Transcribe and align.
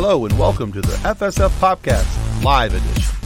Hello 0.00 0.24
and 0.26 0.38
welcome 0.38 0.70
to 0.70 0.80
the 0.80 0.94
FSF 0.98 1.50
PopCast 1.58 2.44
Live 2.44 2.72
Edition. 2.72 3.16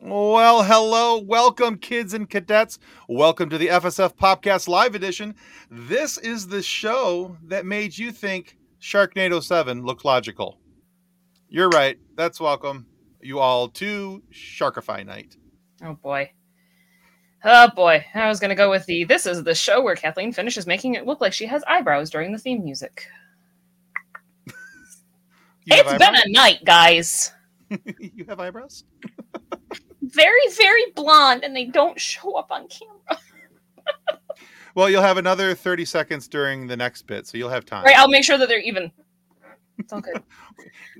Well, 0.00 0.64
hello, 0.64 1.20
welcome, 1.20 1.78
kids 1.78 2.12
and 2.12 2.28
cadets. 2.28 2.80
Welcome 3.08 3.50
to 3.50 3.56
the 3.56 3.68
FSF 3.68 4.16
PopCast 4.16 4.66
Live 4.66 4.96
Edition. 4.96 5.36
This 5.70 6.18
is 6.18 6.48
the 6.48 6.60
show 6.60 7.36
that 7.44 7.66
made 7.66 7.96
you 7.96 8.10
think 8.10 8.56
Sharknado 8.80 9.40
7 9.40 9.84
looked 9.84 10.04
logical. 10.04 10.58
You're 11.48 11.68
right. 11.68 12.00
That's 12.16 12.40
welcome, 12.40 12.86
you 13.20 13.38
all, 13.38 13.68
to 13.68 14.24
Sharkify 14.32 15.06
Night. 15.06 15.36
Oh 15.84 15.94
boy. 15.94 16.32
Oh 17.44 17.68
boy. 17.74 18.04
I 18.14 18.28
was 18.28 18.40
going 18.40 18.50
to 18.50 18.54
go 18.54 18.70
with 18.70 18.86
the 18.86 19.04
this 19.04 19.26
is 19.26 19.42
the 19.42 19.54
show 19.54 19.82
where 19.82 19.96
Kathleen 19.96 20.32
finishes 20.32 20.66
making 20.66 20.94
it 20.94 21.06
look 21.06 21.20
like 21.20 21.32
she 21.32 21.46
has 21.46 21.64
eyebrows 21.66 22.10
during 22.10 22.32
the 22.32 22.38
theme 22.38 22.64
music. 22.64 23.06
It's 25.64 25.92
been 25.92 26.14
a 26.16 26.28
night, 26.28 26.64
guys. 26.64 27.30
you 28.00 28.24
have 28.28 28.40
eyebrows? 28.40 28.82
Very, 30.02 30.48
very 30.58 30.90
blonde, 30.96 31.44
and 31.44 31.54
they 31.54 31.64
don't 31.64 31.98
show 31.98 32.34
up 32.34 32.50
on 32.50 32.66
camera. 32.66 33.20
Well, 34.74 34.90
you'll 34.90 35.00
have 35.02 35.16
another 35.16 35.54
30 35.54 35.84
seconds 35.84 36.26
during 36.26 36.66
the 36.66 36.76
next 36.76 37.06
bit, 37.06 37.26
so 37.26 37.38
you'll 37.38 37.48
have 37.48 37.64
time. 37.64 37.84
Right, 37.84 37.96
I'll 37.96 38.08
make 38.08 38.24
sure 38.24 38.36
that 38.36 38.48
they're 38.48 38.60
even. 38.60 38.90
It's 39.78 39.92
all 39.92 40.00
good. 40.00 40.20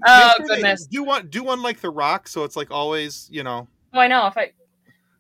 Oh, 0.06 0.32
sure 0.37 0.46
goodness. 0.46 0.87
Do 0.87 1.02
one 1.02 1.27
do 1.27 1.43
one 1.43 1.60
like 1.60 1.80
the 1.80 1.90
rock, 1.90 2.29
so 2.29 2.45
it's 2.45 2.54
like 2.56 2.71
always, 2.71 3.29
you 3.30 3.43
know, 3.43 3.66
Oh, 3.95 4.01
I 4.01 4.09
know. 4.09 4.27
If 4.27 4.38
I. 4.38 4.52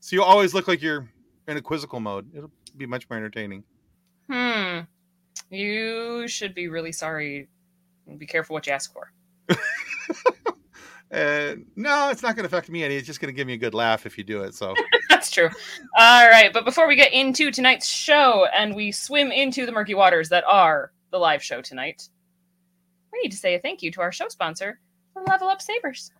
so 0.02 0.16
you 0.16 0.22
always 0.24 0.52
look 0.52 0.66
like 0.66 0.82
you're 0.82 1.08
in 1.46 1.56
a 1.56 1.62
quizzical 1.62 2.00
mode. 2.00 2.28
It'll 2.34 2.50
be 2.76 2.86
much 2.86 3.08
more 3.08 3.16
entertaining. 3.16 3.62
Hmm. 4.28 4.80
You 5.48 6.26
should 6.26 6.54
be 6.56 6.66
really 6.66 6.90
sorry. 6.90 7.48
Be 8.18 8.26
careful 8.26 8.54
what 8.54 8.66
you 8.66 8.72
ask 8.72 8.92
for. 8.92 9.12
Uh, 11.12 11.56
no, 11.76 12.08
it's 12.08 12.22
not 12.22 12.34
going 12.34 12.42
to 12.42 12.46
affect 12.46 12.70
me 12.70 12.82
any. 12.82 12.96
It's 12.96 13.06
just 13.06 13.20
going 13.20 13.28
to 13.28 13.36
give 13.36 13.46
me 13.46 13.52
a 13.52 13.58
good 13.58 13.74
laugh 13.74 14.06
if 14.06 14.16
you 14.16 14.24
do 14.24 14.44
it. 14.44 14.54
So, 14.54 14.74
That's 15.10 15.30
true. 15.30 15.50
All 15.98 16.26
right, 16.26 16.50
but 16.54 16.64
before 16.64 16.88
we 16.88 16.96
get 16.96 17.12
into 17.12 17.50
tonight's 17.50 17.86
show 17.86 18.46
and 18.56 18.74
we 18.74 18.92
swim 18.92 19.30
into 19.30 19.66
the 19.66 19.72
murky 19.72 19.92
waters 19.92 20.30
that 20.30 20.42
are 20.44 20.90
the 21.10 21.18
live 21.18 21.42
show 21.42 21.60
tonight, 21.60 22.08
we 23.12 23.20
need 23.22 23.28
to 23.28 23.36
say 23.36 23.54
a 23.54 23.60
thank 23.60 23.82
you 23.82 23.90
to 23.90 24.00
our 24.00 24.10
show 24.10 24.28
sponsor, 24.28 24.80
the 25.14 25.20
Level 25.28 25.48
Up 25.48 25.60
Sabers. 25.60 26.12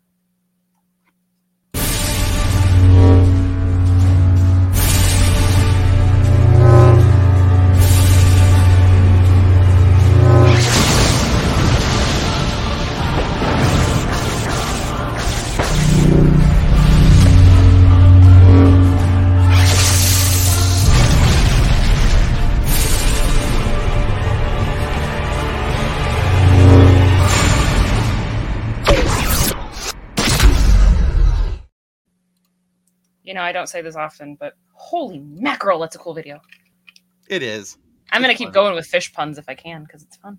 Know, 33.43 33.48
I 33.48 33.53
don't 33.53 33.69
say 33.69 33.83
this 33.83 33.97
often, 33.97 34.37
but 34.37 34.55
holy 34.72 35.21
mackerel, 35.21 35.78
that's 35.81 35.97
a 35.97 35.99
cool 35.99 36.15
video. 36.15 36.41
it 37.28 37.43
is. 37.43 37.78
I'm 38.11 38.22
going 38.22 38.33
to 38.33 38.39
keep 38.39 38.49
fun. 38.49 38.55
going 38.55 38.75
with 38.75 38.87
fish 38.87 39.12
puns 39.12 39.39
if 39.39 39.49
I 39.49 39.55
can 39.55 39.84
because 39.84 40.03
it's 40.03 40.16
fun. 40.16 40.39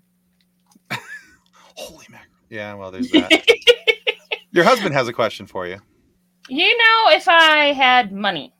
Holy 1.74 2.06
mackerel. 2.08 2.30
Yeah, 2.50 2.74
well, 2.74 2.92
there's 2.92 3.10
that. 3.10 3.46
Your 4.52 4.62
husband 4.62 4.94
has 4.94 5.08
a 5.08 5.12
question 5.12 5.46
for 5.46 5.66
you. 5.66 5.78
You 6.48 6.78
know, 6.78 7.08
if 7.08 7.26
I 7.26 7.72
had 7.72 8.12
money, 8.12 8.54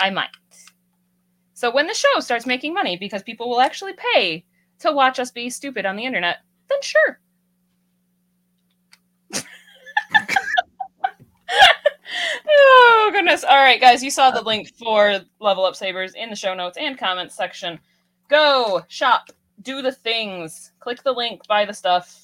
I 0.00 0.10
might. 0.10 0.30
So 1.54 1.72
when 1.72 1.86
the 1.86 1.94
show 1.94 2.18
starts 2.18 2.44
making 2.44 2.74
money 2.74 2.96
because 2.96 3.22
people 3.22 3.48
will 3.48 3.60
actually 3.60 3.92
pay 4.14 4.44
to 4.80 4.90
watch 4.90 5.20
us 5.20 5.30
be 5.30 5.48
stupid 5.48 5.86
on 5.86 5.94
the 5.94 6.04
internet, 6.04 6.38
then 6.68 6.78
sure. 6.82 7.20
Oh 12.78 13.10
goodness. 13.12 13.44
All 13.44 13.56
right, 13.56 13.80
guys, 13.80 14.02
you 14.02 14.10
saw 14.10 14.30
the 14.30 14.42
link 14.42 14.74
for 14.76 15.20
Level 15.40 15.64
Up 15.64 15.76
Sabers 15.76 16.14
in 16.14 16.30
the 16.30 16.36
show 16.36 16.54
notes 16.54 16.76
and 16.76 16.98
comments 16.98 17.34
section. 17.34 17.78
Go 18.28 18.82
shop, 18.88 19.30
do 19.62 19.82
the 19.82 19.92
things, 19.92 20.72
click 20.80 21.02
the 21.02 21.12
link, 21.12 21.46
buy 21.46 21.64
the 21.64 21.72
stuff. 21.72 22.22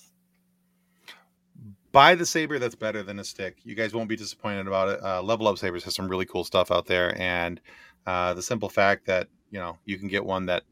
Buy 1.92 2.14
the 2.14 2.24
saber 2.24 2.58
that's 2.58 2.74
better 2.74 3.02
than 3.02 3.18
a 3.18 3.24
stick. 3.24 3.58
You 3.64 3.74
guys 3.74 3.92
won't 3.92 4.08
be 4.08 4.16
disappointed 4.16 4.66
about 4.66 4.88
it. 4.88 5.02
Uh, 5.02 5.22
Level 5.22 5.46
Up 5.46 5.58
Sabers 5.58 5.84
has 5.84 5.94
some 5.94 6.08
really 6.08 6.24
cool 6.24 6.44
stuff 6.44 6.70
out 6.70 6.86
there, 6.86 7.18
and 7.20 7.60
uh, 8.06 8.34
the 8.34 8.42
simple 8.42 8.68
fact 8.68 9.06
that 9.06 9.28
you 9.50 9.58
know 9.58 9.78
you 9.84 9.98
can 9.98 10.08
get 10.08 10.24
one 10.24 10.46
that 10.46 10.62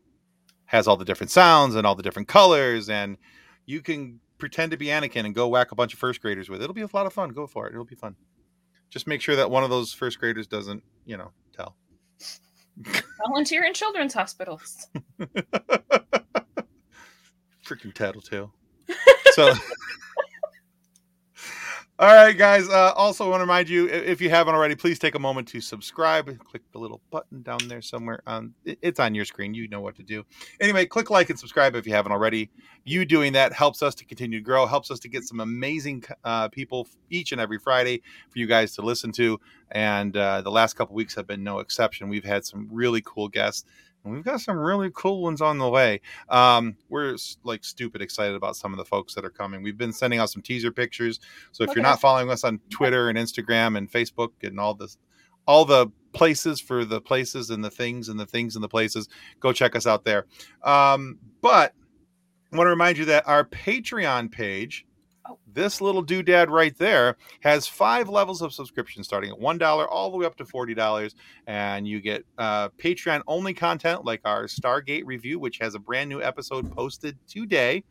has 0.64 0.86
all 0.88 0.96
the 0.96 1.04
different 1.04 1.30
sounds 1.30 1.74
and 1.74 1.86
all 1.86 1.94
the 1.94 2.02
different 2.02 2.28
colors, 2.28 2.88
and 2.88 3.18
you 3.66 3.82
can 3.82 4.20
pretend 4.38 4.70
to 4.70 4.76
be 4.76 4.86
Anakin 4.86 5.26
and 5.26 5.34
go 5.34 5.46
whack 5.48 5.72
a 5.72 5.74
bunch 5.74 5.92
of 5.92 5.98
first 5.98 6.20
graders 6.22 6.48
with 6.48 6.60
it. 6.60 6.64
It'll 6.64 6.74
be 6.74 6.80
a 6.80 6.88
lot 6.92 7.06
of 7.06 7.12
fun. 7.12 7.30
Go 7.30 7.46
for 7.46 7.66
it. 7.66 7.72
It'll 7.72 7.84
be 7.84 7.94
fun. 7.94 8.16
Just 8.90 9.06
make 9.06 9.20
sure 9.20 9.36
that 9.36 9.50
one 9.50 9.64
of 9.64 9.70
those 9.70 9.92
first 9.92 10.18
graders 10.18 10.46
doesn't, 10.46 10.82
you 11.06 11.16
know, 11.16 11.30
tell. 11.56 11.76
Volunteer 13.26 13.64
in 13.64 13.72
children's 13.72 14.12
hospitals. 14.14 14.88
Freaking 17.64 17.94
tattletale. 17.94 18.52
So, 19.34 19.54
all 22.00 22.14
right, 22.14 22.36
guys. 22.36 22.66
Uh, 22.66 22.94
also, 22.96 23.28
want 23.28 23.40
to 23.40 23.44
remind 23.44 23.68
you 23.68 23.86
if 23.86 24.22
you 24.22 24.30
haven't 24.30 24.54
already, 24.54 24.74
please 24.74 24.98
take 24.98 25.14
a 25.16 25.18
moment 25.18 25.46
to 25.48 25.60
subscribe. 25.60 26.26
Click 26.44 26.62
the 26.72 26.78
little 26.78 27.02
button 27.10 27.42
down 27.42 27.58
there 27.68 27.82
somewhere. 27.82 28.22
It's 28.64 28.98
on 28.98 29.14
your 29.14 29.26
screen. 29.26 29.52
You 29.52 29.68
know 29.68 29.82
what 29.82 29.96
to 29.96 30.02
do. 30.02 30.24
Anyway, 30.62 30.86
click 30.86 31.10
like 31.10 31.28
and 31.28 31.38
subscribe 31.38 31.74
if 31.74 31.86
you 31.86 31.92
haven't 31.92 32.12
already. 32.12 32.48
You 32.84 33.04
doing 33.04 33.34
that 33.34 33.52
helps 33.52 33.82
us 33.82 33.94
to 33.96 34.06
continue 34.06 34.38
to 34.38 34.42
grow, 34.42 34.64
helps 34.64 34.90
us 34.90 34.98
to 35.00 35.10
get 35.10 35.24
some 35.24 35.40
amazing 35.40 36.02
uh, 36.24 36.48
people 36.48 36.88
each 37.10 37.32
and 37.32 37.40
every 37.40 37.58
Friday 37.58 38.00
for 38.30 38.38
you 38.38 38.46
guys 38.46 38.74
to 38.76 38.82
listen 38.82 39.12
to. 39.12 39.38
And 39.70 40.16
uh, 40.16 40.40
the 40.40 40.50
last 40.50 40.76
couple 40.76 40.94
weeks 40.94 41.14
have 41.16 41.26
been 41.26 41.44
no 41.44 41.58
exception. 41.58 42.08
We've 42.08 42.24
had 42.24 42.46
some 42.46 42.66
really 42.70 43.02
cool 43.04 43.28
guests. 43.28 43.66
We've 44.04 44.24
got 44.24 44.40
some 44.40 44.56
really 44.56 44.90
cool 44.94 45.22
ones 45.22 45.40
on 45.40 45.58
the 45.58 45.68
way. 45.68 46.00
Um, 46.28 46.76
we're 46.88 47.16
like 47.44 47.64
stupid 47.64 48.00
excited 48.00 48.34
about 48.34 48.56
some 48.56 48.72
of 48.72 48.78
the 48.78 48.84
folks 48.84 49.14
that 49.14 49.24
are 49.24 49.30
coming. 49.30 49.62
We've 49.62 49.76
been 49.76 49.92
sending 49.92 50.18
out 50.18 50.30
some 50.30 50.42
teaser 50.42 50.70
pictures. 50.72 51.20
So 51.52 51.64
if 51.64 51.74
you're 51.74 51.82
not 51.82 52.00
following 52.00 52.30
us 52.30 52.42
on 52.42 52.60
Twitter 52.70 53.08
and 53.08 53.18
Instagram 53.18 53.76
and 53.76 53.90
Facebook 53.90 54.30
and 54.42 54.58
all 54.58 54.74
this, 54.74 54.96
all 55.46 55.64
the 55.64 55.88
places 56.12 56.60
for 56.60 56.84
the 56.84 57.00
places 57.00 57.50
and 57.50 57.62
the 57.62 57.70
things 57.70 58.08
and 58.08 58.18
the 58.18 58.26
things 58.26 58.54
and 58.56 58.64
the 58.64 58.68
places, 58.68 59.08
go 59.38 59.52
check 59.52 59.76
us 59.76 59.86
out 59.86 60.04
there. 60.04 60.26
Um, 60.62 61.18
but 61.42 61.74
I 62.52 62.56
want 62.56 62.66
to 62.66 62.70
remind 62.70 62.98
you 62.98 63.04
that 63.06 63.28
our 63.28 63.44
Patreon 63.44 64.32
page. 64.32 64.86
This 65.46 65.80
little 65.80 66.04
doodad 66.04 66.48
right 66.48 66.76
there, 66.76 67.16
has 67.40 67.66
five 67.66 68.08
levels 68.08 68.42
of 68.42 68.52
subscription 68.52 69.04
starting 69.04 69.30
at 69.30 69.38
$1 69.38 69.88
all 69.90 70.10
the 70.10 70.16
way 70.16 70.26
up 70.26 70.36
to 70.36 70.44
$40. 70.44 71.14
And 71.46 71.86
you 71.86 72.00
get 72.00 72.24
uh, 72.38 72.68
Patreon 72.70 73.22
only 73.26 73.54
content 73.54 74.04
like 74.04 74.20
our 74.24 74.44
Stargate 74.44 75.02
review, 75.04 75.38
which 75.38 75.58
has 75.58 75.74
a 75.74 75.78
brand 75.78 76.08
new 76.08 76.22
episode 76.22 76.70
posted 76.72 77.18
today. 77.26 77.84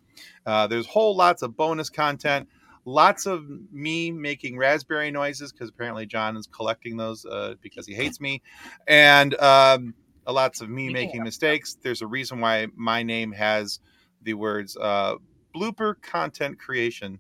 Uh, 0.46 0.68
there's 0.68 0.88
whole 0.88 1.16
lots 1.16 1.42
of 1.42 1.56
bonus 1.56 1.90
content, 1.90 2.48
lots 2.86 3.26
of 3.26 3.46
me 3.72 4.12
making 4.12 4.58
raspberry 4.58 5.12
noises 5.12 5.52
because 5.52 5.70
apparently 5.70 6.06
John 6.06 6.36
is 6.38 6.48
collecting 6.48 6.98
those 6.98 7.26
uh, 7.26 7.56
because 7.62 7.86
he 7.86 7.94
hates 7.94 8.20
me, 8.20 8.42
and 8.88 9.40
um, 9.40 9.94
lots 10.28 10.62
of 10.62 10.70
me 10.70 10.86
Speaking 10.86 10.94
making 10.94 11.24
mistakes. 11.24 11.78
There's 11.82 12.02
a 12.02 12.08
reason 12.08 12.40
why 12.40 12.68
my 12.76 13.04
name 13.04 13.32
has 13.32 13.80
the 14.22 14.34
words 14.34 14.76
uh, 14.78 15.16
blooper 15.56 16.02
content 16.02 16.60
creation. 16.60 17.20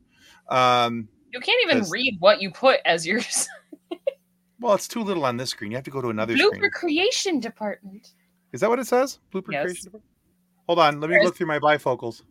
Um, 0.49 1.07
You 1.31 1.39
can't 1.39 1.61
even 1.69 1.89
read 1.89 2.17
what 2.19 2.41
you 2.41 2.51
put 2.51 2.79
as 2.85 3.05
yours. 3.05 3.47
well, 4.59 4.73
it's 4.73 4.87
too 4.87 5.03
little 5.03 5.25
on 5.25 5.37
this 5.37 5.51
screen. 5.51 5.71
You 5.71 5.77
have 5.77 5.83
to 5.85 5.91
go 5.91 6.01
to 6.01 6.09
another 6.09 6.35
Blooper 6.35 6.55
screen. 6.55 6.71
creation 6.71 7.39
department. 7.39 8.13
Is 8.51 8.61
that 8.61 8.69
what 8.69 8.79
it 8.79 8.87
says? 8.87 9.19
Blooper 9.33 9.51
Yes. 9.51 9.63
creation. 9.65 9.91
Hold 10.67 10.79
on, 10.79 10.99
let 10.99 11.09
me 11.09 11.15
Whereas- 11.15 11.25
look 11.25 11.35
through 11.37 11.47
my 11.47 11.59
bifocals. 11.59 12.23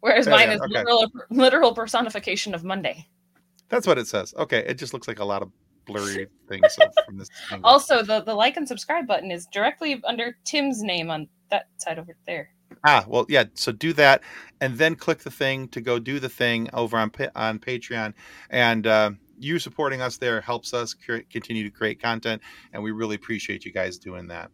Whereas 0.00 0.24
There 0.26 0.34
mine 0.34 0.50
is 0.50 0.60
okay. 0.60 0.68
literal, 0.72 1.12
literal 1.30 1.74
personification 1.74 2.54
of 2.54 2.64
Monday. 2.64 3.06
That's 3.68 3.86
what 3.86 3.98
it 3.98 4.06
says. 4.08 4.34
Okay, 4.36 4.58
it 4.66 4.74
just 4.74 4.92
looks 4.92 5.06
like 5.06 5.20
a 5.20 5.24
lot 5.24 5.42
of 5.42 5.50
blurry 5.86 6.26
things 6.48 6.76
from 7.06 7.18
this. 7.18 7.28
angle. 7.50 7.68
Also, 7.70 8.02
the, 8.02 8.20
the 8.22 8.34
like 8.34 8.56
and 8.56 8.66
subscribe 8.66 9.06
button 9.06 9.30
is 9.30 9.46
directly 9.52 10.00
under 10.04 10.36
Tim's 10.44 10.82
name 10.82 11.10
on 11.10 11.28
that 11.50 11.68
side 11.78 11.98
over 11.98 12.16
there. 12.26 12.50
Ah, 12.84 13.04
well, 13.08 13.26
yeah. 13.28 13.44
So 13.54 13.72
do 13.72 13.92
that, 13.94 14.22
and 14.60 14.76
then 14.78 14.94
click 14.94 15.20
the 15.20 15.30
thing 15.30 15.68
to 15.68 15.80
go 15.80 15.98
do 15.98 16.18
the 16.20 16.28
thing 16.28 16.68
over 16.72 16.96
on 16.96 17.10
on 17.34 17.58
Patreon, 17.58 18.14
and 18.50 18.86
uh, 18.86 19.10
you 19.38 19.58
supporting 19.58 20.00
us 20.00 20.16
there 20.18 20.40
helps 20.40 20.74
us 20.74 20.94
continue 21.30 21.64
to 21.64 21.70
create 21.70 22.00
content, 22.00 22.42
and 22.72 22.82
we 22.82 22.90
really 22.90 23.16
appreciate 23.16 23.64
you 23.64 23.72
guys 23.72 23.98
doing 23.98 24.28
that. 24.28 24.50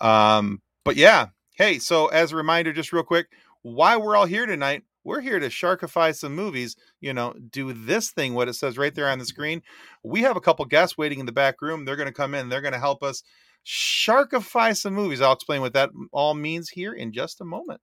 Um, 0.00 0.60
but 0.84 0.96
yeah, 0.96 1.28
Hey, 1.54 1.78
so 1.78 2.06
as 2.06 2.32
a 2.32 2.36
reminder, 2.36 2.72
just 2.72 2.92
real 2.94 3.02
quick, 3.02 3.26
why 3.60 3.96
we're 3.96 4.16
all 4.16 4.24
here 4.24 4.46
tonight, 4.46 4.84
we're 5.04 5.20
here 5.20 5.38
to 5.38 5.48
sharkify 5.48 6.14
some 6.16 6.34
movies, 6.34 6.76
you 7.00 7.12
know, 7.12 7.34
do 7.50 7.74
this 7.74 8.10
thing, 8.10 8.32
what 8.32 8.48
it 8.48 8.54
says 8.54 8.78
right 8.78 8.94
there 8.94 9.08
on 9.08 9.18
the 9.18 9.26
screen. 9.26 9.62
We 10.02 10.22
have 10.22 10.36
a 10.36 10.40
couple 10.40 10.64
guests 10.64 10.96
waiting 10.96 11.20
in 11.20 11.26
the 11.26 11.32
back 11.32 11.60
room. 11.60 11.84
They're 11.84 11.96
going 11.96 12.08
to 12.08 12.12
come 12.12 12.34
in, 12.34 12.48
they're 12.48 12.62
going 12.62 12.72
to 12.72 12.78
help 12.80 13.02
us 13.02 13.22
sharkify 13.66 14.76
some 14.76 14.94
movies. 14.94 15.20
I'll 15.20 15.32
explain 15.32 15.60
what 15.60 15.72
that 15.74 15.90
all 16.12 16.34
means 16.34 16.68
here 16.68 16.92
in 16.92 17.12
just 17.12 17.40
a 17.40 17.44
moment. 17.44 17.80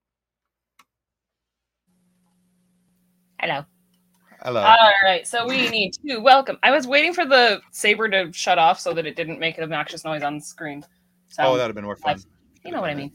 Hello. 3.40 3.64
Hello. 4.42 4.60
All 4.60 4.92
right, 5.04 5.26
so 5.26 5.46
we 5.46 5.68
need 5.68 5.92
to 6.06 6.18
welcome. 6.18 6.58
I 6.62 6.70
was 6.70 6.86
waiting 6.86 7.12
for 7.12 7.26
the 7.26 7.60
saber 7.72 8.08
to 8.08 8.32
shut 8.32 8.58
off 8.58 8.80
so 8.80 8.94
that 8.94 9.06
it 9.06 9.14
didn't 9.14 9.38
make 9.38 9.58
an 9.58 9.64
obnoxious 9.64 10.04
noise 10.04 10.22
on 10.22 10.36
the 10.38 10.42
screen. 10.42 10.84
So 11.28 11.42
oh, 11.44 11.56
that'd 11.56 11.68
have 11.68 11.74
been 11.74 11.84
more 11.84 11.96
fun. 11.96 12.20
you 12.64 12.70
know 12.70 12.80
what 12.80 12.90
I 12.90 12.94
mean. 12.94 13.12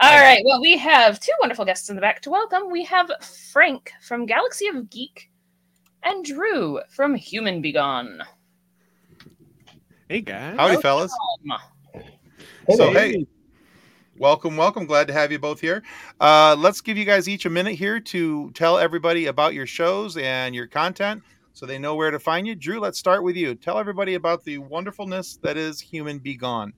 All 0.00 0.20
right, 0.20 0.42
well, 0.44 0.60
we 0.60 0.76
have 0.76 1.20
two 1.20 1.32
wonderful 1.40 1.64
guests 1.64 1.88
in 1.88 1.94
the 1.94 2.00
back 2.00 2.20
to 2.22 2.30
welcome. 2.30 2.70
We 2.70 2.84
have 2.84 3.10
Frank 3.52 3.92
from 4.00 4.26
Galaxy 4.26 4.66
of 4.66 4.90
Geek 4.90 5.30
and 6.02 6.24
Drew 6.24 6.80
from 6.90 7.14
Human 7.14 7.62
B-Gon. 7.62 8.20
Hey 10.08 10.20
guys. 10.20 10.56
Howdy, 10.58 10.82
fellas. 10.82 11.12
So, 12.72 12.92
hey, 12.92 13.26
welcome, 14.16 14.56
welcome. 14.56 14.86
Glad 14.86 15.06
to 15.08 15.12
have 15.12 15.30
you 15.30 15.38
both 15.38 15.60
here. 15.60 15.82
Uh, 16.20 16.56
let's 16.58 16.80
give 16.80 16.96
you 16.96 17.04
guys 17.04 17.28
each 17.28 17.44
a 17.44 17.50
minute 17.50 17.74
here 17.74 18.00
to 18.00 18.50
tell 18.52 18.78
everybody 18.78 19.26
about 19.26 19.52
your 19.52 19.66
shows 19.66 20.16
and 20.16 20.54
your 20.54 20.66
content 20.66 21.22
so 21.52 21.66
they 21.66 21.78
know 21.78 21.94
where 21.94 22.10
to 22.10 22.18
find 22.18 22.46
you. 22.46 22.54
Drew, 22.54 22.80
let's 22.80 22.98
start 22.98 23.22
with 23.22 23.36
you. 23.36 23.54
Tell 23.54 23.78
everybody 23.78 24.14
about 24.14 24.44
the 24.44 24.58
wonderfulness 24.58 25.38
that 25.42 25.56
is 25.56 25.80
Human 25.80 26.18
B-Gon. 26.18 26.72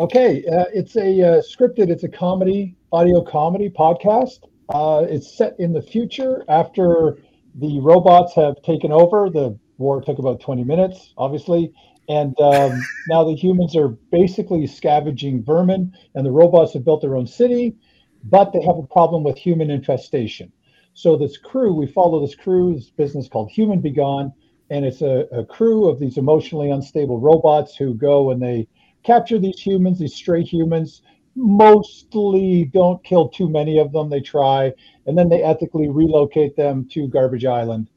Okay, 0.00 0.44
uh, 0.46 0.64
it's 0.74 0.96
a 0.96 1.22
uh, 1.22 1.42
scripted. 1.42 1.90
It's 1.90 2.04
a 2.04 2.08
comedy, 2.08 2.76
audio 2.92 3.22
comedy 3.22 3.70
podcast. 3.70 4.40
Uh, 4.68 5.06
it's 5.08 5.36
set 5.36 5.54
in 5.58 5.72
the 5.72 5.82
future 5.82 6.44
after 6.48 7.18
the 7.54 7.80
robots 7.80 8.34
have 8.34 8.60
taken 8.62 8.92
over. 8.92 9.30
The 9.30 9.58
war 9.78 10.02
took 10.02 10.18
about 10.18 10.40
20 10.40 10.64
minutes, 10.64 11.14
obviously, 11.16 11.72
and 12.08 12.38
um, 12.40 12.80
now 13.08 13.24
the 13.24 13.34
humans 13.34 13.76
are 13.76 13.88
basically 13.88 14.66
scavenging 14.66 15.44
vermin, 15.44 15.94
and 16.14 16.24
the 16.24 16.32
robots 16.32 16.72
have 16.72 16.84
built 16.84 17.02
their 17.02 17.16
own 17.16 17.26
city, 17.26 17.76
but 18.24 18.52
they 18.52 18.62
have 18.62 18.78
a 18.78 18.86
problem 18.86 19.22
with 19.22 19.36
human 19.36 19.70
infestation. 19.70 20.50
So 20.94 21.16
this 21.16 21.36
crew, 21.36 21.74
we 21.74 21.86
follow 21.86 22.20
this 22.20 22.34
crew, 22.34 22.74
this 22.74 22.90
business 22.90 23.28
called 23.28 23.50
Human 23.50 23.80
B-Gon, 23.80 24.32
and 24.70 24.84
it's 24.84 25.02
a, 25.02 25.26
a 25.32 25.44
crew 25.44 25.88
of 25.88 26.00
these 26.00 26.18
emotionally 26.18 26.70
unstable 26.70 27.20
robots 27.20 27.76
who 27.76 27.94
go 27.94 28.30
and 28.30 28.42
they 28.42 28.66
capture 29.04 29.38
these 29.38 29.60
humans, 29.60 29.98
these 29.98 30.14
stray 30.14 30.42
humans. 30.42 31.02
Mostly 31.36 32.64
don't 32.72 33.02
kill 33.04 33.28
too 33.28 33.48
many 33.48 33.78
of 33.78 33.92
them. 33.92 34.10
They 34.10 34.20
try, 34.20 34.72
and 35.06 35.16
then 35.16 35.28
they 35.28 35.42
ethically 35.42 35.88
relocate 35.88 36.56
them 36.56 36.88
to 36.92 37.06
Garbage 37.06 37.44
Island. 37.44 37.88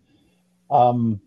Um, 0.69 1.19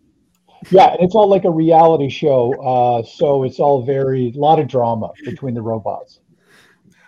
yeah, 0.71 0.91
and 0.93 1.01
it's 1.01 1.15
all 1.15 1.29
like 1.29 1.45
a 1.45 1.51
reality 1.51 2.09
show. 2.09 2.53
Uh, 2.53 3.03
so 3.03 3.43
it's 3.43 3.59
all 3.59 3.83
very 3.83 4.31
a 4.35 4.39
lot 4.39 4.59
of 4.59 4.67
drama 4.67 5.11
between 5.23 5.53
the 5.53 5.61
robots. 5.61 6.19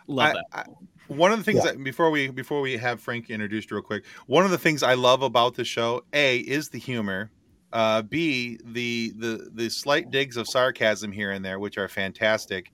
Love 0.07 0.35
I- 0.53 0.61
I- 0.61 0.65
one 1.07 1.31
of 1.31 1.37
the 1.37 1.43
things 1.43 1.63
Yeah. 1.63 1.71
that 1.71 1.83
before 1.83 2.11
we 2.11 2.27
before 2.29 2.61
we 2.61 2.77
have 2.77 2.99
Frank 2.99 3.29
introduced 3.29 3.71
real 3.71 3.81
quick, 3.81 4.03
one 4.25 4.43
of 4.45 4.51
the 4.51 4.57
things 4.57 4.83
I 4.83 4.93
love 4.93 5.21
about 5.21 5.55
the 5.55 5.63
show, 5.63 6.01
A, 6.13 6.39
is 6.39 6.69
the 6.69 6.79
humor. 6.79 7.31
Uh, 7.73 8.01
B, 8.01 8.57
the 8.63 9.13
the 9.17 9.49
the 9.53 9.69
slight 9.69 10.11
digs 10.11 10.37
of 10.37 10.47
sarcasm 10.47 11.11
here 11.11 11.31
and 11.31 11.43
there, 11.43 11.59
which 11.59 11.77
are 11.77 11.87
fantastic. 11.87 12.71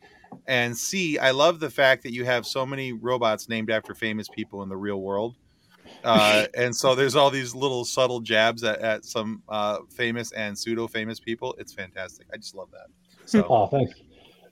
And 0.47 0.75
C, 0.75 1.17
I 1.19 1.31
love 1.31 1.59
the 1.59 1.69
fact 1.69 2.03
that 2.03 2.13
you 2.13 2.25
have 2.25 2.45
so 2.45 2.65
many 2.65 2.91
robots 2.93 3.49
named 3.49 3.69
after 3.69 3.93
famous 3.93 4.27
people 4.29 4.63
in 4.63 4.69
the 4.69 4.77
real 4.77 5.01
world. 5.01 5.35
Uh, 6.03 6.45
and 6.55 6.75
so 6.75 6.95
there's 6.95 7.15
all 7.15 7.29
these 7.29 7.55
little 7.55 7.85
subtle 7.85 8.19
jabs 8.19 8.63
at, 8.63 8.79
at 8.79 9.05
some 9.05 9.41
uh, 9.49 9.79
famous 9.89 10.31
and 10.31 10.57
pseudo 10.57 10.87
famous 10.87 11.19
people. 11.19 11.55
It's 11.57 11.73
fantastic. 11.73 12.27
I 12.33 12.37
just 12.37 12.55
love 12.55 12.69
that. 12.71 12.87
So 13.25 13.45
Oh, 13.49 13.67
thanks. 13.67 13.93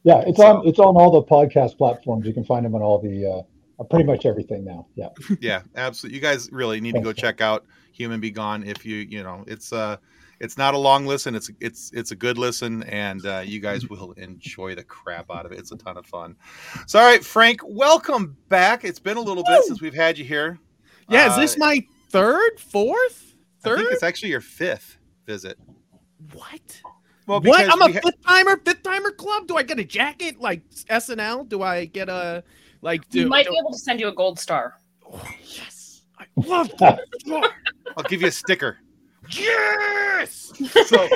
Yeah, 0.03 0.23
it's 0.25 0.39
on 0.39 0.67
it's 0.67 0.79
on 0.79 0.95
all 0.95 1.11
the 1.11 1.23
podcast 1.23 1.77
platforms. 1.77 2.25
You 2.25 2.33
can 2.33 2.43
find 2.43 2.65
them 2.65 2.73
on 2.73 2.81
all 2.81 2.99
the 2.99 3.27
uh, 3.27 3.41
pretty 3.89 4.05
much 4.05 4.25
everything 4.25 4.63
now. 4.65 4.87
Yeah. 4.95 5.09
yeah 5.39 5.61
absolutely 5.75 6.15
you 6.15 6.21
guys 6.21 6.49
really 6.51 6.81
need 6.81 6.95
to 6.95 7.01
go 7.01 7.13
check 7.13 7.41
out 7.41 7.65
Human 7.93 8.19
B-Gon 8.19 8.63
if 8.63 8.85
you 8.85 8.97
you 8.97 9.23
know 9.23 9.43
it's 9.47 9.73
uh 9.73 9.97
it's 10.39 10.57
not 10.57 10.73
a 10.73 10.77
long 10.77 11.05
listen 11.05 11.35
it's 11.35 11.51
it's 11.59 11.91
it's 11.93 12.11
a 12.11 12.15
good 12.15 12.37
listen 12.37 12.83
and 12.83 13.25
uh, 13.25 13.43
you 13.45 13.59
guys 13.59 13.87
will 13.89 14.13
enjoy 14.13 14.73
the 14.73 14.83
crap 14.83 15.29
out 15.29 15.45
of 15.45 15.51
it 15.51 15.59
it's 15.59 15.71
a 15.71 15.77
ton 15.77 15.97
of 15.97 16.05
fun 16.05 16.35
so 16.87 16.99
all 16.99 17.05
right 17.05 17.23
frank 17.23 17.61
welcome 17.63 18.35
back 18.49 18.83
it's 18.83 18.99
been 18.99 19.17
a 19.17 19.21
little 19.21 19.43
bit 19.43 19.63
since 19.65 19.81
we've 19.81 19.93
had 19.93 20.17
you 20.17 20.25
here 20.25 20.57
Yeah, 21.11 21.27
is 21.27 21.33
Uh, 21.37 21.41
this 21.41 21.57
my 21.57 21.85
third, 22.09 22.59
fourth, 22.59 23.35
third? 23.61 23.79
i 23.79 23.81
think 23.81 23.93
it's 23.93 24.03
actually 24.03 24.29
your 24.29 24.41
fifth 24.41 24.97
visit 25.25 25.57
what? 26.33 26.81
well 27.27 27.41
What? 27.41 27.61
I'm 27.69 27.81
a 27.81 27.91
ha- 27.91 27.99
fifth 28.03 28.21
timer, 28.25 28.57
fifth 28.63 28.83
timer 28.83 29.11
club. 29.11 29.47
Do 29.47 29.57
I 29.57 29.63
get 29.63 29.79
a 29.79 29.83
jacket 29.83 30.39
like 30.39 30.61
SNL? 30.89 31.47
Do 31.49 31.61
I 31.63 31.85
get 31.85 32.09
a 32.09 32.43
like? 32.81 33.07
Do, 33.09 33.23
we 33.23 33.29
might 33.29 33.45
do- 33.45 33.51
be 33.51 33.57
able 33.57 33.71
to 33.71 33.77
send 33.77 33.99
you 33.99 34.07
a 34.07 34.13
gold 34.13 34.39
star. 34.39 34.79
Oh, 35.11 35.21
yes, 35.43 36.03
I 36.19 36.25
love 36.35 36.71
that. 36.79 36.99
I'll 37.97 38.03
give 38.03 38.21
you 38.21 38.27
a 38.27 38.31
sticker 38.31 38.77
yes. 39.37 40.51
so 40.87 41.07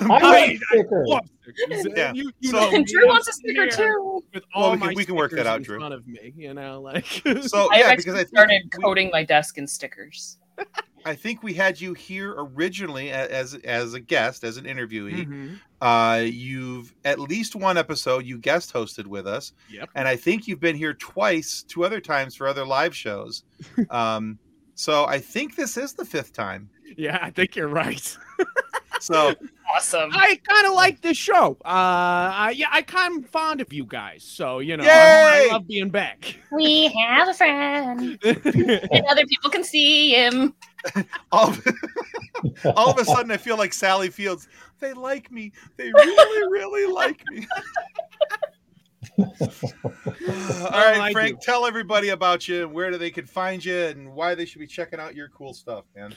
I 0.00 0.06
want 0.06 0.60
sticker. 0.70 1.04
Love 1.06 1.20
stickers. 1.42 1.86
Yeah, 1.96 2.12
You, 2.12 2.30
you 2.40 2.50
so- 2.50 2.70
know, 2.70 2.84
Drew 2.84 3.06
wants 3.06 3.28
a 3.28 3.30
I'm 3.30 3.34
sticker 3.34 3.66
too. 3.68 4.24
With 4.34 4.44
Well, 4.54 4.64
all 4.64 4.72
we 4.72 4.78
can- 4.78 4.86
my 4.88 4.92
we 4.94 5.04
can 5.04 5.14
work 5.14 5.30
that 5.32 5.36
stickers 5.38 5.46
out, 5.48 5.56
in 5.58 5.62
Drew. 5.62 5.78
front 5.78 5.94
of 5.94 6.06
me, 6.06 6.32
you 6.36 6.54
know, 6.54 6.80
like. 6.80 7.06
so 7.42 7.70
I 7.70 7.78
have 7.78 7.86
yeah 7.90 7.96
because 7.96 8.14
i 8.14 8.18
think 8.18 8.28
started 8.28 8.62
we- 8.64 8.82
coating 8.82 9.10
my 9.12 9.24
desk 9.24 9.58
in 9.58 9.66
stickers. 9.66 10.36
I 11.06 11.14
think 11.14 11.42
we 11.42 11.54
had 11.54 11.80
you 11.80 11.94
here 11.94 12.34
originally 12.36 13.10
as 13.10 13.54
as 13.54 13.94
a 13.94 14.00
guest, 14.00 14.44
as 14.44 14.58
an 14.58 14.64
interviewee. 14.66 15.26
Mhm. 15.26 15.58
Uh, 15.80 16.24
you've 16.24 16.94
at 17.06 17.18
least 17.18 17.56
one 17.56 17.78
episode 17.78 18.26
you 18.26 18.36
guest 18.36 18.70
hosted 18.70 19.06
with 19.06 19.26
us, 19.26 19.54
Yep. 19.70 19.88
and 19.94 20.06
I 20.06 20.16
think 20.16 20.46
you've 20.46 20.60
been 20.60 20.76
here 20.76 20.92
twice, 20.92 21.62
two 21.66 21.86
other 21.86 21.98
times 22.02 22.34
for 22.34 22.46
other 22.46 22.66
live 22.66 22.94
shows. 22.94 23.44
Um, 23.88 24.38
so 24.74 25.06
I 25.06 25.18
think 25.18 25.56
this 25.56 25.78
is 25.78 25.94
the 25.94 26.04
fifth 26.04 26.34
time. 26.34 26.68
Yeah, 26.96 27.18
I 27.20 27.30
think 27.30 27.56
you're 27.56 27.68
right. 27.68 28.16
So 29.02 29.34
Awesome. 29.74 30.10
I 30.12 30.40
kind 30.42 30.66
of 30.66 30.74
like 30.74 31.00
this 31.00 31.16
show. 31.16 31.56
Uh, 31.64 31.68
I, 31.68 32.54
yeah, 32.56 32.68
I 32.72 32.82
kind 32.82 33.22
of 33.22 33.30
fond 33.30 33.60
of 33.60 33.72
you 33.72 33.84
guys, 33.84 34.24
so 34.24 34.58
you 34.58 34.76
know, 34.76 34.82
I, 34.82 34.86
Yay! 34.86 35.48
I 35.48 35.52
love 35.52 35.66
being 35.68 35.90
back. 35.90 36.36
We 36.50 36.88
have 36.88 37.28
a 37.28 37.34
friend, 37.34 38.18
and 38.24 39.06
other 39.08 39.24
people 39.26 39.50
can 39.50 39.62
see 39.62 40.10
him. 40.14 40.54
all 41.30 41.50
of, 41.50 41.66
all 42.76 42.90
of 42.90 42.98
a 42.98 43.04
sudden, 43.04 43.30
I 43.30 43.36
feel 43.36 43.56
like 43.56 43.72
Sally 43.72 44.10
Fields. 44.10 44.48
They 44.80 44.92
like 44.92 45.30
me. 45.30 45.52
They 45.76 45.92
really, 45.92 46.52
really 46.52 46.92
like 46.92 47.22
me. 47.30 47.46
all 49.18 49.26
right, 50.70 51.00
I 51.00 51.12
Frank, 51.12 51.40
do. 51.40 51.44
tell 51.44 51.66
everybody 51.66 52.08
about 52.08 52.48
you, 52.48 52.64
and 52.64 52.72
where 52.72 52.96
they 52.98 53.10
can 53.10 53.26
find 53.26 53.64
you, 53.64 53.78
and 53.84 54.12
why 54.14 54.34
they 54.34 54.46
should 54.46 54.58
be 54.60 54.66
checking 54.66 54.98
out 54.98 55.14
your 55.14 55.28
cool 55.28 55.54
stuff, 55.54 55.84
man. 55.94 56.14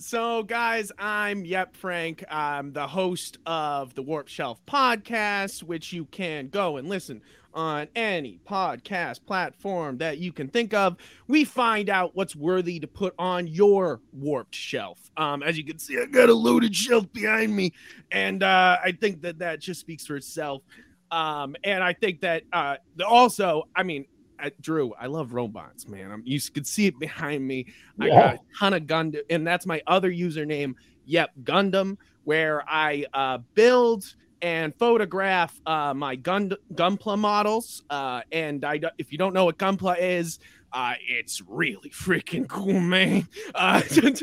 So, 0.00 0.44
guys, 0.44 0.92
I'm 0.96 1.44
Yep 1.44 1.74
Frank. 1.74 2.22
I'm 2.30 2.72
the 2.72 2.86
host 2.86 3.38
of 3.46 3.94
the 3.94 4.02
Warp 4.02 4.28
Shelf 4.28 4.64
podcast, 4.64 5.64
which 5.64 5.92
you 5.92 6.04
can 6.04 6.50
go 6.50 6.76
and 6.76 6.88
listen 6.88 7.20
on 7.52 7.88
any 7.96 8.38
podcast 8.48 9.26
platform 9.26 9.98
that 9.98 10.18
you 10.18 10.30
can 10.30 10.46
think 10.46 10.72
of. 10.72 10.96
We 11.26 11.44
find 11.44 11.90
out 11.90 12.14
what's 12.14 12.36
worthy 12.36 12.78
to 12.78 12.86
put 12.86 13.12
on 13.18 13.48
your 13.48 14.00
warped 14.12 14.54
shelf. 14.54 15.10
Um, 15.16 15.42
as 15.42 15.58
you 15.58 15.64
can 15.64 15.80
see, 15.80 15.98
I 15.98 16.06
got 16.06 16.28
a 16.28 16.34
loaded 16.34 16.76
shelf 16.76 17.12
behind 17.12 17.56
me, 17.56 17.72
and 18.12 18.44
uh, 18.44 18.78
I 18.80 18.92
think 18.92 19.22
that 19.22 19.40
that 19.40 19.58
just 19.58 19.80
speaks 19.80 20.06
for 20.06 20.14
itself. 20.14 20.62
Um, 21.10 21.56
and 21.64 21.82
I 21.82 21.92
think 21.92 22.20
that 22.20 22.44
uh, 22.52 22.76
also, 23.04 23.64
I 23.74 23.82
mean, 23.82 24.06
Drew, 24.60 24.92
I 24.94 25.06
love 25.06 25.32
robots, 25.32 25.86
man. 25.88 26.10
I'm, 26.10 26.22
you 26.24 26.40
could 26.40 26.66
see 26.66 26.86
it 26.86 26.98
behind 26.98 27.46
me. 27.46 27.66
I 28.00 28.08
got 28.08 28.34
a 28.34 28.38
ton 28.58 28.74
of 28.74 28.82
Gundam, 28.84 29.20
and 29.30 29.46
that's 29.46 29.66
my 29.66 29.82
other 29.86 30.10
username. 30.10 30.74
Yep, 31.06 31.30
Gundam, 31.44 31.96
where 32.24 32.62
I 32.68 33.04
uh, 33.14 33.38
build 33.54 34.14
and 34.42 34.74
photograph 34.76 35.58
uh, 35.66 35.92
my 35.94 36.14
Gund- 36.16 36.56
Gunpla 36.74 37.18
models. 37.18 37.82
Uh, 37.90 38.22
and 38.30 38.64
I, 38.64 38.80
if 38.98 39.10
you 39.10 39.18
don't 39.18 39.32
know 39.34 39.46
what 39.46 39.58
Gunpla 39.58 39.96
is, 39.98 40.38
uh, 40.72 40.94
it's 41.00 41.42
really 41.48 41.90
freaking 41.90 42.46
cool, 42.46 42.78
man. 42.80 43.26
Uh, 43.54 43.82
it's, 43.90 44.22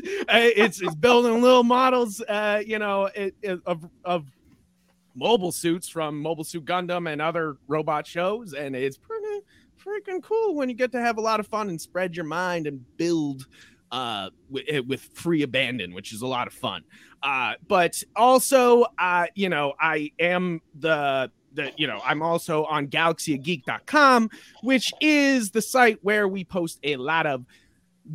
it's 0.82 0.96
building 0.96 1.42
little 1.42 1.64
models, 1.64 2.22
uh, 2.22 2.62
you 2.66 2.80
know, 2.80 3.06
it, 3.16 3.36
it- 3.42 3.60
of 3.66 3.84
of 4.06 4.26
mobile 5.16 5.52
suits 5.52 5.88
from 5.88 6.22
Mobile 6.22 6.44
Suit 6.44 6.66
Gundam 6.66 7.12
and 7.12 7.22
other 7.22 7.56
robot 7.68 8.06
shows, 8.06 8.54
and 8.54 8.76
it's 8.76 8.98
pretty 8.98 9.15
freaking 9.86 10.22
cool 10.24 10.56
when 10.56 10.70
you 10.70 10.76
get 10.76 10.92
to 10.92 11.00
have 11.00 11.18
a 11.18 11.22
lot 11.22 11.40
of 11.40 11.48
fun 11.48 11.70
and 11.70 11.80
spread 11.80 12.16
your 12.16 12.26
mind 12.26 12.68
and 12.68 12.84
build 12.98 13.46
uh 13.92 14.30
with, 14.50 14.86
with 14.88 15.02
free 15.14 15.44
abandon 15.44 15.94
which 15.94 16.12
is 16.12 16.22
a 16.22 16.28
lot 16.28 16.48
of 16.48 16.54
fun. 16.54 16.84
Uh 17.22 17.54
but 17.68 18.02
also 18.16 18.86
uh 18.98 19.28
you 19.36 19.50
know 19.50 19.74
i 19.80 20.12
am 20.20 20.62
the 20.80 21.30
the 21.56 21.72
you 21.78 21.88
know 21.88 22.02
I'm 22.06 22.22
also 22.22 22.66
on 22.66 22.88
galaxyofgeek.com, 22.88 24.30
which 24.62 24.94
is 25.02 25.52
the 25.52 25.62
site 25.62 26.00
where 26.02 26.28
we 26.28 26.44
post 26.44 26.80
a 26.84 26.98
lot 26.98 27.26
of 27.26 27.46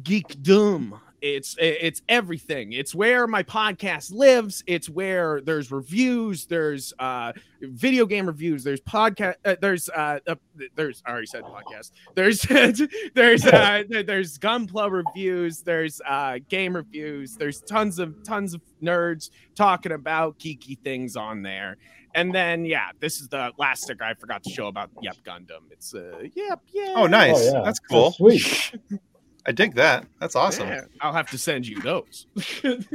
geekdom 0.02 1.00
it's 1.22 1.56
it's 1.58 2.02
everything. 2.08 2.72
It's 2.72 2.94
where 2.94 3.26
my 3.26 3.42
podcast 3.42 4.12
lives. 4.12 4.64
It's 4.66 4.88
where 4.88 5.40
there's 5.40 5.70
reviews. 5.70 6.46
There's 6.46 6.92
uh 6.98 7.32
video 7.60 8.06
game 8.06 8.26
reviews. 8.26 8.64
There's 8.64 8.80
podcast 8.80 9.34
uh, 9.44 9.56
there's 9.60 9.88
uh, 9.90 10.20
uh 10.26 10.34
there's 10.76 11.02
I 11.06 11.10
already 11.10 11.26
said 11.26 11.44
podcast. 11.44 11.92
There's 12.14 12.40
there's 13.14 13.44
uh 13.44 13.82
there's 13.88 14.38
gunpla 14.38 14.90
reviews. 14.90 15.62
There's 15.62 16.00
uh 16.06 16.38
game 16.48 16.74
reviews. 16.74 17.36
There's 17.36 17.60
tons 17.60 17.98
of 17.98 18.22
tons 18.24 18.54
of 18.54 18.62
nerds 18.82 19.30
talking 19.54 19.92
about 19.92 20.38
geeky 20.38 20.78
things 20.78 21.16
on 21.16 21.42
there. 21.42 21.76
And 22.14 22.34
then 22.34 22.64
yeah 22.64 22.90
this 22.98 23.20
is 23.20 23.28
the 23.28 23.52
last 23.56 23.84
sticker 23.84 24.02
i 24.02 24.14
forgot 24.14 24.42
to 24.44 24.50
show 24.50 24.68
about. 24.68 24.90
Yep 25.02 25.16
gundam. 25.24 25.70
It's 25.70 25.94
uh 25.94 26.24
yep 26.34 26.60
yeah. 26.72 26.94
Oh, 26.96 27.06
nice. 27.06 27.36
Oh, 27.36 27.58
yeah. 27.58 27.62
That's 27.64 27.78
cool. 27.78 28.12
Sweet. 28.12 28.72
I 29.50 29.52
dig 29.52 29.74
that. 29.74 30.06
That's 30.20 30.36
awesome. 30.36 30.68
Yeah, 30.68 30.82
I'll 31.00 31.12
have 31.12 31.28
to 31.32 31.38
send 31.38 31.66
you 31.66 31.80
those. 31.80 32.26
if 32.36 32.86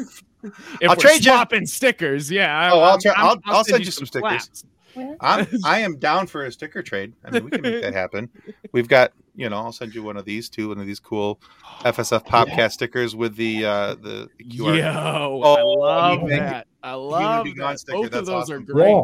I'll 0.84 0.90
we're 0.90 0.96
trade 0.96 1.18
you- 1.26 1.32
swapping 1.34 1.66
stickers, 1.66 2.32
yeah. 2.32 2.70
Oh, 2.72 2.80
I'll 2.80 2.92
I'm- 2.92 3.00
tra- 3.02 3.12
I'm- 3.12 3.42
I'll- 3.46 3.56
I'll 3.58 3.64
send 3.66 3.84
you 3.86 3.92
some 3.92 4.06
stickers. 4.06 4.30
flaps. 4.30 4.66
I'm 5.20 5.46
I 5.66 5.80
am 5.82 5.98
down 5.98 6.28
for 6.28 6.46
a 6.46 6.52
sticker 6.54 6.82
trade. 6.82 7.12
I 7.26 7.32
mean, 7.32 7.44
we 7.44 7.52
can 7.52 7.62
make 7.62 7.82
that 7.82 7.94
happen. 7.94 8.30
We've 8.72 8.88
got, 8.88 9.12
you 9.36 9.50
know, 9.50 9.58
I'll 9.58 9.74
send 9.74 9.94
you 9.94 10.02
one 10.02 10.16
of 10.16 10.24
these 10.24 10.48
too, 10.48 10.70
one 10.70 10.80
of 10.80 10.86
these 10.86 11.02
cool 11.02 11.42
FSF 11.82 12.26
Popcast 12.28 12.72
stickers 12.72 13.18
with 13.18 13.36
the 13.36 13.66
uh 13.66 13.96
the 13.96 14.30
QR. 14.42 14.78
Yo, 14.78 15.42
I 15.42 15.62
Oh, 15.62 15.74
love 15.74 16.22
you 16.22 16.30
think- 16.30 16.40
that. 16.40 16.68
I 16.82 16.94
love 16.94 17.46
that. 17.46 17.84
Both 17.90 18.06
of 18.06 18.12
those 18.12 18.30
awesome. 18.30 18.56
are 18.56 18.60
great. 18.60 18.92
Yeah. 18.92 19.02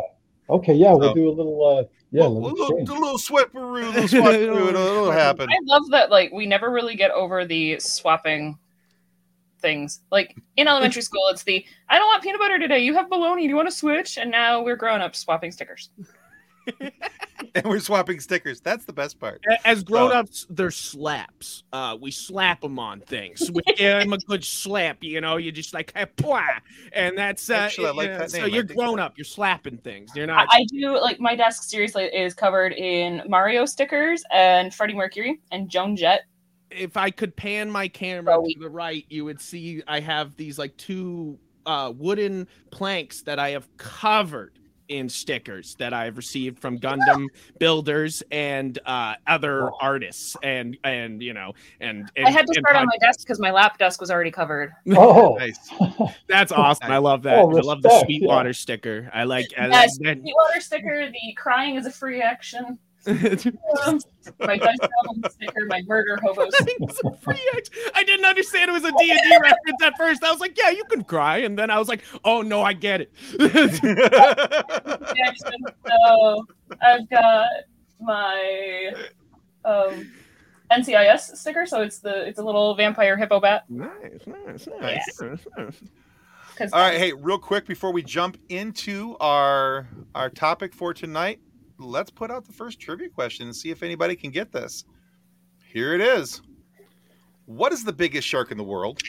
Okay. 0.52 0.74
Yeah, 0.74 0.94
we'll 0.94 1.10
So- 1.10 1.14
do 1.16 1.30
a 1.30 1.32
little. 1.32 1.66
Uh, 1.66 1.84
yeah, 2.14 2.24
a 2.24 2.28
little 2.28 2.50
little, 2.52 2.68
exchange. 2.78 2.90
a 2.90 2.94
little 2.94 3.18
sweparoo, 3.18 3.84
a 3.84 4.00
little 4.00 4.04
swaparoo, 4.22 4.68
it'll, 4.68 4.68
it'll 4.76 5.12
happen. 5.12 5.50
I 5.50 5.58
love 5.64 5.84
that 5.92 6.12
like 6.12 6.32
we 6.34 6.46
never 6.46 6.70
really 6.70 6.96
get 6.96 7.12
over 7.12 7.46
the 7.46 7.80
swapping 7.80 8.58
things. 9.62 10.02
Like 10.12 10.36
in 10.58 10.68
elementary 10.68 11.04
school, 11.04 11.30
it's 11.30 11.44
the 11.44 11.66
I 11.88 11.98
don't 11.98 12.08
want 12.08 12.22
peanut 12.22 12.40
butter 12.42 12.60
today. 12.60 12.80
You 12.80 12.94
have 12.96 13.10
bologna. 13.10 13.44
Do 13.44 13.50
you 13.50 13.56
want 13.56 13.70
to 13.70 13.76
switch? 13.76 14.18
And 14.18 14.30
now 14.30 14.62
we're 14.62 14.76
grown 14.76 15.00
up 15.00 15.16
swapping 15.16 15.52
stickers. 15.52 15.90
And 17.54 17.66
we're 17.66 17.80
swapping 17.80 18.20
stickers. 18.22 18.62
That's 18.62 18.86
the 18.86 18.94
best 18.94 19.20
part. 19.20 19.44
As 19.66 19.84
grown-ups, 19.84 20.46
there's 20.50 20.78
slaps. 20.78 21.64
Uh, 21.74 21.98
we 22.00 22.10
slap 22.10 22.62
them 22.62 22.80
on 22.80 23.02
things. 23.02 23.52
We 23.52 23.62
give 23.76 24.00
them 24.00 24.14
a 24.14 24.18
good 24.20 24.46
slap. 24.46 24.98
You 25.02 25.20
know, 25.20 25.36
you 25.38 25.52
just 25.52 25.74
like, 25.74 25.92
"Pwah," 26.16 26.60
and 26.94 27.18
that's 27.18 27.50
uh, 27.50 27.56
Actually, 27.56 27.88
I 27.88 27.92
like 27.92 28.10
uh, 28.12 28.18
that 28.20 28.32
so 28.32 28.38
name. 28.38 28.46
I 28.46 28.48
you're 28.48 28.64
dig 28.64 28.78
grown 28.78 28.98
that. 28.98 29.04
up. 29.04 29.18
You're 29.18 29.26
slapping 29.26 29.78
things. 29.80 30.12
You're 30.16 30.28
not. 30.28 30.48
I 30.52 30.64
do 30.70 30.98
like 31.02 31.20
my 31.20 31.36
desk 31.36 31.64
seriously 31.64 32.06
is 32.06 32.34
covered 32.34 32.72
in 32.74 33.22
Mario 33.28 33.66
stickers 33.66 34.24
and 34.32 34.74
Freddie 34.74 34.96
Mercury 34.96 35.42
and 35.52 35.68
Joan 35.70 35.96
Jett. 35.98 36.22
if 36.70 36.96
I 36.96 37.12
could 37.12 37.36
pan 37.36 37.70
my 37.70 37.88
camera 37.90 38.38
to 38.38 38.60
the 38.60 38.70
right, 38.70 39.06
you 39.10 39.26
would 39.26 39.42
see 39.42 39.84
I 39.88 40.00
have 40.00 40.38
these 40.38 40.58
like 40.58 40.78
two 40.78 41.38
uh, 41.66 41.92
wooden 41.96 42.48
planks 42.72 43.24
that 43.24 43.40
I 43.40 43.50
have 43.50 43.68
covered 43.78 44.58
in 44.92 45.08
stickers 45.10 45.76
that 45.76 45.94
I've 45.94 46.18
received 46.18 46.60
from 46.60 46.78
Gundam 46.80 47.28
builders 47.60 48.22
and 48.32 48.78
uh, 48.86 49.16
other 49.26 49.66
Wow. 49.66 49.78
artists 49.82 50.36
and 50.44 50.78
and 50.84 51.22
you 51.22 51.34
know 51.34 51.54
and, 51.80 52.12
and 52.16 52.28
I 52.28 52.32
had 52.32 52.46
to 52.48 52.54
and 52.56 52.64
start 52.66 52.76
on 52.76 52.86
my 52.88 52.98
desk 52.98 53.20
because 53.20 53.40
my 53.40 53.52
lap 53.52 53.78
desk 53.78 54.00
was 54.02 54.12
already 54.12 54.32
covered. 54.32 54.74
Oh, 54.98 55.36
Nice. 55.38 55.58
That's 56.28 56.52
awesome. 56.52 56.92
I 56.92 56.98
love 56.98 57.24
that. 57.24 57.40
Oh, 57.40 57.58
I 57.58 57.62
love 57.62 57.82
the 57.82 57.90
respect, 57.90 58.06
Sweetwater 58.08 58.54
sticker. 58.54 59.10
I 59.14 59.24
like. 59.24 59.48
I 59.58 59.68
Yes, 59.68 59.98
like 60.02 60.18
Sweetwater 60.20 60.60
sticker. 60.60 61.10
The 61.12 61.34
crying 61.38 61.76
is 61.76 61.86
a 61.86 61.92
free 61.92 62.22
action. 62.22 62.78
That. 63.06 64.04
My 64.40 64.58
Dutch 64.58 64.78
album 65.06 65.24
sticker. 65.32 65.66
My 65.68 65.82
murder 65.88 66.18
hobos. 66.24 66.54
It's 66.60 67.02
a 67.04 67.12
free 67.18 67.52
act. 67.56 67.70
I 67.96 68.04
didn't 68.04 68.26
understand 68.26 68.70
it 68.70 68.74
was 68.74 68.84
a 68.84 68.92
D&D 68.92 69.20
reference 69.42 69.82
at 69.84 69.98
first. 69.98 70.24
I 70.24 70.32
was 70.32 70.40
like, 70.40 70.58
yeah, 70.58 70.70
you 70.70 70.84
can 70.86 71.04
cry. 71.04 71.38
And 71.38 71.58
then 71.58 71.70
I 71.70 71.80
was 71.80 71.88
like, 71.88 72.04
oh, 72.24 72.42
no, 72.42 72.62
I 72.62 72.74
get 72.74 73.02
it. 73.02 73.12
Jackson. 75.16 75.60
So 75.88 76.46
I've 76.82 77.10
got 77.10 77.48
my 78.00 78.94
um, 79.66 80.12
NCIS 80.72 81.38
sticker. 81.38 81.66
So 81.66 81.82
it's 81.82 82.00
the 82.00 82.28
it's 82.28 82.40
a 82.40 82.44
little 82.44 82.76
vampire 82.76 83.18
hippo 83.18 83.40
bat. 83.40 83.66
nice, 83.70 83.90
nice, 84.26 84.68
Nice. 84.80 85.22
nice. 85.22 85.48
nice. 85.58 85.82
Because 86.52 86.74
All 86.74 86.82
right, 86.82 86.98
hey, 86.98 87.14
real 87.14 87.38
quick 87.40 87.66
before 87.66 87.94
we 87.94 88.04
jump 88.04 88.38
into 88.50 89.16
our 89.20 89.88
our 90.14 90.30
topic 90.30 90.74
for 90.74 90.94
tonight, 90.94 91.40
let's 91.82 92.10
put 92.10 92.32
out 92.32 92.46
the 92.46 92.54
first 92.54 92.80
trivia 92.80 93.10
question 93.10 93.48
and 93.48 93.56
see 93.56 93.70
if 93.70 93.84
anybody 93.84 94.16
can 94.16 94.32
get 94.32 94.52
this. 94.52 94.86
Here 95.66 95.94
it 95.94 96.02
is. 96.02 96.42
What 97.46 97.74
is 97.74 97.84
the 97.84 97.94
biggest 97.94 98.28
shark 98.28 98.52
in 98.52 98.58
the 98.58 98.64
world? 98.64 99.02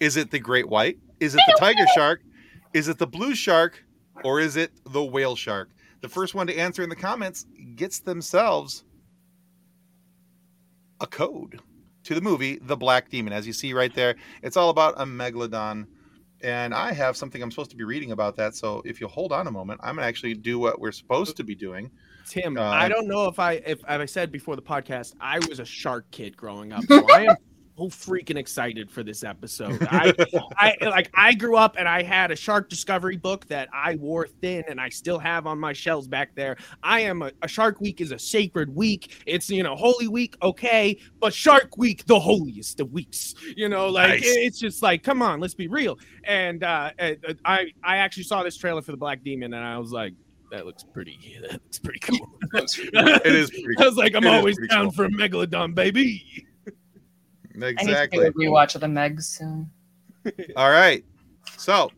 Is 0.00 0.16
it 0.16 0.30
the 0.30 0.38
great 0.38 0.68
white? 0.68 0.98
Is 1.20 1.34
it 1.34 1.40
the 1.46 1.56
tiger 1.58 1.86
shark? 1.94 2.22
Is 2.72 2.88
it 2.88 2.98
the 2.98 3.06
blue 3.06 3.34
shark? 3.34 3.84
Or 4.22 4.40
is 4.40 4.56
it 4.56 4.72
the 4.86 5.04
whale 5.04 5.36
shark? 5.36 5.70
The 6.00 6.08
first 6.08 6.34
one 6.34 6.46
to 6.46 6.56
answer 6.56 6.82
in 6.82 6.88
the 6.88 6.96
comments 6.96 7.46
gets 7.74 7.98
themselves 7.98 8.84
a 11.00 11.06
code 11.06 11.60
to 12.04 12.14
the 12.14 12.20
movie 12.20 12.58
The 12.60 12.76
Black 12.76 13.10
Demon. 13.10 13.32
As 13.32 13.46
you 13.46 13.52
see 13.52 13.72
right 13.72 13.94
there, 13.94 14.16
it's 14.42 14.56
all 14.56 14.70
about 14.70 14.94
a 14.96 15.04
megalodon 15.04 15.86
and 16.44 16.74
I 16.74 16.92
have 16.92 17.16
something 17.16 17.42
I'm 17.42 17.50
supposed 17.50 17.70
to 17.70 17.76
be 17.76 17.84
reading 17.84 18.12
about 18.12 18.36
that. 18.36 18.54
So 18.54 18.82
if 18.84 19.00
you'll 19.00 19.10
hold 19.10 19.32
on 19.32 19.46
a 19.46 19.50
moment, 19.50 19.80
I'm 19.82 19.96
gonna 19.96 20.06
actually 20.06 20.34
do 20.34 20.58
what 20.58 20.78
we're 20.78 20.92
supposed 20.92 21.36
to 21.38 21.44
be 21.44 21.54
doing. 21.54 21.90
Tim, 22.28 22.56
Uh, 22.56 22.62
I 22.62 22.88
don't 22.88 23.08
know 23.08 23.26
if 23.26 23.38
I 23.38 23.54
if, 23.54 23.80
if 23.80 23.84
I 23.88 24.04
said 24.04 24.30
before 24.30 24.54
the 24.54 24.62
podcast, 24.62 25.14
I 25.20 25.40
was 25.48 25.58
a 25.58 25.64
shark 25.64 26.10
kid 26.10 26.36
growing 26.36 26.72
up. 26.72 26.84
So 26.84 27.10
I 27.10 27.24
am 27.24 27.36
so 27.76 27.84
freaking 27.88 28.36
excited 28.36 28.90
for 28.90 29.02
this 29.02 29.24
episode. 29.24 29.78
I, 29.90 30.12
I 30.56 30.76
like 30.86 31.10
I 31.14 31.34
grew 31.34 31.56
up 31.56 31.76
and 31.78 31.88
I 31.88 32.02
had 32.02 32.30
a 32.30 32.36
shark 32.36 32.68
discovery 32.68 33.16
book 33.16 33.46
that 33.48 33.68
I 33.74 33.96
wore 33.96 34.26
thin 34.26 34.64
and 34.68 34.80
I 34.80 34.88
still 34.88 35.18
have 35.18 35.46
on 35.46 35.58
my 35.58 35.72
shelves 35.72 36.06
back 36.06 36.34
there. 36.34 36.56
I 36.82 37.00
am 37.00 37.22
a, 37.22 37.32
a 37.42 37.48
shark 37.48 37.80
week 37.80 38.00
is 38.00 38.12
a 38.12 38.18
sacred 38.18 38.74
week. 38.74 39.22
It's 39.26 39.50
you 39.50 39.62
know 39.62 39.74
holy 39.76 40.08
week, 40.08 40.36
okay, 40.42 40.98
but 41.20 41.34
shark 41.34 41.76
week 41.76 42.04
the 42.06 42.18
holiest 42.18 42.80
of 42.80 42.92
weeks. 42.92 43.34
You 43.56 43.68
know, 43.68 43.88
like 43.88 44.20
Nice. 44.20 44.22
it- 44.22 44.44
it's 44.44 44.58
just 44.58 44.82
like 44.82 45.02
come 45.02 45.22
on, 45.22 45.40
let's 45.40 45.54
be 45.54 45.68
real. 45.68 45.98
And 46.24 46.62
uh, 46.64 46.90
uh, 46.98 47.12
I 47.44 47.66
I 47.82 47.96
actually 47.98 48.24
saw 48.24 48.42
this 48.42 48.56
trailer 48.56 48.82
for 48.82 48.92
the 48.92 48.96
Black 48.98 49.22
Demon 49.24 49.52
and 49.54 49.64
I 49.64 49.78
was 49.78 49.90
like, 49.92 50.12
that 50.50 50.64
looks 50.66 50.84
pretty. 50.84 51.38
That 51.42 51.52
looks 51.54 51.78
pretty 51.80 51.98
cool. 52.00 52.18
It 52.54 53.26
is 53.34 53.50
pretty 53.50 53.66
I 53.78 53.84
was 53.84 53.96
like, 53.96 54.14
I'm 54.14 54.24
it 54.24 54.32
always 54.34 54.56
down 54.68 54.84
cool. 54.84 54.92
for 54.92 55.04
a 55.06 55.08
megalodon, 55.10 55.74
baby. 55.74 56.46
I 57.54 57.58
need 57.58 57.78
to 57.78 57.82
exactly. 57.82 58.18
do 58.18 58.26
a 58.26 58.32
rewatch 58.32 58.74
of 58.74 58.80
the 58.80 58.86
Megs 58.86 59.24
soon. 59.24 59.70
All 60.56 60.70
right. 60.70 61.04
So, 61.56 61.90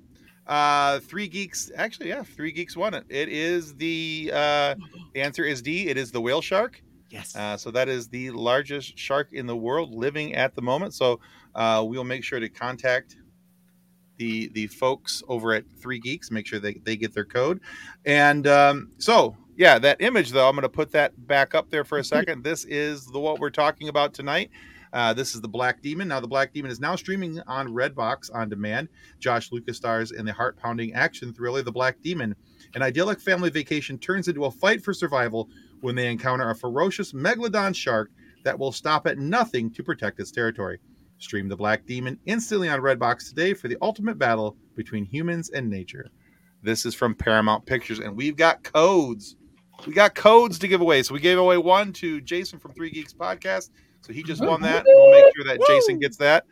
uh, 0.47 1.01
three 1.01 1.29
geeks. 1.29 1.71
Actually, 1.77 2.09
yeah, 2.09 2.23
three 2.23 2.53
geeks 2.53 2.77
won 2.77 2.95
it. 2.95 3.05
It 3.09 3.29
is 3.29 3.75
the 3.75 4.31
uh, 4.33 4.75
the 5.15 5.23
answer 5.23 5.45
is 5.45 5.63
D. 5.63 5.89
It 5.89 5.97
is 5.97 6.11
the 6.11 6.21
whale 6.21 6.43
shark. 6.43 6.83
Yes. 7.11 7.35
Uh, 7.37 7.57
so 7.57 7.71
that 7.71 7.89
is 7.89 8.09
the 8.09 8.31
largest 8.33 8.99
shark 8.99 9.33
in 9.33 9.47
the 9.47 9.57
world 9.57 9.95
living 9.95 10.35
at 10.35 10.55
the 10.55 10.63
moment. 10.63 10.93
So 10.95 11.21
uh, 11.55 11.85
we'll 11.87 12.05
make 12.05 12.25
sure 12.25 12.41
to 12.41 12.49
contact 12.49 13.17
the 14.17 14.49
the 14.49 14.67
folks 14.67 15.23
over 15.29 15.53
at 15.53 15.65
Three 15.79 15.99
Geeks. 15.99 16.31
Make 16.31 16.47
sure 16.47 16.59
they, 16.59 16.75
they 16.75 16.97
get 16.97 17.15
their 17.15 17.25
code. 17.25 17.61
And 18.05 18.47
um, 18.47 18.91
so 18.99 19.37
yeah, 19.57 19.79
that 19.79 20.01
image 20.01 20.31
though, 20.31 20.49
I'm 20.49 20.55
going 20.55 20.63
to 20.63 20.69
put 20.69 20.93
that 20.93 21.27
back 21.27 21.55
up 21.55 21.71
there 21.71 21.85
for 21.85 21.99
a 21.99 22.05
second. 22.17 22.45
this 22.45 22.65
is 22.65 23.07
the 23.07 23.19
what 23.19 23.39
we're 23.39 23.51
talking 23.51 23.89
about 23.89 24.15
tonight. 24.15 24.51
Uh, 24.93 25.13
this 25.13 25.35
is 25.35 25.41
the 25.41 25.49
Black 25.49 25.83
Demon. 25.83 26.09
Now, 26.09 26.21
the 26.21 26.29
Black 26.29 26.53
Demon 26.53 26.71
is 26.71 26.81
now 26.81 26.97
streaming 26.97 27.41
on 27.47 27.69
Redbox 27.69 28.31
on 28.35 28.49
demand. 28.49 28.89
Josh 29.19 29.53
Lucas 29.53 29.77
stars 29.77 30.13
in 30.13 30.25
the 30.25 30.33
heart 30.33 30.57
pounding 30.57 30.95
action 30.95 31.33
thriller, 31.33 31.63
The 31.63 31.73
Black 31.73 32.01
Demon. 32.03 32.35
An 32.75 32.83
idyllic 32.83 33.21
family 33.21 33.51
vacation 33.51 33.99
turns 33.99 34.29
into 34.29 34.45
a 34.45 34.51
fight 34.51 34.83
for 34.83 34.93
survival 34.93 35.49
when 35.81 35.95
they 35.95 36.11
encounter 36.11 36.51
a 36.51 36.55
ferocious 36.55 37.13
megalodon 37.13 37.75
shark 37.75 38.11
that 38.45 38.59
will 38.59 38.73
stop 38.73 39.07
at 39.07 39.19
nothing 39.19 39.71
to 39.73 39.83
protect 39.83 40.21
its 40.21 40.31
territory. 40.31 40.79
Stream 41.19 41.49
The 41.49 41.57
Black 41.57 41.87
Demon 41.87 42.19
instantly 42.27 42.69
on 42.69 42.81
Redbox 42.81 43.29
today 43.29 43.55
for 43.55 43.69
the 43.69 43.79
ultimate 43.83 44.19
battle 44.19 44.57
between 44.75 45.05
humans 45.05 45.51
and 45.51 45.69
nature. 45.69 46.11
This 46.63 46.85
is 46.85 46.95
from 46.95 47.15
Paramount 47.15 47.65
Pictures, 47.67 48.01
and 48.01 48.17
we've 48.17 48.37
got 48.37 48.63
codes. 48.63 49.37
We 49.87 49.93
got 49.93 50.15
codes 50.15 50.59
to 50.59 50.69
give 50.69 50.81
away. 50.81 51.03
So 51.03 51.15
we 51.15 51.21
gave 51.21 51.39
away 51.39 51.59
one 51.59 51.93
to 51.95 52.21
Jason 52.21 52.59
from 52.59 52.73
Three 52.73 52.91
Geeks 52.91 53.13
Podcast. 53.13 53.71
So 54.07 54.13
he 54.13 54.23
just 54.23 54.41
won 54.45 54.63
that. 54.63 54.85
We'll 54.87 55.11
make 55.11 55.35
sure 55.35 55.45
that 55.47 55.67
Jason 55.67 55.99
gets 55.99 56.17
that. 56.19 56.45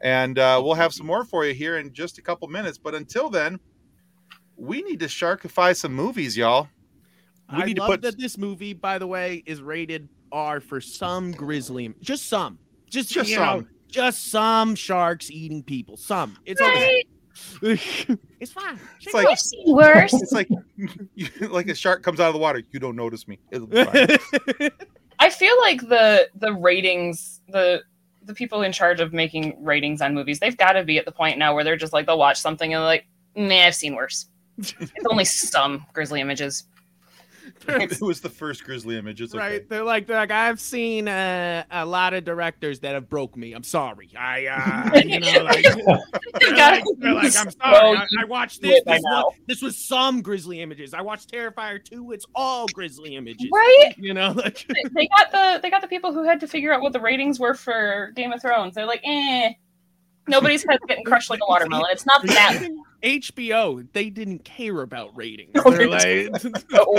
And 0.00 0.40
uh, 0.40 0.60
we'll 0.64 0.74
have 0.74 0.92
some 0.92 1.06
more 1.06 1.24
for 1.24 1.46
you 1.46 1.54
here 1.54 1.78
in 1.78 1.92
just 1.92 2.18
a 2.18 2.22
couple 2.22 2.48
minutes. 2.48 2.78
But 2.78 2.96
until 2.96 3.30
then, 3.30 3.60
we 4.56 4.82
need 4.82 4.98
to 5.00 5.06
sharkify 5.06 5.76
some 5.76 5.94
movies, 5.94 6.36
y'all. 6.36 6.68
We 7.54 7.62
I 7.62 7.66
need 7.66 7.76
to 7.76 7.82
love 7.82 7.90
put- 7.90 8.02
that 8.02 8.18
this 8.18 8.36
movie, 8.36 8.72
by 8.72 8.98
the 8.98 9.06
way, 9.06 9.44
is 9.46 9.62
rated 9.62 10.08
R 10.32 10.60
for 10.60 10.80
some 10.80 11.30
grizzly, 11.30 11.94
just 12.00 12.28
some, 12.28 12.58
just 12.90 13.10
Just 13.12 13.30
you 13.30 13.36
know, 13.36 13.58
some. 13.58 13.68
just 13.86 14.30
some 14.32 14.74
sharks 14.74 15.30
eating 15.30 15.62
people. 15.62 15.96
Some. 15.96 16.36
It's 16.44 16.60
okay. 16.60 17.04
Right? 17.62 17.78
it's 18.40 18.50
fine. 18.50 18.80
It's 19.00 19.14
like 19.14 19.28
I've 19.28 19.38
seen 19.38 19.72
worse. 19.72 20.12
it's 20.20 20.32
like 20.32 20.48
like 21.50 21.68
a 21.68 21.74
shark 21.76 22.02
comes 22.02 22.18
out 22.18 22.26
of 22.28 22.34
the 22.34 22.40
water, 22.40 22.62
you 22.72 22.80
don't 22.80 22.96
notice 22.96 23.28
me. 23.28 23.38
It'll 23.52 23.68
be 23.68 23.84
fine. 23.84 24.70
I 25.18 25.30
feel 25.46 25.58
like 25.60 25.88
the 25.88 26.28
the 26.34 26.52
ratings, 26.52 27.40
the 27.48 27.82
the 28.24 28.34
people 28.34 28.62
in 28.62 28.72
charge 28.72 29.00
of 29.00 29.12
making 29.12 29.56
ratings 29.62 30.00
on 30.00 30.14
movies, 30.14 30.40
they've 30.40 30.56
got 30.56 30.72
to 30.72 30.82
be 30.82 30.98
at 30.98 31.04
the 31.04 31.12
point 31.12 31.38
now 31.38 31.54
where 31.54 31.62
they're 31.62 31.76
just 31.76 31.92
like 31.92 32.06
they'll 32.06 32.18
watch 32.18 32.40
something 32.40 32.74
and 32.74 32.80
they're 32.80 32.86
like, 32.86 33.06
nah, 33.36 33.66
I've 33.66 33.74
seen 33.74 33.94
worse. 33.94 34.26
it's 34.58 35.06
only 35.08 35.24
some 35.24 35.86
grisly 35.92 36.20
images. 36.20 36.64
It 37.68 38.00
was 38.00 38.20
the 38.20 38.28
first 38.28 38.64
grizzly 38.64 38.96
image. 38.98 39.20
It's 39.20 39.34
okay. 39.34 39.42
Right? 39.42 39.68
They're 39.68 39.84
like, 39.84 40.06
they're 40.06 40.16
like, 40.16 40.30
I've 40.30 40.60
seen 40.60 41.08
uh, 41.08 41.64
a 41.70 41.84
lot 41.84 42.14
of 42.14 42.24
directors 42.24 42.80
that 42.80 42.94
have 42.94 43.08
broke 43.08 43.36
me. 43.36 43.52
I'm 43.52 43.62
sorry. 43.62 44.10
I, 44.18 44.46
uh, 44.46 45.00
you 45.04 45.20
know, 45.20 45.26
like, 45.44 45.64
they're 45.64 46.54
like, 46.56 46.84
they're 46.98 47.14
like, 47.14 47.36
I'm 47.36 47.50
sorry. 47.60 47.96
I, 47.98 48.06
I 48.20 48.24
watched 48.26 48.62
this. 48.62 48.82
by 48.84 48.94
This 48.94 49.02
was, 49.04 49.34
this 49.46 49.62
was 49.62 49.76
some 49.76 50.22
Grizzly 50.22 50.60
images. 50.60 50.94
I 50.94 51.00
watched 51.02 51.32
Terrifier 51.32 51.82
2. 51.84 52.12
It's 52.12 52.26
all 52.34 52.66
Grizzly 52.68 53.16
images. 53.16 53.48
Right? 53.52 53.94
You 53.96 54.14
know, 54.14 54.32
like, 54.36 54.66
They- 54.68 54.84
they 54.94 55.08
got 55.08 55.30
the 55.32 55.60
they 55.62 55.70
got 55.70 55.82
the 55.82 55.88
people 55.88 56.12
who 56.12 56.24
had 56.24 56.40
to 56.40 56.46
figure 56.46 56.72
out 56.72 56.80
what 56.82 56.92
the 56.92 57.00
ratings 57.00 57.38
were 57.40 57.54
for 57.54 58.12
Game 58.14 58.32
of 58.32 58.40
Thrones. 58.40 58.74
They're 58.74 58.86
like, 58.86 59.02
eh. 59.04 59.52
Nobody's 60.28 60.64
head 60.68 60.80
getting 60.88 61.04
crushed 61.04 61.30
like 61.30 61.38
a 61.40 61.46
watermelon. 61.48 61.86
It's 61.92 62.04
not 62.04 62.20
that. 62.26 62.68
HBO, 63.02 63.86
they 63.92 64.10
didn't 64.10 64.44
care 64.44 64.82
about 64.82 65.16
ratings. 65.16 65.50
No, 65.54 65.62
They're 65.70 65.88
they 65.88 66.28
like, 66.28 66.44
No. 66.70 66.98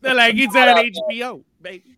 they're 0.00 0.14
like, 0.14 0.34
it's 0.36 0.54
on 0.54 0.76
HBO, 1.10 1.42
baby. 1.62 1.96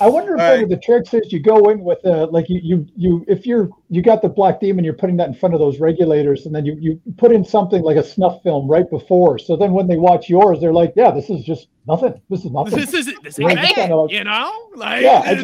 I 0.00 0.08
wonder 0.08 0.34
if 0.34 0.40
All 0.40 0.46
one 0.48 0.54
right. 0.56 0.62
of 0.64 0.70
the 0.70 0.76
tricks 0.78 1.14
is 1.14 1.32
you 1.32 1.38
go 1.38 1.70
in 1.70 1.78
with 1.78 2.04
uh 2.04 2.26
like 2.26 2.46
you 2.48 2.58
you 2.64 2.84
you 2.96 3.24
if 3.28 3.46
you're 3.46 3.68
you 3.90 4.02
got 4.02 4.22
the 4.22 4.28
black 4.28 4.58
demon, 4.58 4.84
you're 4.84 4.92
putting 4.92 5.16
that 5.18 5.28
in 5.28 5.34
front 5.34 5.54
of 5.54 5.60
those 5.60 5.78
regulators, 5.78 6.46
and 6.46 6.54
then 6.54 6.66
you 6.66 6.76
you 6.80 7.00
put 7.16 7.30
in 7.30 7.44
something 7.44 7.80
like 7.80 7.96
a 7.96 8.02
snuff 8.02 8.42
film 8.42 8.66
right 8.66 8.90
before. 8.90 9.38
So 9.38 9.54
then 9.54 9.72
when 9.72 9.86
they 9.86 9.94
watch 9.96 10.28
yours, 10.28 10.58
they're 10.60 10.72
like, 10.72 10.94
yeah, 10.96 11.12
this 11.12 11.30
is 11.30 11.44
just 11.44 11.68
nothing. 11.86 12.20
This 12.28 12.44
is 12.44 12.50
nothing. 12.50 12.76
This 12.76 12.92
is 12.92 13.06
this 13.22 13.38
Yeah, 13.38 13.50
ain't 13.50 13.60
it, 13.60 13.74
kinda 13.76 13.94
like- 13.94 14.10
you 14.10 14.24
know, 14.24 14.68
like, 14.74 15.02
Yeah, 15.02 15.22
I 15.24 15.34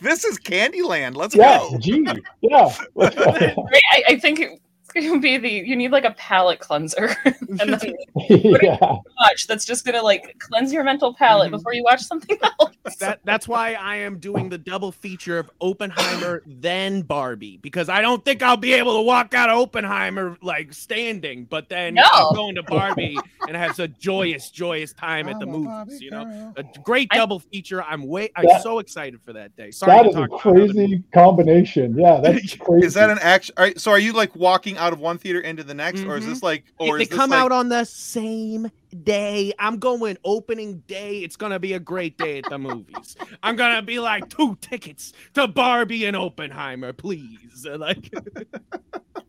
this 0.00 0.24
is 0.24 0.38
Candyland. 0.38 1.14
Let's 1.16 1.34
yeah, 1.34 1.58
go. 1.58 1.76
gee, 1.78 2.06
yeah. 2.40 2.74
Let's 2.94 3.16
go. 3.16 3.24
Right? 3.26 3.82
I, 3.92 4.02
I 4.08 4.18
think 4.18 4.40
it- 4.40 4.52
it's 4.52 4.62
gonna 5.08 5.20
be 5.20 5.38
the 5.38 5.50
you 5.50 5.76
need 5.76 5.90
like 5.90 6.04
a 6.04 6.12
palate 6.12 6.58
cleanser 6.60 7.14
and 7.24 7.58
then 7.58 7.94
yeah. 8.28 8.76
watch 9.20 9.46
that's 9.46 9.64
just 9.64 9.84
gonna 9.84 10.02
like 10.02 10.36
cleanse 10.38 10.72
your 10.72 10.84
mental 10.84 11.14
palate 11.14 11.48
Mhm. 11.48 11.52
before 11.52 11.72
you 11.74 11.82
watch 11.84 12.00
something 12.02 12.36
else. 12.42 12.96
that 13.00 13.20
that's 13.24 13.46
why 13.46 13.74
I 13.74 13.96
am 13.96 14.18
doing 14.18 14.48
the 14.48 14.58
double 14.58 14.92
feature 14.92 15.38
of 15.38 15.50
Oppenheimer 15.60 16.42
then 16.46 17.02
Barbie 17.02 17.58
because 17.62 17.88
I 17.88 18.00
don't 18.00 18.24
think 18.24 18.42
I'll 18.42 18.56
be 18.56 18.72
able 18.74 18.94
to 18.96 19.02
walk 19.02 19.34
out 19.34 19.50
of 19.50 19.58
Oppenheimer 19.58 20.36
like 20.42 20.72
standing, 20.72 21.44
but 21.44 21.68
then 21.68 21.94
No. 21.94 22.02
I'm 22.12 22.34
going 22.34 22.54
to 22.56 22.62
Barbie 22.62 23.16
and 23.46 23.56
have 23.56 23.78
a 23.78 23.88
joyous, 23.88 24.50
joyous 24.50 24.92
time 24.92 25.28
at 25.28 25.38
the 25.38 25.46
movies. 25.46 26.00
You 26.00 26.10
know, 26.10 26.52
a 26.56 26.64
great 26.82 27.08
I- 27.12 27.16
double 27.16 27.38
feature. 27.38 27.82
I'm 27.82 28.06
way, 28.06 28.30
I'm 28.36 28.46
That- 28.46 28.62
so 28.62 28.78
excited 28.78 29.20
for 29.22 29.32
that 29.34 29.54
day. 29.56 29.70
Sorry 29.70 29.92
That 29.92 30.02
to 30.04 30.08
is 30.08 30.14
a 30.14 30.18
talk 30.20 30.28
about 30.28 30.40
other 30.56 30.66
crazy 30.72 31.02
combination. 31.14 31.96
Yeah, 31.98 32.20
that's 32.22 32.54
crazy. 32.56 32.86
Is 32.86 32.94
that 32.94 33.10
an 33.10 33.18
action? 33.20 33.54
All 33.58 33.64
right, 33.64 33.78
so 33.78 33.90
are 33.90 33.98
you 33.98 34.12
like 34.12 34.34
walking 34.34 34.76
out 34.78 34.87
of 34.92 35.00
one 35.00 35.18
theater 35.18 35.40
into 35.40 35.62
the 35.62 35.74
next, 35.74 36.02
or 36.04 36.16
is 36.16 36.26
this 36.26 36.38
mm-hmm. 36.38 36.46
like, 36.46 36.64
If 36.80 36.88
or 36.88 36.96
they 36.96 37.04
is 37.04 37.08
this 37.08 37.18
come 37.18 37.30
like, 37.30 37.40
out 37.40 37.52
on 37.52 37.68
the 37.68 37.84
same 37.84 38.70
day. 39.04 39.52
I'm 39.58 39.78
going 39.78 40.16
opening 40.24 40.78
day. 40.86 41.18
It's 41.18 41.36
gonna 41.36 41.58
be 41.58 41.74
a 41.74 41.80
great 41.80 42.16
day 42.18 42.38
at 42.38 42.48
the 42.48 42.58
movies. 42.58 43.16
I'm 43.42 43.56
gonna 43.56 43.82
be 43.82 43.98
like 43.98 44.28
two 44.28 44.56
tickets 44.60 45.12
to 45.34 45.46
Barbie 45.48 46.04
and 46.04 46.16
Oppenheimer, 46.16 46.92
please. 46.92 47.38
Like, 47.78 48.10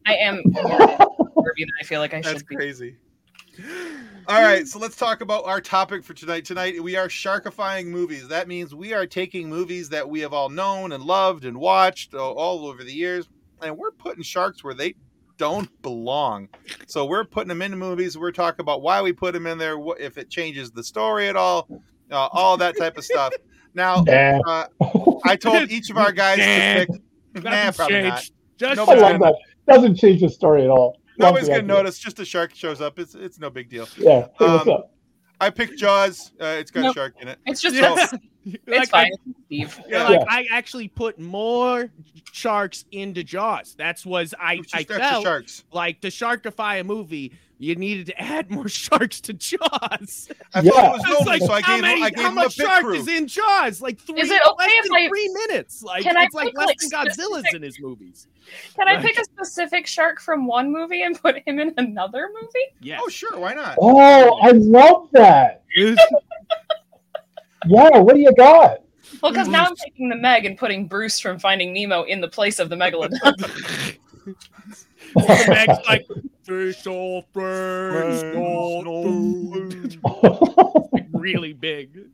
I 0.06 0.16
am 0.16 0.42
more 0.46 1.54
than 1.58 1.68
I 1.80 1.84
feel 1.84 2.00
like 2.00 2.14
I 2.14 2.22
That's 2.22 2.40
should 2.40 2.48
be. 2.48 2.56
crazy. 2.56 2.96
All 4.28 4.42
right, 4.42 4.68
so 4.68 4.80
let's 4.80 4.96
talk 4.96 5.22
about 5.22 5.46
our 5.46 5.60
topic 5.60 6.04
for 6.04 6.14
tonight. 6.14 6.46
Tonight 6.46 6.82
we 6.82 6.96
are 6.96 7.08
sharkifying 7.08 7.88
movies. 7.88 8.28
That 8.28 8.48
means 8.48 8.74
we 8.74 8.94
are 8.94 9.06
taking 9.06 9.50
movies 9.50 9.90
that 9.90 10.08
we 10.08 10.20
have 10.22 10.34
all 10.34 10.50
known 10.50 10.92
and 10.92 11.04
loved 11.04 11.46
and 11.46 11.58
watched 11.58 12.14
all 12.14 12.68
over 12.68 12.84
the 12.84 12.94
years, 12.94 13.28
and 13.62 13.78
we're 13.78 13.92
putting 13.92 14.24
sharks 14.24 14.64
where 14.64 14.74
they 14.74 14.96
don't 15.40 15.82
belong. 15.82 16.50
So 16.86 17.06
we're 17.06 17.24
putting 17.24 17.48
them 17.48 17.64
into 17.64 17.78
movies. 17.78 18.16
We're 18.18 18.32
talking 18.32 18.62
about 18.62 18.84
why 18.84 19.02
we 19.02 19.12
put 19.14 19.34
them 19.34 19.48
in 19.48 19.58
there, 19.58 19.80
what, 19.80 20.00
if 20.00 20.20
it 20.20 20.30
changes 20.30 20.70
the 20.70 20.84
story 20.84 21.28
at 21.28 21.36
all, 21.36 21.68
uh, 22.12 22.28
all 22.32 22.58
that 22.58 22.78
type 22.78 22.98
of 22.98 23.04
stuff. 23.06 23.34
Now, 23.74 24.04
uh, 24.08 24.66
I 25.26 25.36
told 25.36 25.72
each 25.72 25.90
of 25.90 25.98
our 25.98 26.12
guys 26.12 26.38
to 26.38 26.86
pick. 27.34 27.44
Nah, 27.44 27.72
probably 27.72 28.02
not. 28.04 28.18
changed. 28.18 28.34
Just 28.58 28.76
No, 28.78 28.86
I 28.86 28.96
love 28.96 29.20
that. 29.22 29.36
Doesn't 29.68 29.96
change 29.96 30.22
the 30.22 30.30
story 30.30 30.64
at 30.64 30.70
all. 30.70 31.00
Love 31.18 31.34
Nobody's 31.34 31.50
gonna 31.50 31.62
notice. 31.64 31.98
Just 32.00 32.20
a 32.20 32.26
shark 32.26 32.54
shows 32.54 32.82
up. 32.82 32.98
It's 33.00 33.16
it's 33.16 33.40
no 33.40 33.50
big 33.50 33.70
deal. 33.70 33.88
Yeah. 33.98 34.28
Hey, 34.40 34.46
what's 34.46 34.68
Um, 34.68 34.74
up? 34.74 34.92
I 35.40 35.50
picked 35.50 35.78
Jaws. 35.80 36.32
Uh, 36.40 36.46
it's 36.60 36.72
got 36.72 36.82
a 36.82 36.84
Nope. 36.84 36.96
shark 36.96 37.14
in 37.22 37.28
it. 37.30 37.40
It's 37.46 37.62
just 37.62 37.76
So- 37.78 37.96
it's, 38.46 38.68
like, 38.68 38.82
it's 38.82 38.90
fine, 38.90 39.12
Steve. 39.46 39.80
Yeah, 39.88 40.10
Yeah. 40.10 40.18
like 40.20 40.28
I 40.30 40.48
actually 40.52 40.88
put 40.88 41.20
more 41.20 41.90
sharks 42.32 42.86
into 42.92 43.24
Jaws. 43.24 43.76
That's 43.78 44.06
was 44.06 44.34
I 44.40 44.62
I 44.74 44.84
felt 44.84 45.24
sharks. 45.24 45.64
like 45.72 46.02
to 46.02 46.08
sharkify 46.10 46.80
a 46.82 46.84
movie, 46.84 47.34
you 47.62 47.76
needed 47.76 48.08
to 48.08 48.20
add 48.22 48.50
more 48.50 48.68
sharks 48.70 49.20
to 49.22 49.34
Jaws. 49.34 50.30
I 50.54 50.62
Yeah. 50.62 50.72
thought 50.72 50.86
it 50.86 50.92
was 50.92 51.02
It's 51.02 51.10
lonely, 51.10 51.26
like, 51.26 51.42
so 51.42 51.54
I 51.54 51.62
how 51.62 51.76
gave 51.76 51.82
many, 51.84 52.04
I 52.04 52.10
gave 52.10 52.24
how 52.26 52.32
much 52.32 52.58
pit 52.58 52.66
shark 52.66 52.84
crew. 52.86 52.94
is 52.96 53.08
in 53.08 53.28
Jaws? 53.28 53.82
Like 53.82 54.00
three, 54.00 54.22
Is 54.22 54.32
it 54.32 54.42
okay 54.48 54.64
less 54.66 54.72
if 54.78 54.84
than 54.86 54.94
I- 54.96 55.08
three 55.10 55.28
minutes? 55.30 55.84
Like 55.84 56.04
Can 56.04 56.16
I 56.18 56.28
like 56.34 56.48
pick, 56.48 56.58
less 56.58 56.68
like, 56.68 56.78
than 56.80 56.90
Godzilla's 56.90 57.16
specific- 57.18 57.54
in 57.56 57.62
his 57.62 57.80
movies. 57.80 58.28
Can 58.76 58.88
I 58.88 58.96
Right. 58.96 59.06
pick 59.06 59.20
a 59.20 59.26
specific 59.26 59.86
shark 59.88 60.20
from 60.22 60.48
one 60.48 60.72
movie 60.72 61.04
and 61.04 61.22
put 61.22 61.38
him 61.46 61.60
in 61.60 61.74
another 61.78 62.30
movie? 62.34 62.66
Yeah. 62.82 63.00
Oh 63.02 63.10
sure, 63.10 63.38
why 63.38 63.54
not? 63.54 63.76
Oh, 63.80 64.40
I 64.42 64.52
love 64.52 65.10
that. 65.12 65.64
Yeah. 67.68 67.98
What 68.00 68.16
do 68.16 68.22
you 68.22 68.34
got? 68.36 68.78
Well, 69.22 69.34
because 69.34 69.50
now 69.50 69.66
I'm 69.66 69.76
taking 69.76 70.08
the 70.08 70.16
Meg 70.16 70.46
and 70.46 70.58
putting 70.58 70.88
Bruce 70.88 71.20
from 71.20 71.38
Finding 71.40 71.74
Nemo 71.74 72.04
in 72.04 72.22
the 72.22 72.28
place 72.30 72.58
of 72.58 72.70
the 72.70 72.78
Megalodon. 72.78 73.20
Meg's 75.16 75.78
like 75.88 76.08
fish 76.50 76.88
off 76.88 77.26
friends, 77.32 78.24
no 78.24 78.82
food. 78.82 80.00
Really 81.14 81.54
big. 81.54 82.08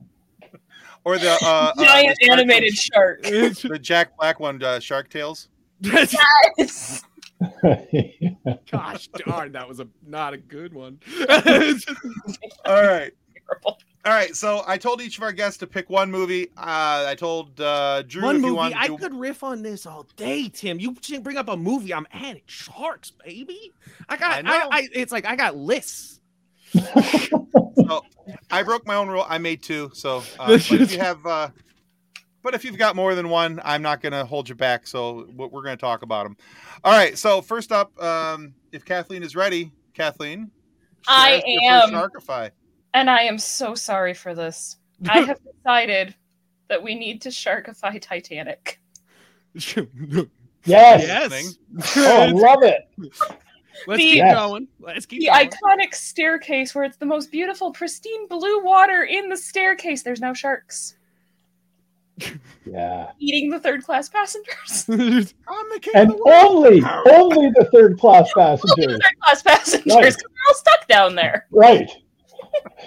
Or 1.06 1.18
the 1.18 1.32
uh, 1.32 1.38
uh, 1.42 1.84
Giant 1.84 2.18
the 2.20 2.26
shark 2.26 2.40
animated 2.40 2.74
shark, 2.74 3.22
the 3.24 3.80
Jack 3.82 4.18
Black 4.18 4.40
one, 4.40 4.62
uh, 4.62 4.80
Shark 4.80 5.10
Tales. 5.10 5.50
Yes. 6.58 7.04
Gosh 8.72 9.10
darn, 9.10 9.52
that 9.52 9.68
was 9.68 9.80
a 9.82 9.88
not 10.08 10.34
a 10.34 10.38
good 10.38 10.74
one. 10.74 11.00
All 12.66 12.84
right. 12.84 13.12
Terrible. 14.06 14.16
All 14.16 14.26
right, 14.26 14.36
so 14.36 14.64
I 14.68 14.78
told 14.78 15.02
each 15.02 15.18
of 15.18 15.24
our 15.24 15.32
guests 15.32 15.58
to 15.60 15.68
pick 15.68 15.90
one 15.90 16.12
movie. 16.12 16.50
Uh, 16.58 17.06
I 17.08 17.16
told 17.16 17.60
uh, 17.60 18.04
Drew 18.04 18.24
one 18.24 18.36
if 18.36 18.42
you 18.42 18.48
movie, 18.48 18.58
wanted 18.58 18.78
I 18.78 18.88
to. 18.88 18.98
could 18.98 19.14
riff 19.16 19.44
on 19.44 19.64
this 19.64 19.86
all 19.86 20.06
day, 20.16 20.50
Tim. 20.50 20.80
You 20.80 20.96
should 21.02 21.24
bring 21.24 21.38
up 21.38 21.50
a 21.50 21.58
movie. 21.58 21.94
I'm 21.94 22.08
adding 22.14 22.44
sharks, 22.46 23.12
baby. 23.12 23.74
I 24.08 24.18
got, 24.18 24.32
I 24.34 24.38
I 24.40 24.42
know. 24.42 24.68
I, 24.72 24.88
it's 24.94 25.12
like 25.12 25.26
I 25.26 25.36
got 25.36 25.56
lists. 25.58 26.22
So 26.74 28.04
I 28.52 28.64
broke 28.64 28.86
my 28.86 28.96
own 28.96 29.08
rule. 29.08 29.26
I 29.28 29.38
made 29.38 29.62
two. 29.64 29.92
So, 29.94 30.24
uh, 30.40 30.48
but 30.48 30.82
if 30.82 30.92
you 30.92 31.00
have, 31.00 31.26
uh, 31.26 31.50
but 32.42 32.54
if 32.54 32.64
you've 32.66 32.78
got 32.78 32.96
more 32.96 33.16
than 33.16 33.30
one, 33.30 33.60
I'm 33.64 33.82
not 33.82 34.02
going 34.02 34.14
to 34.14 34.26
hold 34.26 34.50
you 34.50 34.56
back. 34.56 34.88
So 34.88 35.28
we're 35.36 35.48
we're 35.48 35.64
going 35.64 35.78
to 35.78 35.82
talk 35.82 36.04
about 36.04 36.24
them. 36.26 36.38
All 36.84 36.94
right. 36.96 37.18
So 37.18 37.42
first 37.42 37.72
up, 37.72 38.02
um, 38.02 38.54
if 38.72 38.86
Kathleen 38.86 39.24
is 39.24 39.36
ready, 39.36 39.72
Kathleen, 39.94 40.52
I 41.08 41.42
share 41.46 41.82
us 41.84 41.92
your 41.92 42.02
am. 42.02 42.10
Sharkify. 42.10 42.52
And 42.96 43.10
I 43.10 43.24
am 43.24 43.38
so 43.38 43.76
sorry 43.76 44.14
for 44.14 44.34
this. 44.34 44.78
I 45.10 45.20
have 45.22 45.40
decided 45.58 46.16
that 46.70 46.82
we 46.82 46.96
need 46.96 47.22
to 47.24 47.30
sharkify 47.30 48.02
Titanic. 48.02 48.80
Yes. 49.54 50.32
yes. 50.66 51.58
Oh, 51.98 52.22
I 52.22 52.32
love 52.32 52.64
it. 52.64 52.82
Let's 52.98 53.20
The- 53.88 53.98
keep 53.98 54.16
Yes. 54.16 54.34
going. 54.34 54.68
Let's 54.80 55.06
keep 55.06 55.20
The 55.20 55.28
going. 55.28 55.50
iconic 55.50 55.94
staircase 55.94 56.74
where 56.74 56.86
it's 56.86 56.98
the 56.98 57.06
most 57.06 57.32
beautiful, 57.32 57.72
pristine 57.72 58.28
blue 58.30 58.64
water 58.64 59.04
in 59.04 59.28
the 59.30 59.38
staircase. 59.38 60.02
There's 60.02 60.22
no 60.22 60.34
sharks 60.34 60.96
Yeah. 62.66 63.12
eating 63.20 63.50
the 63.52 63.60
third 63.60 63.84
class 63.84 64.08
passengers. 64.10 64.86
I'm 64.90 65.70
the 65.70 65.80
king 65.82 65.94
And 65.96 66.12
of 66.12 66.18
the 66.18 66.24
world. 66.24 66.66
only, 66.66 66.82
only 67.12 67.50
the 67.58 67.68
third 67.74 68.00
class 68.00 68.32
passengers. 68.34 68.86
third 68.86 69.02
class 69.22 69.44
passengers. 69.44 69.86
Right. 69.94 70.04
'cause 70.06 70.16
They're 70.16 70.48
all 70.48 70.56
stuck 70.56 70.88
down 70.88 71.16
there. 71.16 71.46
Right. 71.52 71.92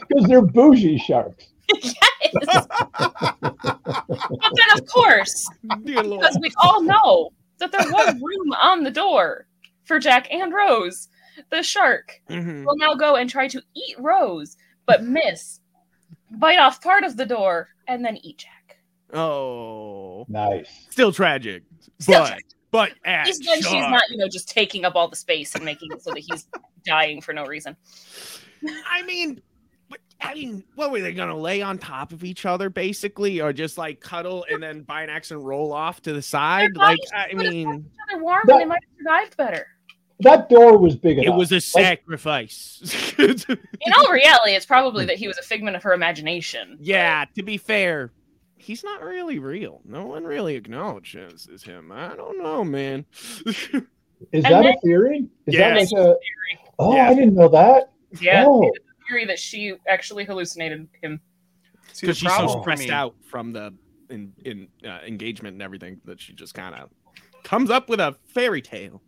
Because 0.08 0.24
they're 0.28 0.42
bougie 0.42 0.98
sharks. 0.98 1.46
yes. 1.82 2.66
but 2.68 4.52
then, 4.54 4.78
of 4.78 4.86
course, 4.86 5.48
because 5.84 6.38
we 6.40 6.50
all 6.62 6.82
know 6.82 7.30
that 7.58 7.72
there 7.72 7.90
was 7.90 8.14
room 8.14 8.52
on 8.52 8.82
the 8.84 8.90
door 8.90 9.46
for 9.84 9.98
Jack 9.98 10.28
and 10.32 10.52
Rose. 10.52 11.08
The 11.50 11.62
shark 11.62 12.20
Mhm. 12.28 12.64
will 12.64 12.76
now 12.76 12.94
go 12.94 13.14
and 13.16 13.30
try 13.30 13.48
to 13.48 13.62
eat 13.74 13.96
Rose, 13.98 14.56
but 14.86 15.04
miss, 15.04 15.60
bite 16.32 16.58
off 16.58 16.82
part 16.82 17.04
of 17.04 17.16
the 17.16 17.26
door, 17.26 17.68
and 17.86 18.04
then 18.04 18.16
eat 18.22 18.38
Jack. 18.38 18.78
Oh, 19.12 20.24
Nice. 20.28 20.68
still 20.90 21.12
tragic, 21.12 21.62
Still 22.00 22.20
but 22.22 22.26
tragic. 22.28 22.44
but 22.70 22.90
At 23.04 23.20
at 23.20 23.26
least 23.26 23.44
then 23.44 23.58
she's 23.62 23.72
not, 23.72 24.02
you 24.10 24.16
know, 24.16 24.28
just 24.28 24.48
taking 24.48 24.84
up 24.84 24.96
all 24.96 25.08
the 25.08 25.16
space 25.16 25.54
and 25.54 25.64
making 25.64 25.92
it 25.92 26.02
so 26.02 26.10
that 26.10 26.18
he's 26.20 26.46
dying 26.84 27.20
for 27.20 27.32
no 27.32 27.44
reason. 27.46 27.76
I 28.90 29.02
mean, 29.02 29.40
But 29.88 30.00
I 30.20 30.34
mean, 30.34 30.64
what 30.74 30.90
were 30.90 31.00
they 31.00 31.12
gonna 31.12 31.36
lay 31.36 31.62
on 31.62 31.78
top 31.78 32.12
of 32.12 32.24
each 32.24 32.44
other, 32.46 32.68
basically, 32.70 33.40
or 33.40 33.52
just 33.52 33.78
like 33.78 34.00
cuddle 34.00 34.44
and 34.50 34.62
then 34.62 34.82
by 34.82 35.02
an 35.02 35.10
accident 35.10 35.44
roll 35.46 35.72
off 35.72 36.02
to 36.02 36.12
the 36.12 36.22
side? 36.22 36.76
Like, 36.76 36.98
I 37.14 37.32
mean, 37.34 37.86
each 37.86 37.98
other 38.12 38.22
warm, 38.22 38.42
That- 38.46 38.54
and 38.54 38.60
they 38.62 38.66
might 38.66 38.80
have 38.84 38.98
survived 38.98 39.36
better. 39.36 39.66
That 40.20 40.48
door 40.48 40.76
was 40.78 40.96
big 40.96 41.18
enough. 41.18 41.32
it 41.34 41.38
was 41.38 41.52
a 41.52 41.56
Like, 41.56 41.62
sacrifice. 41.62 43.14
In 43.18 43.92
all 43.96 44.10
reality, 44.12 44.52
it's 44.52 44.66
probably 44.66 45.04
that 45.06 45.16
he 45.16 45.28
was 45.28 45.38
a 45.38 45.42
figment 45.42 45.76
of 45.76 45.82
her 45.84 45.92
imagination. 45.92 46.76
yeah, 46.80 47.24
to 47.36 47.42
be 47.44 47.56
fair, 47.56 48.10
he's 48.56 48.82
not 48.82 49.00
really 49.02 49.38
real. 49.38 49.80
No 49.84 50.06
one 50.06 50.24
really 50.24 50.56
acknowledges 50.56 51.46
is 51.46 51.62
him. 51.62 51.92
I 51.92 52.16
don't 52.16 52.42
know, 52.42 52.64
man. 52.64 53.06
is 53.46 53.64
And 53.72 53.86
that 54.44 54.50
then- 54.50 54.66
a 54.66 54.80
theory? 54.84 55.18
Is 55.46 55.54
Yes. 55.54 55.90
that 55.90 55.96
like 55.96 56.04
a? 56.06 56.16
Oh, 56.80 56.96
Yeah. 56.96 57.10
I 57.10 57.14
didn't 57.14 57.34
know 57.36 57.48
that. 57.48 57.92
Yeah, 58.20 58.44
Oh. 58.48 58.72
It's 59.08 59.10
a 59.10 59.12
theory 59.12 59.24
that 59.26 59.38
she 59.38 59.74
actually 59.88 60.24
hallucinated 60.24 60.88
him. 61.02 61.20
Because 62.00 62.18
she's 62.18 62.34
so 62.34 62.60
stressed 62.60 62.84
me- 62.84 62.90
out 62.90 63.14
from 63.30 63.52
the 63.52 63.74
in, 64.10 64.32
in 64.44 64.68
uh, 64.84 65.00
engagement 65.06 65.54
and 65.54 65.62
everything 65.62 66.00
that 66.04 66.20
she 66.20 66.32
just 66.32 66.54
kind 66.54 66.74
of 66.74 66.90
comes 67.44 67.70
up 67.70 67.88
with 67.88 68.00
a 68.00 68.14
fairy 68.34 68.62
tale. 68.62 69.02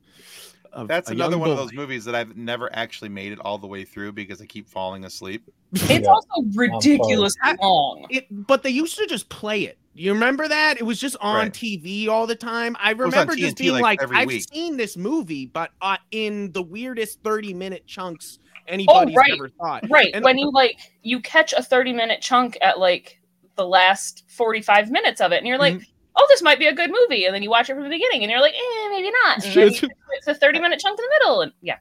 Of 0.73 0.87
That's 0.87 1.11
another 1.11 1.33
young 1.33 1.41
one 1.41 1.51
of 1.51 1.57
those 1.57 1.73
movies 1.73 2.05
that 2.05 2.15
I've 2.15 2.37
never 2.37 2.73
actually 2.75 3.09
made 3.09 3.33
it 3.33 3.41
all 3.41 3.59
the 3.59 3.67
way 3.67 3.85
through 3.85 4.13
because 4.13 4.41
I 4.41 4.47
keep 4.47 4.69
falling 4.69 5.05
asleep. 5.05 5.43
It's 5.73 5.91
Yeah. 5.91 6.07
also 6.09 6.43
ridiculous 6.55 7.35
long. 7.61 8.07
It, 8.09 8.27
but 8.31 8.63
they 8.63 8.71
used 8.71 8.97
to 8.99 9.07
just 9.07 9.29
play 9.31 9.63
it. 9.63 9.79
You 9.95 10.13
remember 10.13 10.47
that? 10.47 10.79
It 10.79 10.85
was 10.85 11.01
just 11.01 11.17
on 11.21 11.37
Right. 11.37 11.53
TV 11.53 12.07
all 12.09 12.27
the 12.29 12.37
time. 12.37 12.77
I 12.79 12.93
was 12.93 13.07
on 13.07 13.11
remember 13.11 13.35
just 13.35 13.57
TNT, 13.57 13.59
being 13.59 13.73
like, 13.73 13.83
like, 13.83 14.03
every 14.03 14.17
I've 14.19 14.29
week. 14.29 14.45
seen 14.53 14.77
this 14.77 14.97
movie, 14.97 15.47
but 15.47 15.73
uh, 15.83 15.97
in 16.13 16.53
the 16.53 16.63
weirdest 16.63 17.19
30 17.25 17.53
minute 17.55 17.87
chunks 17.89 18.39
anybody's 18.71 19.17
right. 19.17 19.31
ever 19.35 19.49
thought. 19.49 19.85
Right. 19.91 20.11
And- 20.15 20.25
when 20.25 20.39
you 20.39 20.51
like 20.53 20.79
you 21.03 21.21
catch 21.21 21.53
a 21.53 21.63
30 21.63 21.93
minute 21.93 22.21
chunk 22.21 22.57
at 22.63 22.79
like 22.79 23.21
the 23.57 23.67
last 23.67 24.25
45 24.29 24.91
minutes 24.91 25.21
of 25.21 25.33
it 25.33 25.39
and 25.39 25.47
you're 25.47 25.59
like, 25.59 25.75
Mm-hmm. 25.75 25.85
oh, 26.17 26.27
this 26.31 26.43
might 26.43 26.59
be 26.59 26.67
a 26.67 26.75
good 26.75 26.91
movie. 26.91 27.25
And 27.27 27.35
then 27.35 27.43
you 27.43 27.51
watch 27.51 27.69
it 27.71 27.75
from 27.75 27.83
the 27.85 27.91
beginning 27.91 28.23
and 28.23 28.31
you're 28.31 28.41
like, 28.41 28.55
eh, 28.55 28.89
maybe 28.91 29.11
not. 29.25 29.45
And 29.45 29.55
then 29.55 29.91
it's 30.13 30.27
a 30.29 30.35
30 30.35 30.61
minute 30.61 30.81
chunk 30.81 30.99
in 30.99 31.05
the 31.05 31.11
middle. 31.21 31.41
And 31.43 31.53
yeah. 31.63 31.77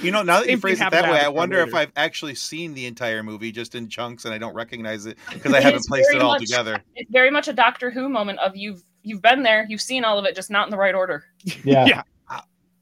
You 0.00 0.10
know, 0.10 0.22
now 0.22 0.40
that 0.40 0.46
you 0.46 0.52
Same 0.52 0.56
thing 0.56 0.60
phrase 0.60 0.80
it 0.80 0.90
that 0.90 1.04
way, 1.04 1.10
I 1.10 1.14
Avatar 1.24 1.32
wonder 1.32 1.58
if. 1.60 1.74
I've 1.74 1.92
actually 1.96 2.34
seen 2.34 2.72
the 2.72 2.86
entire 2.86 3.22
movie 3.22 3.52
just 3.52 3.74
in 3.74 3.88
chunks 3.88 4.24
and 4.24 4.32
I 4.32 4.38
don't 4.38 4.54
recognize 4.54 5.04
it 5.06 5.18
because 5.32 5.52
I 5.52 5.58
It 5.58 5.64
haven't 5.64 5.84
placed 5.86 6.10
it 6.14 6.22
all 6.22 6.32
much- 6.32 6.40
together. 6.42 6.82
It's 6.94 7.10
very 7.10 7.30
much 7.30 7.46
a 7.48 7.52
Doctor 7.52 7.90
Who 7.90 8.08
moment 8.08 8.38
of 8.38 8.56
you've 8.56 8.82
you've 9.02 9.20
been 9.20 9.42
there, 9.42 9.66
you've 9.68 9.80
seen 9.82 10.04
all 10.04 10.18
of 10.18 10.24
it, 10.24 10.34
just 10.34 10.50
not 10.50 10.66
in 10.66 10.70
the 10.70 10.76
right 10.78 10.94
order. 10.94 11.24
Yeah. 11.64 11.84
Yeah. 11.86 12.02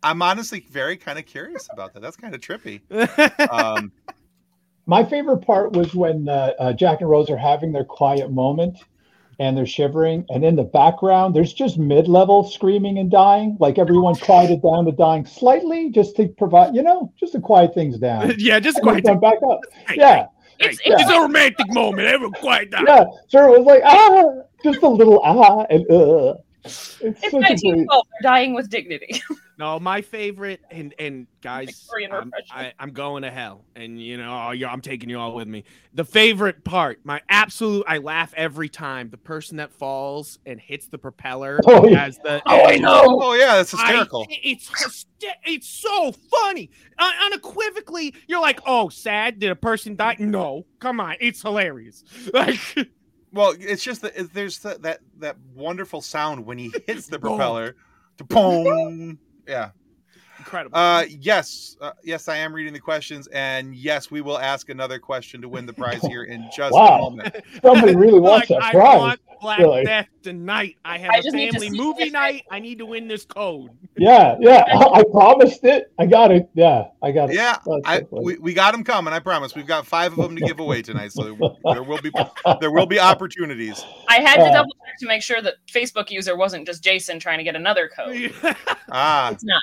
I'm 0.02 0.22
honestly 0.22 0.64
very 0.70 0.96
kind 0.96 1.18
of 1.18 1.26
curious 1.26 1.68
about 1.72 1.92
that. 1.94 2.00
That's 2.00 2.16
kind 2.16 2.34
of 2.34 2.40
trippy. 2.40 2.80
Um, 3.50 3.92
My 4.86 5.04
favorite 5.04 5.38
part 5.38 5.72
was 5.72 5.94
when 5.94 6.28
uh, 6.28 6.52
uh, 6.58 6.72
Jack 6.72 7.00
and 7.00 7.08
Rose 7.08 7.30
are 7.30 7.36
having 7.36 7.70
their 7.72 7.84
quiet 7.84 8.32
moment 8.32 8.78
and 9.38 9.56
they're 9.56 9.66
shivering, 9.66 10.24
and 10.28 10.44
in 10.44 10.54
the 10.54 10.64
background, 10.64 11.34
there's 11.34 11.52
just 11.54 11.78
mid 11.78 12.08
level 12.08 12.44
screaming 12.44 12.98
and 12.98 13.10
dying. 13.10 13.56
Like 13.58 13.78
everyone 13.78 14.14
quieted 14.16 14.62
down 14.62 14.84
to 14.84 14.92
dying 14.92 15.24
slightly 15.24 15.90
just 15.90 16.16
to 16.16 16.28
provide, 16.28 16.74
you 16.74 16.82
know, 16.82 17.10
just 17.18 17.32
to 17.32 17.40
quiet 17.40 17.72
things 17.72 17.98
down. 17.98 18.34
yeah, 18.38 18.60
just 18.60 18.78
And 18.78 18.86
then 18.86 19.02
quiet. 19.02 19.04
come 19.06 19.20
back 19.20 19.38
up. 19.50 19.60
Hey, 19.88 19.94
Yeah. 19.96 20.26
It's, 20.58 20.78
Hey, 20.80 20.92
it's 20.92 21.02
It's 21.02 21.10
a 21.10 21.20
romantic 21.20 21.72
moment. 21.72 22.06
Everyone 22.06 22.34
quiet 22.38 22.70
down. 22.70 22.84
Yeah. 22.86 23.04
So 23.28 23.54
it 23.54 23.58
was 23.60 23.66
like, 23.66 23.82
ah, 23.84 24.42
just 24.62 24.82
a 24.82 24.88
little 24.88 25.20
ah 25.24 25.64
and 25.70 25.90
uh. 25.90 26.34
It's, 26.64 27.00
it's 27.00 27.20
such 27.20 27.28
a 27.28 27.30
great. 27.30 27.42
1912. 27.42 28.06
They're 28.22 28.30
dying 28.30 28.54
with 28.54 28.68
dignity. 28.70 29.22
No, 29.58 29.78
my 29.78 30.00
favorite, 30.00 30.62
and 30.70 30.94
and 30.98 31.26
guys, 31.42 31.86
I'm. 32.10 32.32
I, 32.50 32.72
I'm 32.78 32.92
going 32.92 33.24
to 33.24 33.30
hell, 33.30 33.66
and 33.76 34.00
you 34.00 34.16
know, 34.16 34.46
oh, 34.48 34.52
yeah, 34.52 34.70
I'm 34.72 34.80
taking 34.80 35.10
you 35.10 35.18
all 35.18 35.34
with 35.34 35.48
me. 35.48 35.64
The 35.92 36.02
favorite 36.06 36.64
part, 36.64 37.00
my 37.04 37.20
absolute, 37.28 37.84
I 37.86 37.98
laugh 37.98 38.32
every 38.38 38.70
time. 38.70 39.10
The 39.10 39.18
person 39.18 39.58
that 39.58 39.70
falls 39.70 40.38
and 40.46 40.58
hits 40.58 40.86
the 40.88 40.96
propeller 40.96 41.60
Oh, 41.66 41.86
yeah. 41.86 42.06
as 42.06 42.16
the. 42.24 42.40
Oh, 42.46 42.64
I 42.68 42.76
know. 42.76 43.02
oh 43.04 43.34
yeah, 43.34 43.56
that's 43.56 43.74
I- 43.74 43.82
hysterical. 43.88 44.26
it's 44.30 44.70
hyster- 44.70 45.34
it's 45.44 45.68
so 45.68 46.10
funny. 46.12 46.70
Un- 46.98 47.12
unequivocally, 47.26 48.14
you're 48.28 48.40
like, 48.40 48.60
oh, 48.64 48.88
sad. 48.88 49.40
Did 49.40 49.50
a 49.50 49.56
person 49.56 49.94
die? 49.94 50.16
No, 50.18 50.64
come 50.78 51.00
on, 51.00 51.16
it's 51.20 51.42
hilarious. 51.42 52.02
Like, 52.32 52.58
Well, 53.32 53.54
it's 53.58 53.82
just 53.84 54.02
that 54.02 54.16
it- 54.16 54.32
there's 54.34 54.58
that, 54.60 54.82
that 54.82 55.00
that 55.18 55.36
wonderful 55.54 56.00
sound 56.02 56.46
when 56.46 56.58
he 56.58 56.72
hits 56.86 57.06
the 57.06 57.18
propeller, 57.20 57.76
propeller. 58.18 58.64
Boom. 58.64 59.18
Yeah. 59.46 59.70
Incredible. 60.40 60.76
Uh, 60.76 61.04
yes, 61.20 61.76
uh, 61.80 61.92
yes, 62.02 62.28
I 62.28 62.36
am 62.38 62.52
reading 62.52 62.72
the 62.72 62.80
questions, 62.80 63.26
and 63.28 63.74
yes, 63.74 64.10
we 64.10 64.20
will 64.20 64.38
ask 64.38 64.68
another 64.68 64.98
question 64.98 65.40
to 65.42 65.48
win 65.48 65.66
the 65.66 65.72
prize 65.72 66.02
here 66.02 66.24
in 66.24 66.48
just 66.56 66.74
a 66.74 66.78
moment. 66.98 67.36
Somebody 67.62 67.94
really 67.94 68.18
wants 68.20 68.50
Like, 68.50 68.60
that 68.60 68.68
I 68.68 68.72
prize. 68.72 68.98
want 68.98 69.20
Black 69.40 69.58
really. 69.58 69.84
Death 69.84 70.06
tonight. 70.22 70.76
I 70.84 70.98
have 70.98 71.10
I 71.12 71.16
a 71.18 71.22
just 71.22 71.34
need 71.34 71.52
to 71.52 71.60
family 71.60 71.70
movie 71.78 72.10
night. 72.10 72.44
I 72.50 72.58
need 72.60 72.76
to 72.78 72.84
win 72.86 73.08
this 73.08 73.24
code. 73.24 73.70
Yeah, 73.96 74.36
yeah. 74.40 74.64
I 74.66 75.02
promised 75.12 75.62
it. 75.64 75.92
I 75.98 76.06
got 76.06 76.32
it. 76.32 76.48
Yeah, 76.54 76.86
I 77.02 77.12
got 77.12 77.28
it. 77.28 77.34
Yeah, 77.36 77.58
I 77.84 78.00
we, 78.10 78.38
we 78.38 78.54
got 78.54 78.72
them 78.72 78.82
coming. 78.82 79.12
I 79.12 79.18
promise. 79.18 79.54
We've 79.54 79.66
got 79.66 79.86
five 79.86 80.12
of 80.12 80.16
them 80.18 80.34
to 80.36 80.40
give 80.40 80.58
away 80.58 80.80
tonight, 80.80 81.12
so 81.12 81.22
there 81.74 81.82
will 81.82 82.00
be 82.00 82.10
there 82.62 82.70
will 82.70 82.86
be 82.86 82.98
opportunities. 82.98 83.84
I 84.08 84.20
had 84.22 84.36
to 84.36 84.44
Uh. 84.44 84.52
double 84.52 84.70
check 84.86 84.96
to 85.00 85.06
make 85.06 85.22
sure 85.22 85.42
that 85.42 85.56
Facebook 85.70 86.10
user 86.10 86.34
wasn't 86.34 86.66
just 86.66 86.82
Jason 86.82 87.18
trying 87.18 87.38
to 87.38 87.44
get 87.44 87.56
another 87.56 87.90
code. 87.94 88.32
Ah, 88.90 89.32
It's 89.32 89.44
not. 89.44 89.60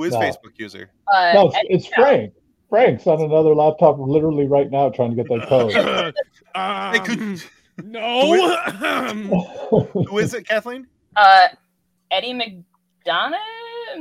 Who, 0.00 0.04
who 0.04 0.04
is 0.04 0.12
No. 0.12 0.20
Facebook 0.20 0.58
user? 0.58 0.90
Uh, 1.12 1.32
no, 1.34 1.46
it's, 1.48 1.56
and- 1.56 1.66
it's 1.70 1.86
Frank. 1.86 2.32
Frank's 2.68 3.06
on 3.08 3.20
another 3.20 3.52
laptop 3.54 3.96
literally 3.98 4.46
right 4.46 4.70
now 4.70 4.90
trying 4.90 5.10
to 5.10 5.16
get 5.16 5.28
that 5.28 5.48
code. 5.48 5.74
um, 6.54 6.94
Hey, 6.94 7.00
could, 7.00 7.42
no. 7.84 8.56
Um, 8.84 9.24
who 10.06 10.18
is 10.18 10.34
it, 10.34 10.46
Kathleen? 10.46 10.86
uh, 11.16 11.48
Eddie 12.12 12.32
McDonough. 12.32 13.34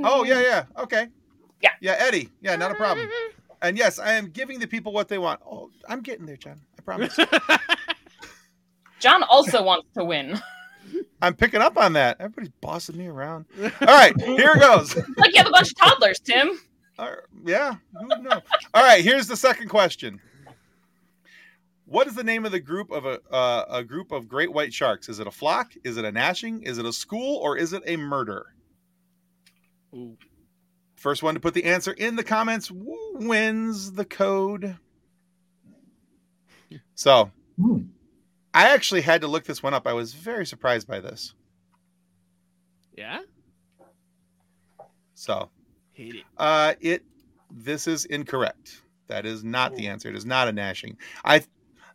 Oh 0.03 0.23
yeah, 0.23 0.41
yeah. 0.41 0.63
Okay. 0.77 1.07
Yeah. 1.61 1.71
Yeah, 1.81 1.95
Eddie. 1.97 2.29
Yeah, 2.41 2.55
not 2.55 2.71
a 2.71 2.75
problem. 2.75 3.09
And 3.61 3.77
yes, 3.77 3.99
I 3.99 4.13
am 4.13 4.27
giving 4.29 4.57
the 4.57 4.67
people 4.67 4.93
what 4.93 5.09
they 5.09 5.17
want. 5.17 5.41
Oh, 5.45 5.69
I'm 5.89 5.99
getting 5.99 6.25
there, 6.25 6.37
John. 6.37 6.61
I 6.77 6.81
promise. 6.81 7.19
John 8.99 9.21
also 9.23 9.61
wants 9.61 9.89
to 9.97 10.05
win. 10.05 10.39
I'm 11.21 11.33
picking 11.35 11.61
up 11.61 11.77
on 11.77 11.93
that. 11.93 12.17
Everybody's 12.19 12.51
bossing 12.61 12.97
me 12.97 13.07
around. 13.07 13.45
All 13.61 13.69
right, 13.87 14.19
here 14.21 14.53
it 14.55 14.59
goes. 14.59 14.95
like 15.17 15.33
you 15.33 15.37
have 15.37 15.47
a 15.47 15.51
bunch 15.51 15.69
of 15.71 15.75
toddlers, 15.77 16.19
Tim. 16.19 16.59
All 16.97 17.07
right, 17.07 17.17
yeah, 17.45 17.75
who 17.99 18.07
would 18.07 18.23
know? 18.23 18.41
All 18.73 18.83
right, 18.83 19.03
here's 19.03 19.27
the 19.27 19.35
second 19.37 19.69
question. 19.69 20.19
What 21.85 22.07
is 22.07 22.13
the 22.15 22.23
name 22.23 22.45
of 22.45 22.51
the 22.51 22.59
group 22.59 22.91
of 22.91 23.05
a 23.05 23.19
uh, 23.31 23.65
a 23.69 23.83
group 23.83 24.11
of 24.11 24.27
great 24.27 24.51
white 24.51 24.73
sharks? 24.73 25.09
Is 25.09 25.19
it 25.19 25.27
a 25.27 25.31
flock? 25.31 25.71
Is 25.83 25.97
it 25.97 26.05
a 26.05 26.11
gnashing? 26.11 26.61
Is 26.63 26.77
it 26.77 26.85
a 26.85 26.93
school? 26.93 27.37
Or 27.37 27.57
is 27.57 27.73
it 27.73 27.81
a 27.87 27.97
murder? 27.97 28.45
Ooh. 29.95 30.15
First 30.95 31.23
one 31.23 31.33
to 31.33 31.39
put 31.39 31.53
the 31.53 31.63
answer 31.63 31.93
in 31.93 32.15
the 32.15 32.23
comments 32.23 32.69
wins 32.71 33.91
the 33.93 34.05
code. 34.05 34.77
So 36.95 37.31
Hmm. 37.59 37.83
I 38.53 38.69
actually 38.73 39.01
had 39.01 39.21
to 39.21 39.27
look 39.27 39.43
this 39.43 39.61
one 39.61 39.73
up. 39.73 39.85
I 39.87 39.93
was 39.93 40.13
very 40.13 40.45
surprised 40.45 40.87
by 40.87 40.99
this. 40.99 41.33
yeah. 42.97 43.19
So 45.13 45.49
Hit 45.93 46.15
it. 46.15 46.23
uh, 46.37 46.73
it 46.79 47.03
this 47.51 47.87
is 47.87 48.05
incorrect. 48.05 48.81
That 49.07 49.25
is 49.25 49.43
not 49.43 49.75
the 49.75 49.87
answer. 49.87 50.07
It 50.09 50.15
is 50.15 50.25
not 50.25 50.47
a 50.47 50.51
gnashing. 50.51 50.97
I 51.25 51.43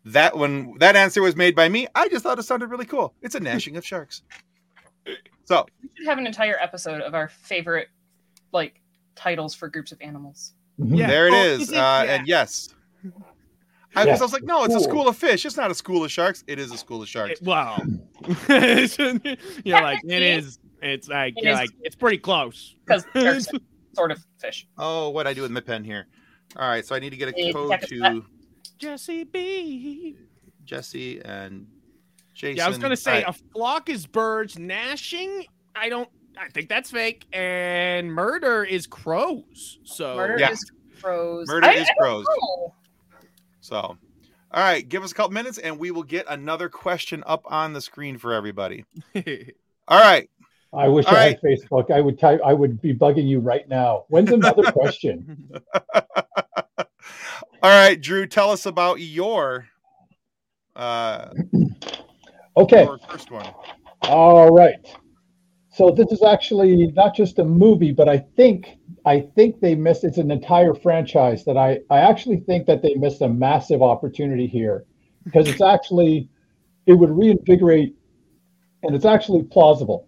that 0.06 0.36
when 0.36 0.74
that 0.78 0.96
answer 0.96 1.22
was 1.22 1.34
made 1.36 1.56
by 1.56 1.68
me, 1.68 1.86
I 1.94 2.08
just 2.08 2.22
thought 2.22 2.38
it 2.38 2.42
sounded 2.42 2.66
really 2.70 2.84
cool. 2.86 3.14
It's 3.22 3.34
a 3.34 3.40
gnashing 3.48 3.76
of 3.76 3.84
sharks. 3.86 4.22
So 5.44 5.64
We 5.82 5.88
should 5.96 6.06
have 6.06 6.18
an 6.18 6.26
entire 6.26 6.56
episode 6.60 7.00
of 7.00 7.14
our 7.14 7.28
favorite 7.28 7.88
like 8.52 8.80
titles 9.14 9.54
for 9.54 9.68
groups 9.68 9.92
of 9.92 9.98
animals. 10.02 10.52
Mhm. 10.78 10.98
Yeah. 10.98 11.06
there 11.06 11.28
it 11.28 11.32
Oh, 11.34 11.42
is. 11.44 11.62
is 11.62 11.70
it? 11.72 11.76
Uh, 11.76 12.02
Yeah. 12.04 12.14
And 12.14 12.28
yes. 12.28 12.68
I, 13.96 14.04
Yeah. 14.04 14.12
was, 14.12 14.20
I 14.20 14.24
was 14.24 14.32
like, 14.32 14.42
no, 14.44 14.64
it's 14.64 14.74
a 14.74 14.80
school 14.80 15.08
of 15.08 15.16
fish. 15.16 15.44
It's 15.46 15.56
not 15.56 15.70
a 15.70 15.74
school 15.74 16.04
of 16.04 16.10
sharks. 16.10 16.42
It 16.46 16.58
is 16.58 16.72
a 16.72 16.76
school 16.78 17.02
of 17.02 17.08
sharks. 17.08 17.40
It- 17.40 17.46
well, 17.46 17.76
you're 18.48 19.80
like 19.80 20.00
it 20.04 20.22
is. 20.22 20.58
It's 20.82 21.08
like 21.08 21.34
It 21.36 21.44
you're 21.44 21.54
like 21.54 21.70
it's 21.80 21.96
pretty 21.96 22.18
close. 22.18 22.74
Because 22.84 23.06
they're 23.14 23.38
sort 23.94 24.10
of 24.12 24.18
fish. 24.38 24.66
Oh, 24.78 25.10
what 25.10 25.26
I 25.26 25.34
do 25.34 25.42
with 25.42 25.50
my 25.50 25.60
pen 25.60 25.84
here? 25.84 26.06
All 26.56 26.68
right, 26.68 26.84
so 26.84 26.94
I 26.94 26.98
need 26.98 27.10
to 27.10 27.16
get 27.16 27.28
a 27.28 27.34
Yeah, 27.36 27.52
code 27.52 27.80
to 27.80 28.24
Jesse 28.78 29.24
B. 29.24 30.16
Jesse 30.64 31.20
and 31.24 31.66
Jason. 32.34 32.56
Yeah, 32.56 32.66
I 32.66 32.68
was 32.68 32.78
gonna 32.78 32.96
say 32.96 33.22
All 33.22 33.30
a 33.30 33.32
flock 33.52 33.88
is 33.88 34.06
birds. 34.06 34.58
Gnashing, 34.58 35.44
I 35.74 35.88
don't. 35.88 36.08
I 36.36 36.48
think 36.48 36.68
that's 36.68 36.90
fake. 36.90 37.26
And 37.32 38.12
murder 38.12 38.64
is 38.64 38.86
crows. 38.88 39.78
So 39.84 40.16
Murder 40.16 40.36
Yeah. 40.38 40.50
is 40.50 40.70
crows. 41.00 41.46
Murder 41.48 41.66
I- 41.68 41.74
is 41.74 41.88
I 41.88 41.94
crows. 41.98 42.26
know. 42.28 42.74
So, 43.64 43.76
all 43.78 43.96
right, 44.52 44.86
give 44.86 45.02
us 45.02 45.12
a 45.12 45.14
couple 45.14 45.32
minutes 45.32 45.56
and 45.56 45.78
we 45.78 45.90
will 45.90 46.02
get 46.02 46.26
another 46.28 46.68
question 46.68 47.24
up 47.26 47.44
on 47.46 47.72
the 47.72 47.80
screen 47.80 48.18
for 48.18 48.34
everybody. 48.34 48.84
All 49.88 49.98
right. 49.98 50.28
I 50.74 50.88
wish 50.88 51.06
All 51.06 51.14
I 51.14 51.20
had 51.20 51.40
Facebook. 51.40 51.90
I 51.90 52.02
would 52.02 52.18
type. 52.18 52.40
I 52.44 52.52
would 52.52 52.82
be 52.82 52.92
bugging 52.92 53.26
you 53.26 53.40
right 53.40 53.66
now. 53.66 54.04
When's 54.08 54.32
another 54.32 54.62
question? 54.72 55.50
All 55.82 56.84
right, 57.62 57.98
Drew, 57.98 58.26
tell 58.26 58.50
us 58.50 58.66
about 58.66 59.00
your 59.00 59.68
uh 60.76 61.30
Okay. 62.58 62.84
your 62.84 62.98
first 63.08 63.30
one. 63.30 63.46
All 64.02 64.50
right. 64.50 64.74
So 65.74 65.90
this 65.90 66.12
is 66.12 66.22
actually 66.22 66.92
not 66.92 67.16
just 67.16 67.40
a 67.40 67.44
movie, 67.44 67.90
but 67.90 68.08
I 68.08 68.18
think 68.18 68.78
I 69.04 69.20
think 69.20 69.60
they 69.60 69.74
missed. 69.74 70.04
It's 70.04 70.18
an 70.18 70.30
entire 70.30 70.72
franchise 70.72 71.44
that 71.46 71.56
I 71.56 71.80
I 71.90 71.98
actually 71.98 72.38
think 72.40 72.66
that 72.66 72.80
they 72.80 72.94
missed 72.94 73.22
a 73.22 73.28
massive 73.28 73.82
opportunity 73.82 74.46
here 74.46 74.84
because 75.24 75.48
it's 75.48 75.60
actually 75.60 76.28
it 76.86 76.92
would 76.92 77.10
reinvigorate 77.10 77.96
and 78.84 78.94
it's 78.94 79.04
actually 79.04 79.42
plausible. 79.42 80.06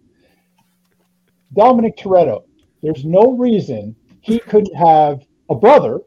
Dominic 1.53 1.97
Toretto. 1.97 2.45
There's 2.83 3.05
no 3.05 3.33
reason 3.33 3.97
he 4.21 4.39
couldn't 4.39 4.75
have 4.77 5.27
a 5.51 5.57
brother, 5.57 5.99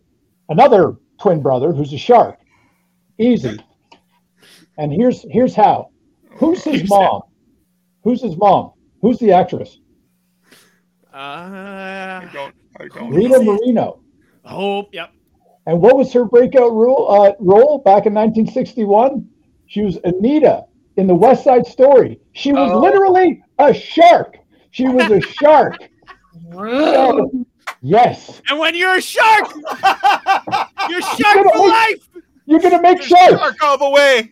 another 0.48 0.96
twin 1.20 1.42
brother 1.42 1.74
who's 1.74 1.92
a 1.92 1.98
shark. 1.98 2.40
Easy. 3.18 3.60
And 4.78 4.94
here's 4.94 5.26
here's 5.30 5.54
how. 5.54 5.90
Who's 6.32 6.64
his 6.64 6.76
Here's 6.76 6.90
mom? 6.90 7.24
Who's 8.06 8.22
his 8.22 8.38
mom? 8.38 8.72
Who's 9.02 9.18
the 9.20 9.32
actress? 9.32 9.80
Uh, 11.14 11.18
I 11.18 12.30
don't 12.34 12.54
I 12.80 12.88
don't 12.88 13.10
Rita 13.12 13.40
Moreno. 13.42 14.02
oh, 14.46 14.88
yep. 14.92 15.12
And 15.66 15.82
what 15.82 15.98
was 15.98 16.12
her 16.14 16.26
breakout 16.26 16.72
role, 16.72 17.12
uh, 17.12 17.34
role 17.40 17.80
back 17.80 18.06
in 18.06 18.14
1961? 18.14 19.28
She 19.68 19.82
was 19.82 19.98
Anita 20.04 20.66
in 20.98 21.08
the 21.08 21.14
West 21.16 21.44
Side 21.44 21.66
Story. 21.68 22.20
She 22.34 22.52
was 22.54 22.72
Oh. 22.72 22.80
literally 22.80 23.42
a 23.60 23.74
shark. 23.74 24.38
She 24.72 24.88
was 24.88 25.10
a 25.12 25.22
shark. 25.42 25.78
Rude. 26.50 27.46
Yes. 27.82 28.42
And 28.50 28.60
when 28.60 28.76
you're 28.76 28.96
a 28.96 29.02
shark, 29.02 29.52
you're 30.90 31.02
shark 31.02 31.36
gonna 31.36 31.50
for 31.54 31.68
make- 31.68 31.72
life. 31.72 32.10
You're 32.46 32.60
gonna 32.60 32.82
make 32.82 33.02
sharks. 33.02 33.34
Shark 33.34 33.56
all 33.64 33.78
the 33.78 33.90
way. 33.90 34.32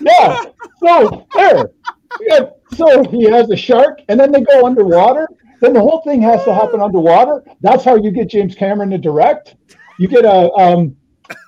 Yeah. 0.00 0.44
So 0.80 1.26
there. 1.34 1.70
Yeah. 2.20 2.50
So 2.74 3.04
he 3.04 3.24
has 3.24 3.50
a 3.50 3.56
shark, 3.56 4.00
and 4.08 4.18
then 4.18 4.32
they 4.32 4.42
go 4.42 4.66
underwater. 4.66 5.28
Then 5.60 5.72
the 5.72 5.80
whole 5.80 6.02
thing 6.02 6.20
has 6.22 6.44
to 6.44 6.54
happen 6.54 6.80
underwater. 6.80 7.42
That's 7.60 7.84
how 7.84 7.96
you 7.96 8.10
get 8.10 8.28
James 8.28 8.54
Cameron 8.54 8.90
to 8.90 8.98
direct. 8.98 9.56
You 9.98 10.08
get 10.08 10.24
a, 10.24 10.50
um, 10.52 10.96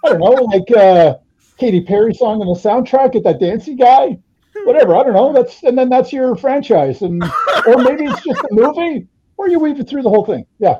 I 0.04 0.08
don't 0.08 0.20
know, 0.20 0.30
like 0.30 0.70
uh, 0.70 1.16
Katy 1.58 1.82
Perry 1.82 2.14
song 2.14 2.40
on 2.40 2.46
the 2.46 2.58
soundtrack. 2.58 3.12
Get 3.12 3.24
that 3.24 3.40
dancey 3.40 3.74
guy. 3.74 4.18
Whatever. 4.64 4.96
I 4.96 5.04
don't 5.04 5.12
know. 5.12 5.32
That's 5.32 5.62
and 5.62 5.78
then 5.78 5.88
that's 5.88 6.12
your 6.12 6.34
franchise, 6.36 7.02
and 7.02 7.22
or 7.66 7.78
maybe 7.78 8.04
it's 8.04 8.22
just 8.24 8.40
a 8.40 8.48
movie, 8.50 9.06
or 9.36 9.48
you 9.48 9.60
weave 9.60 9.78
it 9.78 9.88
through 9.88 10.02
the 10.02 10.10
whole 10.10 10.24
thing. 10.24 10.46
Yeah. 10.58 10.78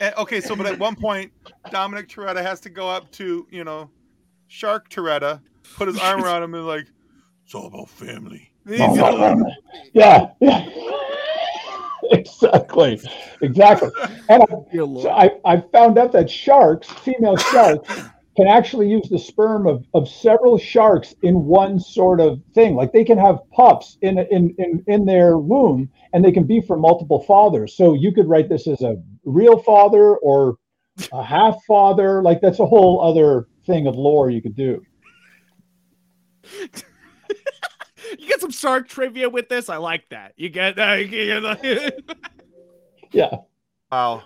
Eh, 0.00 0.12
okay, 0.16 0.40
so 0.40 0.56
but 0.56 0.66
at 0.66 0.78
one 0.78 0.96
point, 0.96 1.30
Dominic 1.70 2.08
Toretto 2.08 2.42
has 2.42 2.60
to 2.60 2.70
go 2.70 2.88
up 2.88 3.10
to 3.12 3.46
you 3.50 3.64
know, 3.64 3.90
Shark 4.48 4.88
Toretto, 4.88 5.40
put 5.76 5.88
his 5.88 5.98
arm 5.98 6.20
around 6.24 6.42
him 6.42 6.54
and 6.54 6.66
like, 6.66 6.86
it's 7.44 7.54
all 7.54 7.66
about 7.66 7.88
family. 7.88 8.49
Yeah. 8.66 10.26
Yeah. 10.40 10.68
exactly. 12.10 13.00
Exactly. 13.40 13.90
And 14.28 14.42
I, 14.42 14.46
So 14.72 15.10
I, 15.10 15.30
I 15.44 15.60
found 15.72 15.98
out 15.98 16.12
that 16.12 16.30
sharks, 16.30 16.88
female 16.88 17.36
sharks, 17.36 17.88
can 18.36 18.46
actually 18.46 18.88
use 18.88 19.08
the 19.10 19.18
sperm 19.18 19.66
of, 19.66 19.84
of 19.92 20.08
several 20.08 20.56
sharks 20.56 21.14
in 21.22 21.44
one 21.44 21.78
sort 21.78 22.20
of 22.20 22.40
thing. 22.54 22.74
Like 22.74 22.92
they 22.92 23.04
can 23.04 23.18
have 23.18 23.38
pups 23.50 23.98
in, 24.02 24.18
in, 24.18 24.54
in, 24.58 24.84
in 24.86 25.04
their 25.04 25.36
womb 25.36 25.90
and 26.12 26.24
they 26.24 26.32
can 26.32 26.44
be 26.44 26.60
from 26.60 26.80
multiple 26.80 27.22
fathers. 27.24 27.76
So 27.76 27.94
you 27.94 28.12
could 28.12 28.28
write 28.28 28.48
this 28.48 28.66
as 28.66 28.82
a 28.82 28.96
real 29.24 29.58
father 29.58 30.16
or 30.16 30.56
a 31.12 31.22
half 31.22 31.56
father. 31.66 32.22
Like 32.22 32.40
that's 32.40 32.60
a 32.60 32.66
whole 32.66 33.00
other 33.00 33.48
thing 33.66 33.86
of 33.86 33.96
lore 33.96 34.30
you 34.30 34.40
could 34.40 34.56
do. 34.56 34.82
You 38.18 38.28
get 38.28 38.40
some 38.40 38.50
shark 38.50 38.88
trivia 38.88 39.28
with 39.28 39.48
this. 39.48 39.68
I 39.68 39.76
like 39.76 40.08
that. 40.10 40.32
You 40.36 40.48
get 40.48 40.76
that. 40.76 40.96
You 41.00 41.08
get, 41.08 42.00
Yeah. 43.12 43.30
Wow. 43.90 44.22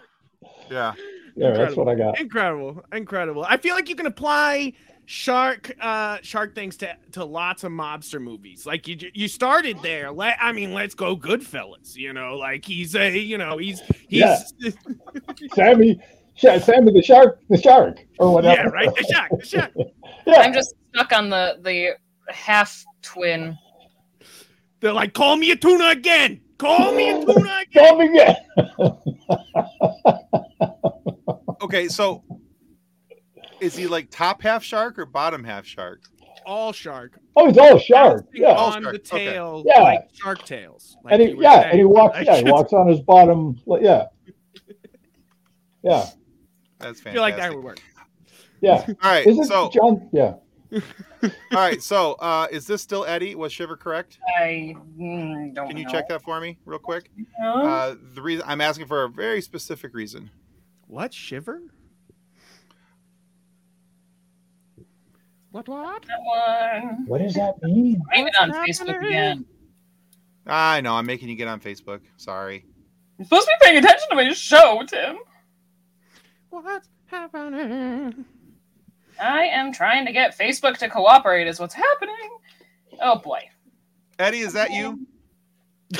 Yeah. 0.71 0.95
Yeah, 1.37 1.51
that's 1.51 1.75
what 1.75 1.89
I 1.89 1.97
got. 1.97 2.21
incredible, 2.21 2.85
incredible. 2.93 3.45
I 3.49 3.57
feel 3.57 3.75
like 3.75 3.89
you 3.89 3.97
can 3.97 4.07
apply 4.07 4.73
shark 5.07 5.71
uh 5.81 6.17
shark 6.23 6.55
things 6.55 6.79
to 6.79 6.97
to 7.13 7.25
lots 7.25 7.65
of 7.65 7.73
mobster 7.73 8.23
movies. 8.23 8.65
Like 8.67 8.87
you 8.87 8.97
you 9.15 9.27
started 9.27 9.79
there. 9.83 10.13
Let 10.13 10.37
I 10.41 10.53
mean, 10.53 10.73
let's 10.73 10.95
go 10.95 11.17
Goodfellas. 11.17 11.97
You 11.97 12.13
know, 12.13 12.37
like 12.37 12.65
he's 12.65 12.95
a 12.95 13.17
you 13.19 13.37
know 13.37 13.59
he's 13.59 13.81
he's 14.09 14.21
Yeah. 14.21 14.39
Sammy, 15.55 16.01
Sha- 16.37 16.59
Sammy 16.61 16.93
the 16.93 17.03
shark, 17.03 17.41
the 17.51 17.61
shark, 17.61 17.99
or 18.21 18.33
whatever. 18.33 18.63
yeah 18.63 18.69
right. 18.69 18.95
The 18.95 19.13
shark, 19.13 19.31
the 19.41 19.45
shark. 19.47 19.73
Yeah. 20.27 20.37
I'm 20.41 20.55
just 20.55 20.75
stuck 20.95 21.13
on 21.13 21.31
the 21.31 21.59
the 21.63 21.97
half 22.33 22.85
twin. 23.03 23.59
They're 24.85 24.93
like, 24.93 25.15
call 25.15 25.37
me 25.37 25.51
a 25.51 25.57
tuna 25.57 25.89
again. 25.89 26.43
Call 26.59 26.95
me 26.95 27.09
a 27.09 27.15
tuna 27.25 27.63
again. 27.63 27.89
call 27.89 27.99
me 27.99 28.09
again. 28.11 28.37
Okay, 31.63 31.89
so 31.89 32.23
is 33.61 33.75
he 33.75 33.87
like 33.87 34.11
top 34.11 34.43
half 34.43 34.63
shark 34.63 34.99
or 34.99 35.07
bottom 35.07 35.43
half 35.43 35.65
shark? 35.65 36.03
All 36.45 36.73
shark. 36.73 37.19
Oh, 37.35 37.47
he's 37.47 37.57
all 37.57 37.79
shark. 37.79 38.27
Yeah. 38.35 38.49
On 38.53 38.83
shark, 38.83 39.03
the 39.03 39.17
okay. 39.17 39.27
tail, 39.31 39.63
Yeah. 39.67 39.81
like 39.81 40.09
shark 40.13 40.45
tails. 40.45 40.95
like 41.03 41.15
and 41.15 41.23
he, 41.23 41.29
you 41.31 41.41
yeah, 41.43 41.61
saying. 41.63 41.71
and 41.71 41.79
he 41.79 41.85
walks. 41.87 42.19
I 42.19 42.21
Yeah, 42.21 42.37
he 42.37 42.43
walks 42.53 42.75
on 42.75 42.87
his 42.89 43.01
bottom. 43.01 43.57
Yeah, 43.81 44.05
yeah, 45.83 46.05
That's 46.79 47.01
fantastic. 47.01 47.13
feel 47.15 47.23
like 47.23 47.39
that 47.39 47.55
would 47.55 47.65
work. 47.65 47.81
yeah. 48.61 48.85
All 48.87 48.95
right, 49.11 49.27
Isn't 49.27 49.45
so 49.47 49.71
John? 49.73 50.11
Yeah. 50.13 50.35
All 51.23 51.31
right, 51.53 51.83
so 51.83 52.13
uh, 52.15 52.47
is 52.51 52.67
this 52.67 52.83
still 52.83 53.05
Eddie? 53.05 53.35
Was 53.35 53.53
Shiver 53.53 53.77
correct? 53.77 54.19
I 54.39 54.75
mm, 54.99 55.55
don't 55.55 55.69
Can 55.69 55.77
you 55.77 55.85
know. 55.85 55.91
check 55.91 56.09
that 56.09 56.23
for 56.23 56.41
me 56.41 56.59
real 56.65 56.79
quick? 56.79 57.11
Huh? 57.41 57.53
Uh, 57.53 57.95
the 58.15 58.23
reason 58.23 58.45
I'm 58.47 58.61
asking 58.61 58.87
for 58.87 59.05
a 59.05 59.09
very 59.09 59.41
specific 59.41 59.95
reason. 59.95 60.31
What 60.87 61.13
shiver? 61.13 61.63
What 65.51 65.69
what? 65.69 66.05
What 67.07 67.19
does 67.19 67.35
that 67.35 67.63
mean? 67.63 68.03
I'm 68.13 68.27
on 68.41 68.51
What's 68.51 68.81
Facebook 68.81 69.07
again. 69.07 69.45
I 70.47 70.81
know 70.81 70.95
I'm 70.95 71.07
making 71.07 71.29
you 71.29 71.37
get 71.37 71.49
on 71.49 71.61
Facebook. 71.61 72.01
Sorry. 72.17 72.65
You're 73.19 73.25
supposed 73.27 73.47
to 73.47 73.53
be 73.61 73.67
paying 73.67 73.79
attention 73.79 74.09
to 74.11 74.17
my 74.17 74.33
show, 74.33 74.83
Tim. 74.87 75.19
What's 76.51 76.89
happening? 77.07 78.25
I 79.21 79.43
am 79.45 79.73
trying 79.73 80.07
to 80.07 80.13
get 80.13 80.37
Facebook 80.37 80.77
to 80.79 80.89
cooperate. 80.89 81.47
Is 81.47 81.61
what's 81.61 81.75
happening. 81.75 82.39
Oh 83.01 83.19
boy. 83.19 83.41
Eddie, 84.19 84.41
is 84.41 84.53
that 84.53 84.73
you? 84.73 85.07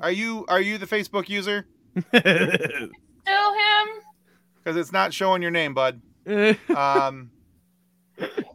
Are 0.00 0.10
you 0.10 0.44
are 0.48 0.60
you 0.60 0.78
the 0.78 0.86
Facebook 0.86 1.28
user? 1.28 1.66
Still 2.08 2.24
him. 2.24 2.90
Because 4.58 4.76
it's 4.76 4.90
not 4.92 5.14
showing 5.14 5.42
your 5.42 5.50
name, 5.52 5.74
bud. 5.74 6.00
Um, 6.76 7.30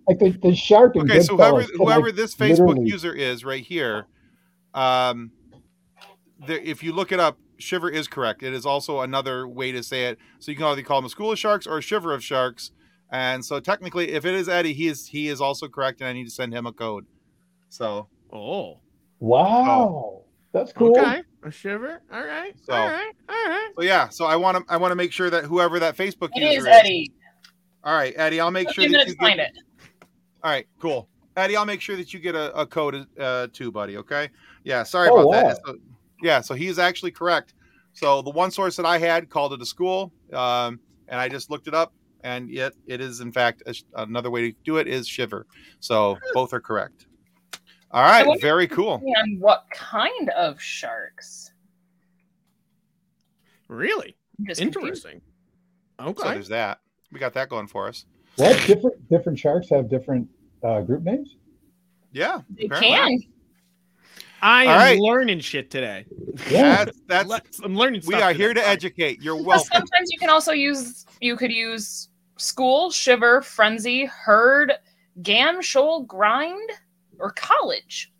Like 0.08 0.20
the, 0.20 0.38
the 0.42 0.56
shark 0.56 0.96
and 0.96 1.10
okay, 1.10 1.22
so 1.22 1.38
whoever 1.38 1.62
whoever 1.62 2.08
like, 2.08 2.16
this 2.16 2.36
Facebook 2.36 2.68
literally- 2.68 2.90
user 2.90 3.14
is 3.14 3.46
right 3.46 3.64
here, 3.64 4.08
um, 4.74 5.32
there, 6.46 6.60
if 6.60 6.84
you 6.84 6.92
look 6.92 7.12
it 7.14 7.20
up, 7.20 7.38
Shiver 7.58 7.90
is 7.90 8.08
correct. 8.08 8.44
It 8.44 8.54
is 8.54 8.66
also 8.66 9.00
another 9.02 9.48
way 9.48 9.72
to 9.72 9.82
say 9.84 10.06
it. 10.08 10.18
So 10.40 10.52
you 10.52 10.58
can 10.58 10.66
either 10.66 10.82
call 10.82 11.00
them 11.00 11.06
a 11.06 11.10
school 11.10 11.32
of 11.32 11.40
sharks 11.40 11.66
or 11.66 11.78
a 11.78 11.82
shiver 11.82 12.14
of 12.14 12.24
sharks. 12.24 12.72
And 13.12 13.44
so 13.44 13.60
technically, 13.60 14.12
if 14.12 14.26
it 14.26 14.36
is 14.36 14.50
Eddie, 14.50 14.74
he 14.74 14.88
is 14.88 15.08
he 15.08 15.30
is 15.30 15.40
also 15.40 15.68
correct, 15.68 16.02
and 16.02 16.10
I 16.10 16.14
need 16.14 16.26
to 16.26 16.32
send 16.32 16.54
him 16.54 16.66
a 16.66 16.74
code. 16.74 17.06
So 17.70 18.08
oh. 18.34 18.80
Wow, 19.20 20.24
that's 20.52 20.72
cool. 20.74 20.98
Okay. 21.00 21.24
A 21.44 21.52
shiver. 21.52 22.02
All 22.14 22.24
right. 22.24 22.54
So- 22.64 22.74
all 22.74 22.88
right. 22.88 23.14
All 23.30 23.36
right. 23.50 23.70
so 23.76 23.84
yeah, 23.84 24.10
so 24.10 24.26
I 24.26 24.36
want 24.36 24.58
to 24.58 24.64
I 24.72 24.78
want 24.78 24.92
to 24.92 24.96
make 24.96 25.12
sure 25.12 25.30
that 25.30 25.46
whoever 25.46 25.80
that 25.80 25.96
Facebook 25.98 26.30
It 26.36 26.44
user 26.44 26.60
is 26.60 26.66
Eddie. 26.68 27.12
All 27.84 27.96
right, 27.96 28.14
Eddie, 28.18 28.40
I'll 28.40 28.52
make 28.52 28.68
Took 28.68 28.76
sure 28.76 28.90
me 28.90 28.96
a 28.96 28.98
that 29.00 29.08
you 29.08 29.16
find 29.16 29.38
get, 29.38 29.52
it. 29.56 29.64
All 30.44 30.52
right, 30.52 30.68
cool. 30.80 31.08
Eddie, 31.38 31.56
I'll 31.56 31.66
make 31.66 31.82
sure 31.82 31.96
that 31.96 32.14
you 32.14 32.20
get 32.20 32.36
a, 32.36 32.54
a 32.54 32.66
code 32.66 33.06
uh, 33.20 33.48
too, 33.54 33.72
buddy. 33.72 33.98
Okay. 33.98 34.30
Yeah. 34.64 34.84
Sorry 34.84 35.08
Oh, 35.10 35.16
about 35.20 35.28
wow. 35.28 35.48
that. 35.48 35.60
So, 35.66 35.78
yeah. 36.22 36.42
So 36.42 36.54
he's 36.54 36.80
actually 36.80 37.12
correct. 37.12 37.54
So 37.94 38.22
the 38.22 38.30
one 38.32 38.52
source 38.52 38.76
that 38.76 38.86
I 38.86 38.98
had 38.98 39.30
called 39.30 39.54
it 39.54 39.62
a 39.62 39.66
school, 39.66 40.12
um, 40.34 40.80
and 41.08 41.20
I 41.20 41.30
just 41.30 41.50
looked 41.50 41.68
it 41.68 41.74
up, 41.74 41.94
and 42.28 42.50
yet 42.50 42.74
it 42.88 43.00
is 43.00 43.22
in 43.22 43.32
fact 43.32 43.64
a, 43.68 43.74
another 43.96 44.30
way 44.30 44.52
to 44.52 44.58
do 44.66 44.78
it 44.78 44.88
is 44.88 45.08
shiver. 45.08 45.48
So 45.80 46.18
both 46.34 46.52
are 46.54 46.60
correct. 46.60 47.08
All 47.92 48.04
right. 48.04 48.28
wonder- 48.28 48.42
Very 48.42 48.68
cool. 48.68 49.02
And 49.16 49.40
what 49.40 49.66
kind 49.72 50.30
of 50.32 50.60
sharks? 50.62 51.52
Really 53.70 54.18
I'm 54.40 54.46
just 54.46 54.62
confused. 54.62 55.06
interesting. 55.06 55.22
So 56.00 56.14
there's 56.14 56.50
that. 56.50 56.80
We 57.12 57.20
got 57.20 57.34
that 57.34 57.50
going 57.50 57.68
for 57.68 57.88
us. 57.88 58.06
What 58.36 58.56
different 58.68 59.10
different 59.10 59.40
sharks 59.40 59.70
have 59.70 59.90
different 59.90 60.28
uh, 60.64 60.82
group 60.82 61.04
names? 61.04 61.38
Yeah. 62.12 62.42
They 62.50 62.66
apparently. 62.66 63.22
can. 63.22 63.34
I 64.42 64.64
am 64.66 64.70
All 64.70 64.76
right. 64.76 65.00
learning 65.00 65.40
shit 65.40 65.72
today. 65.72 66.06
Yeah. 66.52 66.86
That's 67.08 67.28
that's. 67.28 67.60
I'm 67.64 67.76
learning. 67.76 68.04
We 68.06 68.14
are 68.16 68.32
today. 68.32 68.38
here 68.44 68.54
to 68.54 68.68
educate. 68.68 69.22
You're 69.22 69.42
welcome. 69.42 69.70
sometimes 69.74 70.12
you 70.12 70.20
can 70.20 70.30
also 70.30 70.52
use. 70.52 71.06
You 71.20 71.36
could 71.36 71.52
use 71.52 72.10
school, 72.38 72.92
shiver, 72.92 73.42
frenzy, 73.42 74.06
herd, 74.06 74.74
gam, 75.22 75.62
shoal, 75.62 76.04
grind, 76.04 76.70
or 77.20 77.32
college. 77.32 78.12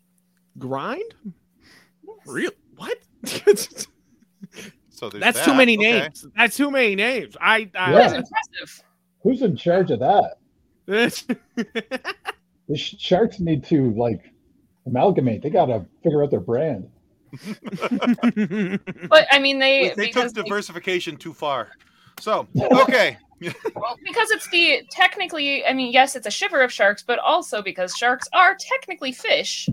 Grind? 0.58 1.14
Real? 2.26 2.50
What? 2.76 2.98
So 4.90 5.08
That's 5.10 5.38
that. 5.38 5.44
too 5.44 5.54
many 5.54 5.78
Okay. 5.78 6.00
names. 6.00 6.26
That's 6.36 6.56
too 6.56 6.72
many 6.72 6.96
names. 6.96 7.36
I. 7.40 7.70
I 7.78 7.92
That 7.92 8.06
is 8.06 8.12
impressive. 8.14 8.82
Who's 9.22 9.42
in 9.42 9.56
charge 9.56 9.92
of 9.92 10.00
that? 10.00 10.38
The 12.68 12.76
sh- 12.76 12.96
sharks 12.98 13.38
need 13.38 13.62
to 13.66 13.92
like 13.94 14.20
amalgamate. 14.86 15.40
They 15.42 15.50
got 15.50 15.66
to 15.66 15.86
figure 16.02 16.24
out 16.24 16.30
their 16.32 16.40
brand. 16.40 16.90
But 19.08 19.26
I 19.30 19.38
mean, 19.38 19.58
they, 19.60 19.90
They 19.96 20.06
because 20.06 20.32
took 20.32 20.34
they- 20.34 20.42
diversification 20.42 21.16
too 21.16 21.32
far. 21.32 21.68
So 22.20 22.48
okay, 22.56 23.18
well, 23.74 23.96
because 24.04 24.30
it's 24.30 24.48
the 24.50 24.82
technically. 24.90 25.64
I 25.64 25.72
mean, 25.72 25.92
yes, 25.92 26.16
it's 26.16 26.26
a 26.26 26.30
shiver 26.30 26.60
of 26.60 26.72
sharks, 26.72 27.02
but 27.02 27.18
also 27.18 27.62
because 27.62 27.94
sharks 27.96 28.28
are 28.32 28.56
technically 28.58 29.12
fish. 29.12 29.68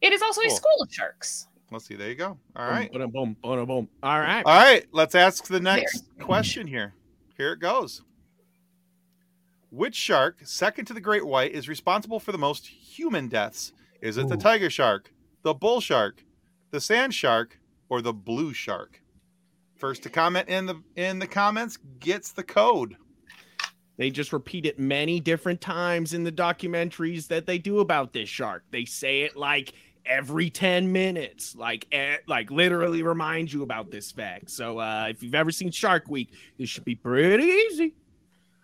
It 0.00 0.12
is 0.12 0.22
also 0.22 0.40
a 0.42 0.50
school 0.50 0.82
of 0.82 0.92
sharks. 0.92 1.46
let's 1.70 1.84
see. 1.84 1.94
There 1.94 2.08
you 2.08 2.14
go. 2.14 2.38
All 2.56 2.68
right. 2.68 2.90
Boom, 2.92 3.10
boom, 3.10 3.36
boom, 3.42 3.66
boom. 3.66 3.88
All 4.02 4.18
right. 4.18 4.44
All 4.44 4.58
right, 4.58 4.86
let's 4.92 5.14
ask 5.14 5.46
the 5.46 5.60
next 5.60 6.04
question 6.18 6.66
here. 6.66 6.94
Here 7.36 7.52
it 7.52 7.60
goes. 7.60 8.02
Which 9.70 9.94
shark, 9.94 10.38
second 10.44 10.86
to 10.86 10.94
the 10.94 11.00
great 11.00 11.24
white, 11.24 11.52
is 11.52 11.68
responsible 11.68 12.18
for 12.18 12.32
the 12.32 12.38
most 12.38 12.66
human 12.66 13.28
deaths? 13.28 13.72
Is 14.00 14.16
it 14.16 14.28
the 14.28 14.36
tiger 14.36 14.68
shark, 14.68 15.12
the 15.42 15.54
bull 15.54 15.80
shark, 15.80 16.24
the 16.70 16.80
sand 16.80 17.14
shark, 17.14 17.58
or 17.88 18.02
the 18.02 18.12
blue 18.12 18.52
shark? 18.52 18.99
First 19.80 20.02
to 20.02 20.10
comment 20.10 20.46
in 20.50 20.66
the 20.66 20.82
in 20.94 21.18
the 21.18 21.26
comments 21.26 21.78
gets 22.00 22.32
the 22.32 22.42
code. 22.42 22.96
They 23.96 24.10
just 24.10 24.30
repeat 24.32 24.66
it 24.66 24.78
many 24.78 25.20
different 25.20 25.62
times 25.62 26.12
in 26.12 26.22
the 26.22 26.32
documentaries 26.32 27.26
that 27.28 27.46
they 27.46 27.56
do 27.56 27.80
about 27.80 28.12
this 28.12 28.28
shark. 28.28 28.62
They 28.70 28.84
say 28.84 29.22
it 29.22 29.36
like 29.36 29.72
every 30.04 30.50
10 30.50 30.92
minutes, 30.92 31.56
like 31.56 31.86
eh, 31.92 32.16
like 32.26 32.50
literally 32.50 33.02
remind 33.02 33.50
you 33.52 33.62
about 33.62 33.90
this 33.90 34.12
fact. 34.12 34.50
So 34.50 34.78
uh, 34.78 35.06
if 35.08 35.22
you've 35.22 35.34
ever 35.34 35.50
seen 35.50 35.70
Shark 35.70 36.08
Week, 36.08 36.30
this 36.58 36.68
should 36.68 36.84
be 36.84 36.94
pretty 36.94 37.44
easy. 37.44 37.94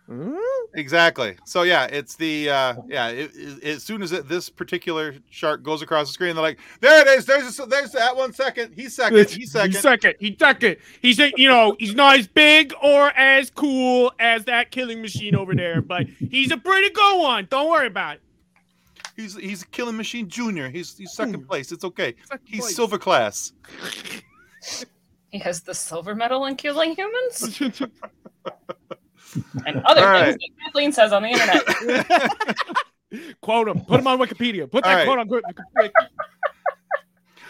Hmm? 0.07 0.35
Exactly. 0.75 1.35
So 1.45 1.63
yeah, 1.63 1.85
it's 1.85 2.15
the 2.15 2.49
uh 2.49 2.75
yeah. 2.87 3.09
It, 3.09 3.31
it- 3.35 3.63
as 3.63 3.83
soon 3.83 4.01
as 4.01 4.13
it, 4.13 4.29
this 4.29 4.47
particular 4.49 5.15
shark 5.29 5.63
goes 5.63 5.81
across 5.81 6.07
the 6.07 6.13
screen, 6.13 6.33
they're 6.35 6.41
like, 6.43 6.59
"There 6.79 7.01
it 7.01 7.07
is. 7.19 7.25
There's 7.25 7.57
there's 7.57 7.91
that 7.91 8.15
one 8.15 8.31
second. 8.31 8.73
He's 8.73 8.95
second. 8.95 9.29
He's 9.29 9.51
second. 9.51 9.71
He's 9.73 9.81
second. 9.81 10.15
He's 10.19 10.37
second. 10.39 10.77
He's 11.01 11.19
a- 11.19 11.33
you 11.35 11.49
know 11.49 11.75
he's 11.77 11.93
not 11.93 12.19
as 12.19 12.27
big 12.27 12.73
or 12.81 13.09
as 13.17 13.49
cool 13.49 14.13
as 14.19 14.45
that 14.45 14.71
killing 14.71 15.01
machine 15.01 15.35
over 15.35 15.53
there, 15.53 15.81
but 15.81 16.07
he's 16.07 16.51
a 16.51 16.57
pretty 16.57 16.89
good 16.91 17.19
one. 17.19 17.47
Don't 17.49 17.69
worry 17.69 17.87
about 17.87 18.15
it. 18.15 18.21
He's 19.17 19.35
he's 19.35 19.63
a 19.63 19.67
Killing 19.67 19.97
Machine 19.97 20.29
Junior. 20.29 20.69
He's 20.69 20.95
he's 20.97 21.11
second 21.13 21.41
Hmm. 21.41 21.47
place. 21.47 21.71
It's 21.71 21.83
okay. 21.83 22.15
Second 22.29 22.45
He's 22.45 22.59
place. 22.61 22.75
silver 22.75 22.97
class. 22.99 23.51
He 25.31 25.39
has 25.39 25.61
the 25.61 25.73
silver 25.73 26.13
medal 26.15 26.45
in 26.45 26.55
killing 26.55 26.95
humans 26.95 27.59
and 29.65 29.81
other 29.85 30.05
All 30.05 30.23
things 30.23 30.35
that 30.35 30.49
Kathleen 30.65 30.91
says 30.91 31.13
on 31.13 31.23
the 31.23 31.29
internet. 31.29 32.57
quote 33.41 33.67
him. 33.67 33.79
Put 33.81 33.99
him 33.99 34.07
on 34.07 34.19
Wikipedia. 34.19 34.69
Put 34.69 34.83
that 34.83 34.89
All 34.89 34.95
right. 34.95 35.05
quote 35.05 35.19
on 35.19 35.29
Wikipedia. 35.29 35.91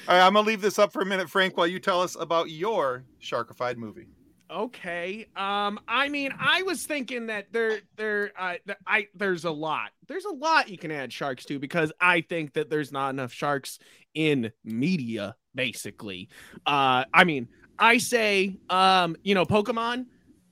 All 0.08 0.16
right, 0.16 0.26
I'm 0.26 0.34
gonna 0.34 0.48
leave 0.48 0.62
this 0.62 0.80
up 0.80 0.94
for 0.94 1.02
a 1.02 1.06
minute, 1.06 1.30
Frank, 1.30 1.58
while 1.58 1.68
you 1.68 1.80
tell 1.80 2.02
us 2.02 2.16
about 2.18 2.50
your 2.50 3.04
sharkified 3.22 3.76
movie. 3.76 4.08
Okay. 4.50 5.26
Um. 5.36 5.80
I 5.88 6.08
mean, 6.08 6.34
I 6.40 6.62
was 6.62 6.86
thinking 6.86 7.28
that 7.28 7.52
there, 7.52 7.80
there, 7.98 8.32
uh, 8.40 8.56
th- 8.66 8.78
I 8.88 9.08
there's 9.16 9.44
a 9.44 9.52
lot. 9.52 9.92
There's 10.08 10.24
a 10.24 10.32
lot 10.34 10.70
you 10.70 10.78
can 10.78 10.92
add 10.92 11.12
sharks 11.12 11.44
to 11.46 11.60
because 11.60 11.92
I 12.00 12.22
think 12.22 12.54
that 12.54 12.70
there's 12.70 12.94
not 12.94 13.10
enough 13.10 13.34
sharks 13.34 13.80
in 14.14 14.52
media. 14.64 15.36
Basically, 15.54 16.30
uh, 16.66 17.04
I 17.14 17.24
mean, 17.26 17.50
I 17.78 17.98
say, 17.98 18.58
um, 18.70 19.18
you 19.24 19.36
know, 19.36 19.46
Pokemon, 19.46 20.06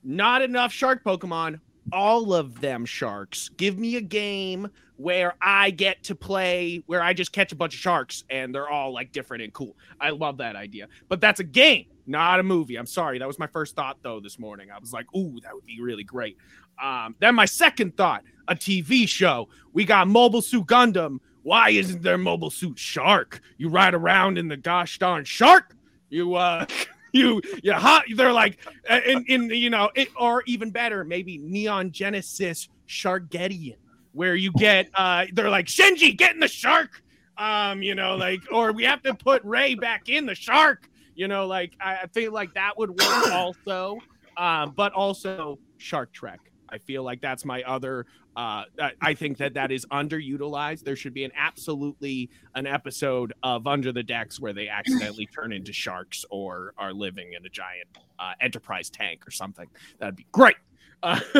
not 0.06 0.40
enough 0.40 0.72
shark 0.72 1.02
Pokemon. 1.04 1.60
All 1.92 2.32
of 2.32 2.60
them 2.60 2.84
sharks. 2.84 3.48
Give 3.50 3.78
me 3.78 3.96
a 3.96 4.00
game 4.00 4.68
where 4.96 5.34
I 5.42 5.70
get 5.70 6.02
to 6.04 6.14
play, 6.14 6.82
where 6.86 7.02
I 7.02 7.12
just 7.12 7.32
catch 7.32 7.52
a 7.52 7.56
bunch 7.56 7.74
of 7.74 7.80
sharks 7.80 8.24
and 8.30 8.54
they're 8.54 8.68
all 8.68 8.92
like 8.92 9.12
different 9.12 9.42
and 9.42 9.52
cool. 9.52 9.76
I 10.00 10.10
love 10.10 10.38
that 10.38 10.56
idea. 10.56 10.88
But 11.08 11.20
that's 11.20 11.40
a 11.40 11.44
game, 11.44 11.86
not 12.06 12.40
a 12.40 12.42
movie. 12.42 12.76
I'm 12.76 12.86
sorry. 12.86 13.18
That 13.18 13.26
was 13.28 13.38
my 13.38 13.46
first 13.46 13.76
thought 13.76 13.98
though 14.02 14.20
this 14.20 14.38
morning. 14.38 14.70
I 14.70 14.78
was 14.78 14.92
like, 14.92 15.06
ooh, 15.14 15.38
that 15.42 15.52
would 15.54 15.66
be 15.66 15.80
really 15.80 16.04
great. 16.04 16.38
Um, 16.82 17.14
then 17.18 17.34
my 17.34 17.44
second 17.44 17.96
thought, 17.96 18.22
a 18.48 18.54
TV 18.54 19.08
show. 19.08 19.48
We 19.72 19.84
got 19.84 20.08
Mobile 20.08 20.42
Suit 20.42 20.66
Gundam. 20.66 21.18
Why 21.42 21.70
isn't 21.70 22.02
there 22.02 22.18
Mobile 22.18 22.50
Suit 22.50 22.78
Shark? 22.78 23.40
You 23.58 23.68
ride 23.68 23.94
around 23.94 24.38
in 24.38 24.48
the 24.48 24.56
gosh 24.56 24.98
darn 24.98 25.24
shark. 25.24 25.76
You 26.10 26.34
uh 26.34 26.66
you 27.12 27.40
you 27.62 27.72
hot. 27.72 28.04
They're 28.14 28.32
like 28.32 28.58
in, 28.88 29.24
in 29.28 29.50
you 29.50 29.70
know 29.70 29.90
it, 29.94 30.08
or 30.18 30.42
even 30.46 30.70
better 30.70 31.04
maybe 31.04 31.38
neon 31.38 31.90
genesis 31.92 32.68
sharkgettian 32.88 33.76
where 34.12 34.34
you 34.34 34.52
get 34.52 34.88
uh 34.94 35.26
they're 35.32 35.50
like 35.50 35.66
shinji 35.66 36.16
get 36.16 36.34
in 36.34 36.40
the 36.40 36.48
shark! 36.48 37.02
Um 37.38 37.82
you 37.82 37.94
know 37.94 38.16
like 38.16 38.40
or 38.50 38.72
we 38.72 38.84
have 38.84 39.02
to 39.02 39.14
put 39.14 39.42
Rei 39.44 39.74
back 39.74 40.08
in 40.08 40.26
the 40.26 40.34
shark. 40.34 40.88
You 41.14 41.28
know 41.28 41.46
like 41.46 41.72
i, 41.80 41.96
I 42.02 42.06
feel 42.08 42.32
like 42.32 42.54
that 42.54 42.76
would 42.78 42.90
work 42.90 43.28
also. 43.32 43.98
Um 44.36 44.72
but 44.76 44.92
also 44.92 45.58
shark 45.78 46.12
trek. 46.12 46.40
I 46.68 46.78
feel 46.78 47.02
like 47.02 47.20
that's 47.20 47.44
my 47.44 47.62
other 47.62 48.06
uh 48.36 48.64
I- 49.00 49.14
think 49.14 49.38
that 49.38 49.54
that 49.54 49.72
is 49.72 49.86
underutilized. 49.86 50.84
There 50.84 50.96
should 50.96 51.14
be 51.14 51.24
an 51.24 51.32
absolutely 51.36 52.30
an 52.54 52.66
episode 52.66 53.32
of 53.42 53.66
under 53.66 53.92
the 53.92 54.02
decks 54.02 54.38
where 54.38 54.52
they 54.52 54.68
accidentally 54.68 55.26
turn 55.26 55.52
into 55.52 55.72
sharks 55.72 56.24
or 56.30 56.74
are 56.76 56.92
living 56.92 57.32
in 57.32 57.44
a 57.46 57.48
giant 57.48 57.88
uh, 58.18 58.32
enterprise 58.40 58.90
tank 58.90 59.26
or 59.26 59.30
something. 59.30 59.66
That'd 59.98 60.16
be 60.16 60.26
great. 60.32 60.56
Uh, 61.02 61.20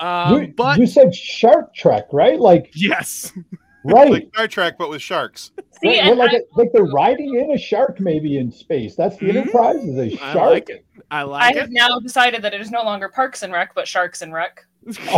um, 0.00 0.42
you, 0.42 0.54
but 0.56 0.78
you 0.78 0.86
said 0.86 1.14
Shark 1.14 1.74
Trek, 1.74 2.06
right? 2.12 2.38
Like, 2.38 2.70
yes 2.74 3.32
right. 3.84 4.10
Like 4.10 4.28
Star 4.34 4.48
Trek, 4.48 4.74
but 4.78 4.90
with 4.90 5.00
sharks. 5.02 5.52
See, 5.80 5.88
Right, 5.88 5.98
and 6.08 6.18
like, 6.18 6.32
I, 6.32 6.40
like 6.56 6.70
they're 6.72 6.84
riding 6.84 7.34
in 7.36 7.52
a 7.52 7.58
shark 7.58 8.00
maybe 8.00 8.38
in 8.38 8.50
space. 8.50 8.94
That's 8.96 9.16
the 9.18 9.26
Mhm. 9.26 9.36
Enterprise 9.36 9.76
is 9.84 9.96
a 9.98 10.10
shark. 10.16 10.36
I 10.36 10.44
like 10.44 10.68
it 10.70 10.84
i 11.10 11.22
I 11.24 11.52
have 11.54 11.66
it 11.68 11.70
now 11.70 11.98
decided 12.00 12.42
that 12.42 12.52
it 12.52 12.60
is 12.60 12.70
no 12.70 12.82
longer 12.82 13.08
Parks 13.08 13.42
and 13.42 13.52
Rec, 13.52 13.74
but 13.74 13.88
Sharks 13.88 14.20
and 14.22 14.32
Rec. 14.32 14.64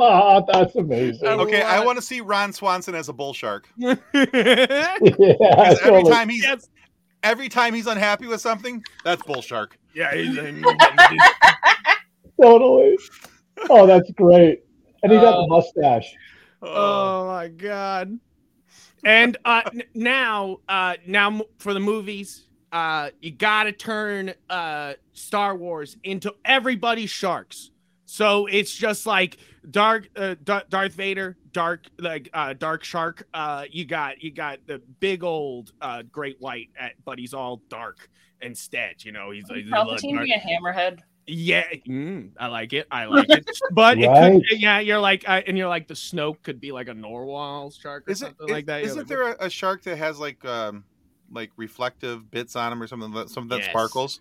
Oh, 0.00 0.44
that's 0.52 0.74
amazing. 0.76 1.26
Okay, 1.26 1.62
I 1.62 1.84
want 1.84 1.96
to 1.98 2.02
see 2.02 2.20
Ron 2.20 2.52
Swanson 2.52 2.94
as 2.94 3.08
a 3.08 3.12
bull 3.12 3.32
shark. 3.34 3.68
yeah, 3.76 3.96
every 4.14 5.06
totally. 5.76 6.10
time 6.10 6.28
he's 6.28 6.42
yes 6.42 6.68
every 7.24 7.48
time 7.48 7.74
he's 7.74 7.86
unhappy 7.88 8.26
with 8.26 8.40
something, 8.40 8.82
that's 9.04 9.22
bull 9.22 9.42
shark. 9.42 9.76
yeah 9.94 10.14
he's, 10.14 10.36
totally. 12.40 12.96
Oh, 13.68 13.86
that's 13.86 14.10
great. 14.12 14.62
And 15.02 15.10
he 15.12 15.18
got 15.18 15.32
the 15.32 15.42
Uh, 15.42 15.46
mustache. 15.48 16.14
Oh 16.62 17.26
my 17.26 17.48
god. 17.48 18.18
And 19.04 19.36
uh 19.44 19.62
n- 19.72 19.82
now 19.94 20.58
uh 20.68 20.96
now 21.06 21.28
m- 21.28 21.42
for 21.58 21.72
the 21.72 21.80
movies 21.80 22.46
uh 22.72 23.10
you 23.20 23.30
got 23.30 23.64
to 23.64 23.72
turn 23.72 24.34
uh 24.50 24.94
Star 25.12 25.54
Wars 25.56 25.96
into 26.02 26.34
everybody's 26.44 27.10
sharks. 27.10 27.70
So 28.06 28.46
it's 28.46 28.72
just 28.74 29.06
like 29.06 29.36
dark 29.70 30.08
uh, 30.16 30.34
Da- 30.42 30.62
Darth 30.68 30.94
Vader, 30.94 31.36
dark 31.52 31.86
like 31.98 32.28
uh 32.32 32.54
dark 32.54 32.82
shark. 32.82 33.26
Uh 33.32 33.64
you 33.70 33.84
got 33.84 34.22
you 34.22 34.32
got 34.32 34.58
the 34.66 34.82
big 35.00 35.22
old 35.22 35.72
uh 35.80 36.02
great 36.10 36.40
white 36.40 36.70
at, 36.78 36.92
but 37.04 37.18
he's 37.18 37.34
all 37.34 37.62
dark 37.68 38.08
instead, 38.40 39.04
you 39.04 39.12
know. 39.12 39.30
He's, 39.30 39.44
he's 39.48 39.70
a 39.70 39.70
little 39.70 39.94
Palpatine 39.94 40.14
dark- 40.14 40.24
be 40.24 40.32
a 40.32 40.38
hammerhead. 40.40 41.00
Yeah, 41.28 41.64
mm, 41.86 42.30
I 42.38 42.46
like 42.48 42.72
it. 42.72 42.86
I 42.90 43.04
like 43.04 43.28
it. 43.28 43.48
But 43.72 43.98
it 43.98 44.08
could, 44.08 44.60
yeah, 44.60 44.80
you're 44.80 44.98
like, 44.98 45.28
uh, 45.28 45.42
and 45.46 45.56
you're 45.58 45.68
like 45.68 45.86
the 45.86 45.94
Snoke 45.94 46.42
could 46.42 46.60
be 46.60 46.72
like 46.72 46.88
a 46.88 46.92
Norwal 46.94 47.72
shark 47.78 48.08
or 48.08 48.10
Is 48.12 48.22
it 48.22 48.26
something 48.26 48.48
is, 48.48 48.52
like 48.52 48.66
that. 48.66 48.82
Isn't 48.82 49.06
there 49.08 49.32
a, 49.32 49.36
a 49.46 49.50
shark 49.50 49.82
that 49.84 49.96
has 49.98 50.18
like 50.18 50.44
um 50.44 50.84
like 51.30 51.50
reflective 51.56 52.30
bits 52.30 52.56
on 52.56 52.72
him 52.72 52.82
or 52.82 52.86
something 52.86 53.12
that 53.12 53.28
something 53.30 53.50
that 53.50 53.60
Yes. 53.64 53.68
sparkles? 53.70 54.20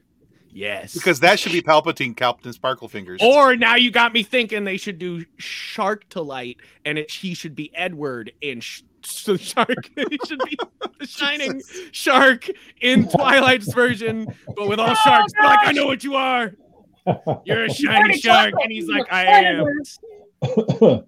Yes. 0.52 0.94
Because 0.94 1.20
that 1.22 1.40
should 1.40 1.52
be 1.52 1.62
Palpatine, 1.62 2.16
Captain 2.16 2.52
Sparkle 2.54 2.88
Fingers. 2.88 3.22
or 3.22 3.56
now 3.56 3.76
you 3.76 3.92
got 3.92 4.14
me 4.14 4.24
thinking 4.24 4.64
they 4.64 4.78
should 4.78 4.98
do 4.98 5.24
Shark 5.38 6.08
to 6.10 6.22
Light, 6.22 6.58
and 6.86 6.98
it 6.98 7.12
he 7.12 7.34
should 7.34 7.54
be 7.56 7.70
Edward 7.76 8.32
in 8.42 8.60
sh- 8.62 8.82
so 9.04 9.38
Shark. 9.38 9.90
he 9.96 10.18
should 10.28 10.40
be 10.46 10.58
the 11.00 11.06
Shining 11.08 11.62
Shark 11.92 12.48
in 12.82 13.08
Twilight's 13.08 13.72
version, 13.74 14.28
but 14.56 14.68
with 14.68 14.80
all 14.80 14.96
sharks. 14.96 15.32
They're 15.34 15.44
like, 15.50 15.68
I 15.68 15.72
know 15.74 15.86
what 15.86 16.04
you 16.04 16.16
are. 16.16 16.54
You're 17.46 17.66
a 17.66 17.74
shiny 17.74 18.18
shark, 18.20 18.54
and 18.62 18.72
he's 18.72 18.88
like, 18.88 19.06
I 19.12 19.26
am. 19.26 19.66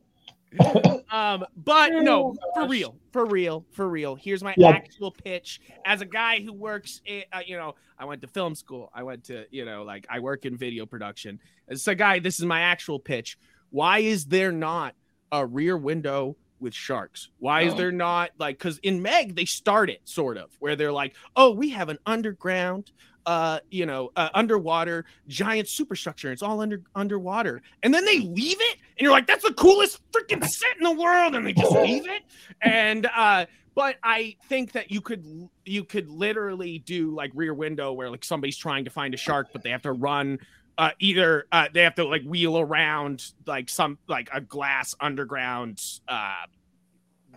um, 1.12 1.46
but 1.56 1.90
no, 1.94 2.36
Oh, 2.36 2.36
for 2.56 2.68
real, 2.68 2.96
for 3.12 3.26
real, 3.26 3.66
for 3.72 3.88
real. 3.88 4.16
Here's 4.16 4.44
my 4.44 4.54
Yeah. 4.58 4.70
actual 4.70 5.12
pitch. 5.12 5.60
As 5.86 6.02
a 6.02 6.06
guy 6.06 6.42
who 6.42 6.54
works, 6.54 7.02
in, 7.06 7.24
uh, 7.32 7.42
you 7.46 7.56
know, 7.58 7.76
I 7.98 8.06
went 8.06 8.22
to 8.22 8.28
film 8.28 8.56
school. 8.56 8.90
I 8.94 9.04
went 9.04 9.26
to, 9.26 9.46
you 9.52 9.66
know, 9.66 9.84
like 9.84 10.08
I 10.10 10.20
work 10.20 10.46
in 10.46 10.58
video 10.58 10.86
production. 10.86 11.40
As 11.68 11.88
a 11.88 11.96
guy, 11.96 12.20
this 12.20 12.40
is 12.40 12.46
my 12.46 12.62
actual 12.62 13.00
pitch. 13.00 13.38
Why 13.70 14.00
is 14.00 14.26
there 14.26 14.52
not 14.52 14.96
a 15.32 15.46
rear 15.46 15.78
window 15.78 16.36
with 16.60 16.74
sharks? 16.74 17.30
Why 17.38 17.62
is 17.62 17.74
Oh. 17.74 17.78
there 17.78 17.92
not 17.92 18.32
like 18.40 18.58
because 18.58 18.80
in 18.80 19.02
Meg 19.02 19.36
they 19.36 19.46
start 19.46 19.90
it 19.90 20.02
sort 20.06 20.38
of 20.38 20.50
where 20.60 20.76
they're 20.76 20.92
like, 20.92 21.16
oh, 21.36 21.52
we 21.52 21.70
have 21.70 21.90
an 21.90 22.00
underground, 22.06 22.92
uh, 23.26 23.60
you 23.70 23.86
know, 23.86 24.12
uh, 24.16 24.30
underwater 24.34 25.06
giant 25.28 25.68
superstructure. 25.68 26.32
It's 26.32 26.42
all 26.42 26.62
under 26.62 26.82
underwater, 26.96 27.62
and 27.84 27.94
then 27.94 28.06
they 28.06 28.20
leave 28.20 28.58
it, 28.60 28.78
and 28.98 29.02
you're 29.02 29.12
like, 29.12 29.28
that's 29.28 29.44
the 29.44 29.54
coolest 29.54 30.02
freaking 30.12 30.44
set 30.46 30.78
in 30.78 30.84
the 30.84 30.92
world, 30.92 31.36
and 31.36 31.46
they 31.46 31.54
just 31.54 31.72
leave 31.76 32.08
it. 32.08 32.24
And 32.62 33.08
uh, 33.16 33.46
but 33.76 33.98
I 34.04 34.36
think 34.48 34.74
that 34.74 34.92
you 34.92 35.02
could 35.02 35.50
you 35.66 35.84
could 35.84 36.10
literally 36.10 36.80
do 36.80 37.14
like 37.14 37.32
Rear 37.34 37.54
Window 37.54 37.94
where 37.94 38.10
like 38.10 38.26
somebody's 38.26 38.58
trying 38.58 38.86
to 38.86 38.92
find 38.92 39.14
a 39.14 39.18
shark, 39.18 39.48
but 39.54 39.64
they 39.64 39.70
have 39.70 39.84
to 39.84 39.94
run. 39.94 40.40
Uh, 40.78 40.92
either 41.00 41.46
uh, 41.52 41.68
they 41.74 41.82
have 41.82 41.96
to 41.96 42.06
like 42.06 42.24
wheel 42.24 42.58
around 42.58 43.32
like 43.46 43.70
some 43.70 43.98
like 44.08 44.30
a 44.34 44.40
glass 44.40 44.96
underground 45.02 45.82
uh, 46.08 46.46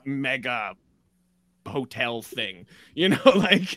mega 0.05 0.75
hotel 1.67 2.23
thing, 2.23 2.67
you 2.95 3.09
know, 3.11 3.19
like 3.37 3.77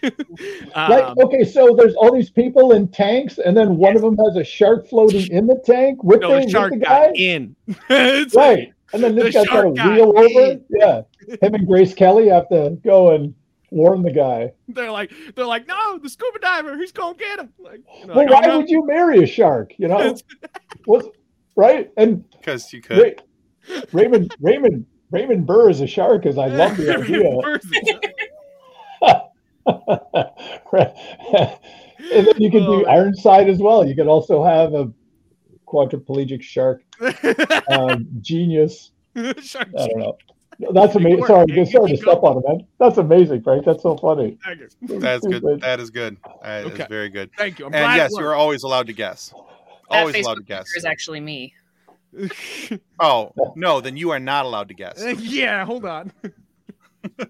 Right. 0.75 1.03
um, 1.03 1.17
Okay. 1.23 1.43
So 1.43 1.75
there's 1.75 1.95
all 1.95 2.13
these 2.13 2.29
people 2.29 2.71
in 2.73 2.87
tanks, 2.87 3.37
and 3.37 3.55
then 3.55 3.77
one 3.77 3.95
of 3.95 4.01
them 4.01 4.17
has 4.17 4.35
a 4.35 4.43
shark 4.43 4.87
floating 4.87 5.31
in 5.31 5.47
the 5.47 5.61
tank 5.65 6.03
with, 6.03 6.21
no, 6.21 6.29
the, 6.29 6.33
the 6.35 6.41
with 6.45 6.51
shark 6.51 6.71
the 6.73 6.77
got 6.79 6.87
guy. 6.89 7.11
in. 7.15 7.55
It's 7.89 8.35
Right. 8.35 8.71
And 8.93 9.03
then 9.03 9.15
this 9.15 9.25
The 9.25 9.31
guy's 9.39 9.47
got 9.47 9.55
to 9.55 9.61
shark 9.61 9.75
got 9.75 9.93
wheel 9.93 10.13
over. 10.17 10.51
in. 10.51 10.63
Yeah. 10.69 11.01
Him 11.41 11.55
and 11.55 11.67
Grace 11.67 11.93
Kelly 11.93 12.27
have 12.29 12.47
to 12.49 12.77
go 12.83 13.13
and 13.15 13.33
warn 13.71 14.03
the 14.03 14.11
guy. 14.11 14.51
They're 14.69 14.91
like, 14.91 15.11
they're 15.35 15.45
like, 15.45 15.67
no, 15.67 15.97
the 15.97 16.07
scuba 16.09 16.39
diver, 16.39 16.77
he's 16.77 16.91
gonna 16.91 17.17
get 17.17 17.39
him. 17.39 17.49
Like, 17.57 17.81
you 17.99 18.05
know, 18.07 18.13
Well, 18.13 18.25
like, 18.25 18.33
why 18.33 18.41
oh, 18.45 18.51
no. 18.51 18.57
would 18.59 18.69
you 18.69 18.85
marry 18.85 19.23
a 19.23 19.27
shark? 19.27 19.73
You 19.77 19.87
know, 19.89 20.15
was 20.85 21.09
right? 21.55 21.91
And 21.97 22.29
Because 22.29 22.71
you 22.71 22.81
could. 22.81 23.21
Ra- 23.69 23.81
Raymond 23.91 24.35
Raymond 24.39 24.85
Raymond 25.11 25.45
Burr 25.45 25.69
is 25.69 25.81
a 25.81 25.87
shark, 25.87 26.23
because 26.23 26.37
I 26.37 26.47
love 26.47 26.77
the 26.77 26.95
idea. 26.97 27.37
and 32.13 32.27
then 32.27 32.33
you 32.37 32.51
can 32.51 32.61
do 32.63 32.85
Oh. 32.85 32.89
Ironside 32.89 33.49
as 33.49 33.59
well. 33.59 33.85
You 33.87 33.95
could 33.95 34.07
also 34.07 34.43
have 34.43 34.73
a 34.73 34.91
quadriplegic 35.67 36.41
shark 36.41 36.83
um, 37.69 38.07
genius. 38.21 38.91
Shark 39.41 39.69
I 39.77 39.87
don't 39.87 39.99
know. 39.99 40.17
That's 40.71 40.95
amazing. 40.95 41.17
going, 41.19 41.27
Sorry, 41.27 41.45
keep 41.47 41.67
sorry 41.67 41.91
to 41.91 41.97
step 41.97 42.23
on 42.23 42.37
it, 42.37 42.43
man. 42.47 42.65
That's 42.79 42.97
amazing, 42.97 43.43
Frank. 43.43 43.65
That's 43.65 43.83
so 43.83 43.97
funny. 43.97 44.37
That's 44.87 45.25
good. 45.27 45.43
That 45.61 45.79
is 45.81 45.89
good. 45.89 46.17
That 46.41 46.65
is 46.65 46.71
Okay. 46.71 46.85
very 46.89 47.09
good. 47.09 47.29
Thank 47.37 47.59
you. 47.59 47.65
I'm 47.65 47.73
And 47.73 47.83
glad 47.83 47.95
yes, 47.97 48.11
you 48.17 48.23
are 48.25 48.35
always 48.35 48.63
allowed 48.63 48.87
to 48.87 48.93
guess. 48.93 49.33
That 49.91 49.99
Always 49.99 50.15
allowed 50.25 50.35
to 50.35 50.43
guess. 50.43 50.59
picture 50.63 50.77
is 50.77 50.85
actually 50.85 51.19
me. 51.19 51.53
Worked. 52.15 52.73
Oh 52.99 53.33
no, 53.55 53.81
then 53.81 53.97
you 53.97 54.11
are 54.11 54.19
not 54.19 54.45
allowed 54.45 54.69
to 54.69 54.73
guess. 54.73 55.03
yeah, 55.19 55.65
hold 55.65 55.85
on. 55.85 56.11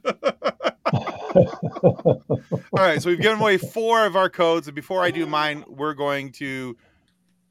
All 1.36 2.22
right, 2.74 3.02
so 3.02 3.10
we've 3.10 3.20
given 3.20 3.40
away 3.40 3.58
four 3.58 4.06
of 4.06 4.16
our 4.16 4.30
codes, 4.30 4.68
and 4.68 4.76
before 4.76 5.04
I 5.04 5.12
do 5.12 5.26
mine, 5.26 5.66
we're 5.68 5.94
going 5.96 6.32
to 6.34 6.78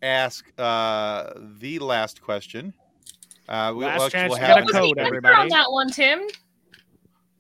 ask 0.03 0.47
uh, 0.59 1.33
the 1.59 1.79
last 1.81 2.23
question. 2.23 2.73
Uh, 3.49 3.75
we, 3.77 3.85
Last 3.85 3.99
well, 3.99 4.11
chance 4.11 4.31
we'll 4.31 4.39
to 4.39 4.45
have 4.45 4.67
get 4.67 4.71
a 4.71 4.73
code, 4.73 4.99
everybody. 4.99 5.35
on 5.35 5.49
that 5.49 5.71
one, 5.71 5.91
Tim. 5.91 6.21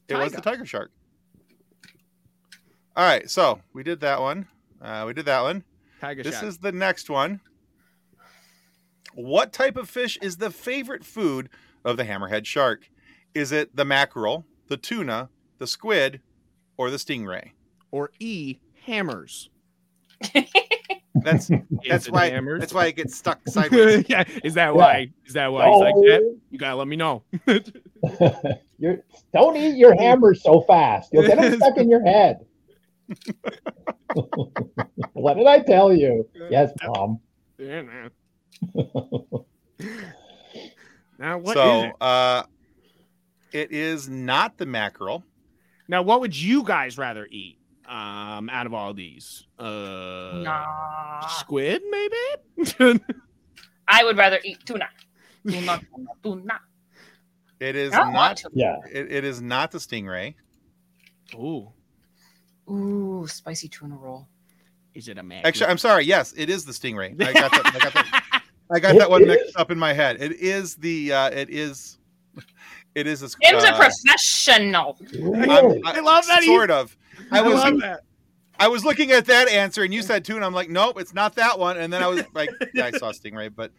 It 0.08 0.16
was 0.16 0.32
the 0.32 0.40
tiger 0.40 0.66
shark. 0.66 0.90
All 2.96 3.04
right, 3.04 3.30
so 3.30 3.60
we 3.72 3.82
did 3.82 4.00
that 4.00 4.20
one. 4.20 4.46
Uh, 4.82 5.04
we 5.06 5.14
did 5.14 5.24
that 5.26 5.40
one. 5.40 5.64
Tiger 6.00 6.22
shark. 6.22 6.24
This 6.24 6.40
shark. 6.40 6.48
is 6.48 6.58
the 6.58 6.72
next 6.72 7.08
one. 7.08 7.40
What 9.14 9.52
type 9.52 9.76
of 9.76 9.88
fish 9.88 10.18
is 10.20 10.36
the 10.38 10.50
favorite 10.50 11.04
food 11.04 11.48
of 11.84 11.96
the 11.96 12.04
hammerhead 12.04 12.46
shark? 12.46 12.88
Is 13.34 13.52
it 13.52 13.74
the 13.76 13.84
mackerel, 13.84 14.44
the 14.68 14.76
tuna, 14.76 15.28
the 15.58 15.66
squid, 15.66 16.20
or 16.76 16.90
the 16.90 16.96
stingray? 16.96 17.50
or 17.92 18.10
E 18.18 18.58
hammers. 18.84 19.50
That's 21.22 21.48
that's 21.88 22.10
why 22.10 22.28
hammers? 22.30 22.58
that's 22.58 22.74
why 22.74 22.86
it 22.86 22.96
gets 22.96 23.16
stuck 23.16 23.38
sideways. 23.48 24.04
yeah, 24.08 24.24
is 24.42 24.54
that 24.54 24.74
why? 24.74 25.12
Is 25.24 25.34
that 25.34 25.52
why 25.52 25.70
he's 25.70 25.80
like 25.80 25.94
that? 25.94 26.20
Oh, 26.24 26.36
You 26.50 26.58
gotta 26.58 26.74
let 26.74 26.88
me 26.88 26.96
know. 26.96 27.22
you're, 28.80 28.98
don't 29.32 29.56
eat 29.56 29.76
your 29.76 29.94
hammers 29.94 30.42
so 30.42 30.62
fast. 30.62 31.10
You'll 31.12 31.22
get 31.28 31.40
them 31.40 31.54
stuck 31.54 31.76
in 31.76 31.88
your 31.88 32.04
head. 32.04 32.44
what 35.12 35.36
did 35.36 35.46
I 35.46 35.60
tell 35.60 35.92
you? 35.94 36.28
Yes, 36.50 36.72
Mom. 36.84 37.20
yeah, 37.58 37.82
man. 37.82 38.10
now 41.18 41.38
what 41.38 41.56
is 41.56 41.62
so 41.62 41.82
it? 41.84 41.92
uh 42.00 42.42
it 43.52 43.70
is 43.72 44.08
not 44.08 44.58
the 44.58 44.66
mackerel. 44.66 45.22
Now 45.88 46.02
what 46.02 46.20
would 46.20 46.36
you 46.36 46.62
guys 46.64 46.98
rather 46.98 47.26
eat? 47.30 47.58
Um, 47.86 48.48
out 48.48 48.64
of 48.64 48.72
all 48.72 48.94
these, 48.94 49.44
uh, 49.58 50.40
Nah. 50.42 51.26
squid 51.28 51.82
maybe. 51.90 53.00
I 53.86 54.02
would 54.02 54.16
rather 54.16 54.40
eat 54.42 54.64
tuna. 54.64 54.88
Tuna, 55.46 55.78
tuna, 55.94 56.08
tuna. 56.22 56.60
It 57.60 57.76
is 57.76 57.92
don't 57.92 58.14
not. 58.14 58.42
Yeah. 58.54 58.76
it, 58.90 59.12
it 59.12 59.24
is 59.24 59.42
not 59.42 59.70
the 59.70 59.76
stingray. 59.78 60.34
Ooh, 61.34 61.70
Ooh, 62.70 63.26
spicy 63.28 63.68
tuna 63.68 63.94
roll. 63.96 64.26
is 64.94 65.08
it 65.08 65.18
a 65.18 65.22
man? 65.22 65.42
Actually, 65.44 65.66
I'm 65.66 65.76
sorry. 65.76 66.04
Yes, 66.06 66.32
it 66.34 66.48
is 66.48 66.64
the 66.64 66.72
stingray. 66.72 67.12
I 67.22 67.32
got 67.34 67.50
that. 67.52 67.66
I 67.66 67.78
got 67.78 67.92
that. 67.92 68.23
I 68.74 68.80
got 68.80 68.98
that 68.98 69.08
one 69.08 69.26
mixed 69.26 69.56
up 69.56 69.70
in 69.70 69.78
my 69.78 69.92
head. 69.92 70.20
It 70.20 70.32
is 70.32 70.74
the. 70.76 71.12
Uh, 71.12 71.30
it 71.30 71.50
is. 71.50 71.98
It 72.94 73.08
is 73.08 73.22
a. 73.22 73.28
Tim's 73.28 73.64
a 73.64 73.74
uh, 73.74 73.76
professional. 73.76 74.96
I'm- 75.12 75.80
I 75.84 75.98
love 75.98 76.24
that 76.28 76.44
Sort 76.44 76.70
of. 76.70 76.96
I 77.32 77.42
was. 77.42 77.54
love 77.54 77.80
that. 77.80 78.02
I 78.60 78.68
was 78.68 78.84
looking 78.84 79.10
at 79.10 79.26
that 79.26 79.48
answer, 79.48 79.82
and 79.82 79.92
you 79.92 80.00
said 80.00 80.24
tuna. 80.24 80.46
I'm 80.46 80.54
like, 80.54 80.70
nope, 80.70 81.00
it's 81.00 81.12
not 81.12 81.34
that 81.34 81.58
one. 81.58 81.76
And 81.76 81.92
then 81.92 82.04
I 82.04 82.06
was 82.06 82.22
like, 82.34 82.50
yeah, 82.72 82.86
I 82.86 82.90
saw 82.92 83.10
stingray, 83.10 83.52
but 83.52 83.72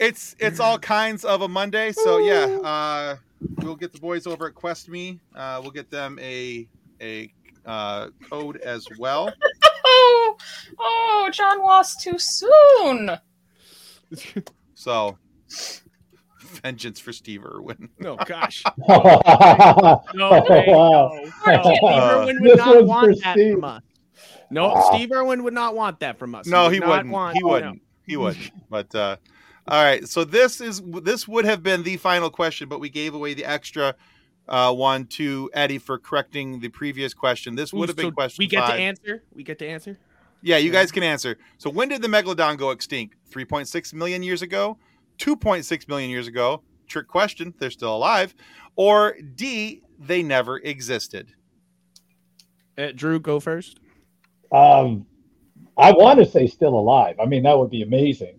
it's 0.00 0.34
it's 0.38 0.58
all 0.58 0.78
kinds 0.78 1.24
of 1.24 1.42
a 1.42 1.48
Monday. 1.48 1.92
So 1.92 2.18
yeah, 2.18 2.44
uh, 2.64 3.16
we'll 3.58 3.76
get 3.76 3.92
the 3.92 4.00
boys 4.00 4.26
over 4.26 4.46
at 4.46 4.54
Quest 4.54 4.88
Me. 4.88 5.20
Uh, 5.34 5.60
we'll 5.62 5.70
get 5.70 5.90
them 5.90 6.18
a 6.22 6.66
a 7.02 7.30
uh, 7.66 8.08
code 8.28 8.56
as 8.58 8.86
well. 8.98 9.32
Oh, 10.78 11.24
oh, 11.26 11.30
John 11.32 11.58
lost 11.60 12.00
too 12.02 12.18
soon. 12.18 13.10
So 14.76 15.16
vengeance 16.62 17.00
for 17.00 17.12
Steve 17.12 17.44
Irwin. 17.44 17.88
No, 17.98 18.16
gosh. 18.16 18.62
wow. 18.76 20.02
No, 20.14 20.30
way, 20.48 20.64
no, 20.68 21.20
no. 21.46 21.62
Steve 21.62 21.78
Uh, 21.82 22.18
Irwin 22.20 22.38
would 22.42 22.56
not 22.58 22.84
want 22.84 23.22
that 23.22 23.32
Steve. 23.34 23.54
from 23.54 23.64
us. 23.64 23.82
No, 24.50 24.68
Wow. 24.68 24.90
Steve 24.92 25.12
Irwin 25.12 25.42
would 25.44 25.54
not 25.54 25.74
want 25.74 26.00
that 26.00 26.18
from 26.18 26.34
us. 26.34 26.46
No, 26.46 26.68
he 26.68 26.80
wouldn't. 26.80 27.08
want- 27.10 27.36
he 27.36 27.42
oh, 27.42 27.46
no. 27.46 27.52
wouldn't. 27.52 27.82
He 28.06 28.16
wouldn't. 28.16 28.50
But 28.68 28.94
uh, 28.94 29.16
all 29.66 29.82
right. 29.82 30.06
So 30.06 30.24
this 30.24 30.60
is 30.60 30.82
this 31.02 31.26
would 31.26 31.44
have 31.46 31.62
been 31.62 31.82
the 31.82 31.96
final 31.96 32.28
question, 32.30 32.68
but 32.68 32.78
we 32.80 32.90
gave 32.90 33.14
away 33.14 33.32
the 33.34 33.44
extra 33.46 33.94
uh, 34.48 34.72
one 34.74 35.06
to 35.06 35.50
Eddie 35.54 35.78
for 35.78 35.98
correcting 35.98 36.60
the 36.60 36.68
previous 36.68 37.14
question. 37.14 37.54
This 37.54 37.72
Ooh, 37.72 37.78
would 37.78 37.88
have 37.88 37.96
been 37.96 38.06
so 38.06 38.12
question 38.12 38.42
We 38.42 38.48
get 38.48 38.64
five. 38.66 38.76
to 38.76 38.82
answer. 38.82 39.22
We 39.32 39.42
get 39.44 39.58
to 39.60 39.66
answer. 39.66 39.98
Yeah, 40.44 40.58
you 40.58 40.70
guys 40.70 40.92
can 40.92 41.02
answer. 41.02 41.38
So 41.56 41.70
when 41.70 41.88
did 41.88 42.02
the 42.02 42.08
megalodon 42.08 42.58
go 42.58 42.70
extinct? 42.70 43.16
3.6 43.32 43.94
million 43.94 44.22
years 44.22 44.42
ago, 44.42 44.76
2.6 45.18 45.88
million 45.88 46.10
years 46.10 46.26
ago. 46.26 46.62
Trick 46.86 47.08
question. 47.08 47.54
They're 47.58 47.70
still 47.70 47.96
alive. 47.96 48.34
Or 48.76 49.16
D, 49.36 49.80
they 49.98 50.22
never 50.22 50.58
existed. 50.58 51.32
Uh, 52.76 52.88
Drew, 52.94 53.20
go 53.20 53.40
first. 53.40 53.80
Um, 54.52 55.06
I 55.78 55.92
want 55.92 56.18
to 56.18 56.26
say 56.26 56.46
still 56.46 56.74
alive. 56.74 57.16
I 57.18 57.24
mean, 57.24 57.44
that 57.44 57.58
would 57.58 57.70
be 57.70 57.80
amazing. 57.80 58.38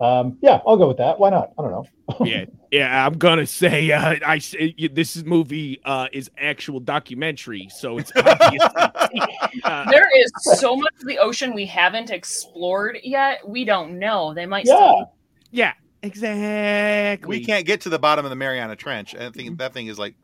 Um, 0.00 0.38
yeah, 0.42 0.60
I'll 0.66 0.76
go 0.76 0.88
with 0.88 0.96
that. 0.98 1.18
Why 1.20 1.30
not? 1.30 1.52
I 1.58 1.62
don't 1.62 1.70
know. 1.70 1.86
yeah, 2.26 2.44
yeah. 2.70 3.06
I'm 3.06 3.16
gonna 3.16 3.46
say 3.46 3.90
uh, 3.92 4.16
I 4.26 4.38
say 4.38 4.74
this 4.92 5.22
movie 5.24 5.80
uh, 5.84 6.08
is 6.12 6.30
actual 6.36 6.80
documentary, 6.80 7.68
so 7.70 7.98
it's 7.98 8.12
obviously 8.16 8.58
uh, 9.62 9.90
There 9.90 10.08
is 10.20 10.32
so 10.58 10.76
much 10.76 10.92
of 11.00 11.06
the 11.06 11.18
ocean 11.18 11.54
we 11.54 11.64
haven't 11.66 12.10
explored 12.10 12.98
yet. 13.04 13.46
We 13.48 13.64
don't 13.64 13.98
know. 13.98 14.34
They 14.34 14.46
might 14.46 14.66
Yeah. 14.66 14.74
still. 14.76 15.12
yeah, 15.52 15.72
exactly. 16.02 17.28
We 17.28 17.44
can't 17.44 17.64
get 17.66 17.80
to 17.82 17.88
the 17.88 17.98
bottom 17.98 18.24
of 18.26 18.30
the 18.30 18.36
Mariana 18.36 18.76
Trench. 18.76 19.14
I 19.14 19.30
think 19.30 19.58
that 19.58 19.72
thing 19.72 19.86
is 19.86 19.98
like 19.98 20.14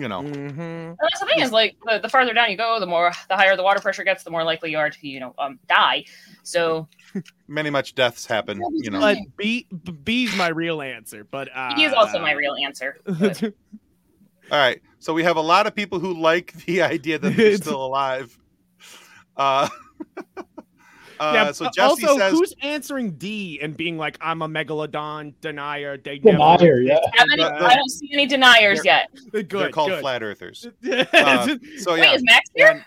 you 0.00 0.08
know. 0.08 0.22
Mhm. 0.22 0.58
And 0.58 0.96
that's 1.00 1.20
the 1.20 1.26
thing 1.26 1.40
is 1.40 1.52
like 1.52 1.76
the, 1.84 1.98
the 1.98 2.08
farther 2.08 2.32
down 2.32 2.50
you 2.50 2.56
go, 2.56 2.80
the 2.80 2.86
more 2.86 3.12
the 3.28 3.36
higher 3.36 3.56
the 3.56 3.62
water 3.62 3.80
pressure 3.80 4.04
gets, 4.04 4.22
the 4.24 4.30
more 4.30 4.44
likely 4.44 4.70
you 4.70 4.78
are 4.78 4.90
to 4.90 5.06
you 5.08 5.20
know 5.20 5.34
um 5.38 5.58
die. 5.68 6.04
So 6.42 6.88
Many 7.48 7.70
much 7.70 7.94
deaths 7.94 8.24
happen, 8.26 8.60
you 8.74 8.90
know. 8.90 9.00
But 9.00 9.18
B 9.36 9.66
B- 9.84 9.92
B's 9.92 10.36
my 10.36 10.48
real 10.48 10.80
answer. 10.80 11.24
But 11.24 11.48
uh, 11.54 11.74
he 11.74 11.84
is 11.84 11.92
also 11.92 12.18
my 12.20 12.32
real 12.32 12.54
answer. 12.64 12.96
but- 13.04 13.42
All 13.42 14.58
right. 14.58 14.80
So 15.00 15.12
we 15.14 15.22
have 15.24 15.36
a 15.36 15.40
lot 15.40 15.66
of 15.66 15.74
people 15.74 15.98
who 15.98 16.14
like 16.14 16.52
the 16.66 16.82
idea 16.96 17.18
that 17.18 17.36
they're 17.36 17.56
still 17.56 17.84
alive. 17.84 18.36
Uh, 19.36 19.68
uh, 21.20 21.32
Yeah, 21.34 21.52
so 21.52 21.66
but 21.66 21.74
Jesse 21.74 22.06
also, 22.06 22.18
says 22.18 22.32
who's 22.32 22.54
answering 22.62 23.12
D 23.12 23.58
and 23.62 23.76
being 23.76 23.96
like, 23.98 24.16
"I'm 24.20 24.42
a 24.42 24.48
megalodon 24.48 25.34
denier"? 25.40 25.96
They 25.98 26.18
Denier, 26.18 26.38
never 26.58 26.80
yeah. 26.82 26.98
How 27.14 27.24
many- 27.26 27.42
The- 27.42 27.50
the- 27.50 27.66
I 27.66 27.74
don't 27.76 27.90
see 27.90 28.10
any 28.12 28.26
deniers 28.26 28.84
yet. 28.84 29.08
Good, 29.30 29.48
they're 29.50 29.70
called 29.70 29.90
good. 29.90 30.00
flat 30.00 30.22
earthers. 30.22 30.66
Uh, 30.82 31.56
so 31.78 31.92
Wait, 31.94 32.02
yeah, 32.02 32.14
is 32.14 32.22
Max 32.24 32.50
here? 32.56 32.84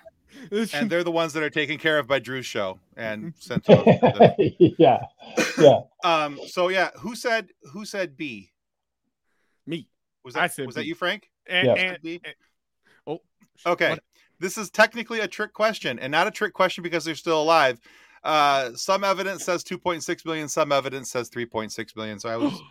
and, 0.51 0.69
and 0.73 0.89
they're 0.89 1.03
the 1.05 1.11
ones 1.11 1.31
that 1.33 1.43
are 1.43 1.49
taken 1.49 1.77
care 1.77 1.97
of 1.99 2.07
by 2.07 2.19
Drew's 2.19 2.45
show 2.45 2.79
and 2.97 3.33
sent 3.39 3.63
to 3.65 3.75
the, 3.75 4.75
yeah, 4.77 5.03
yeah. 5.57 5.79
um 6.03 6.37
so 6.47 6.67
yeah 6.67 6.89
who 6.99 7.15
said 7.15 7.47
who 7.71 7.85
said 7.85 8.17
b 8.17 8.51
Me. 9.65 9.87
was 10.23 10.35
I 10.35 10.41
that 10.41 10.53
said 10.53 10.65
was 10.65 10.75
that 10.75 10.85
you 10.85 10.95
frank 10.95 11.29
And, 11.47 11.67
Yeah. 11.67 11.73
and- 11.75 11.97
B? 12.01 12.21
oh, 13.07 13.21
okay 13.65 13.91
what- 13.91 14.03
this 14.39 14.57
is 14.57 14.69
technically 14.69 15.21
a 15.21 15.27
trick 15.27 15.53
question 15.53 15.97
and 15.99 16.11
not 16.11 16.27
a 16.27 16.31
trick 16.31 16.53
question 16.53 16.83
because 16.83 17.05
they're 17.05 17.15
still 17.15 17.41
alive 17.41 17.79
uh 18.23 18.71
some 18.73 19.03
evidence 19.03 19.43
says 19.43 19.63
2.6 19.63 20.25
million. 20.25 20.47
some 20.47 20.71
evidence 20.71 21.09
says 21.11 21.29
3.6 21.29 21.95
million. 21.95 22.19
so 22.19 22.29
i 22.29 22.37
was 22.37 22.61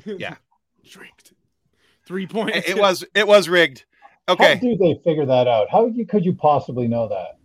Yeah. 0.04 0.36
tricked. 0.84 1.32
Three 2.06 2.26
points. 2.26 2.68
it 2.68 2.78
was 2.78 3.04
it 3.14 3.26
was 3.26 3.48
rigged 3.48 3.84
Okay. 4.28 4.54
How 4.54 4.60
do 4.60 4.76
they 4.76 5.00
figure 5.04 5.24
that 5.24 5.46
out? 5.46 5.68
How 5.70 5.86
you, 5.86 6.04
could 6.04 6.24
you 6.24 6.32
possibly 6.34 6.88
know 6.88 7.06
that? 7.08 7.38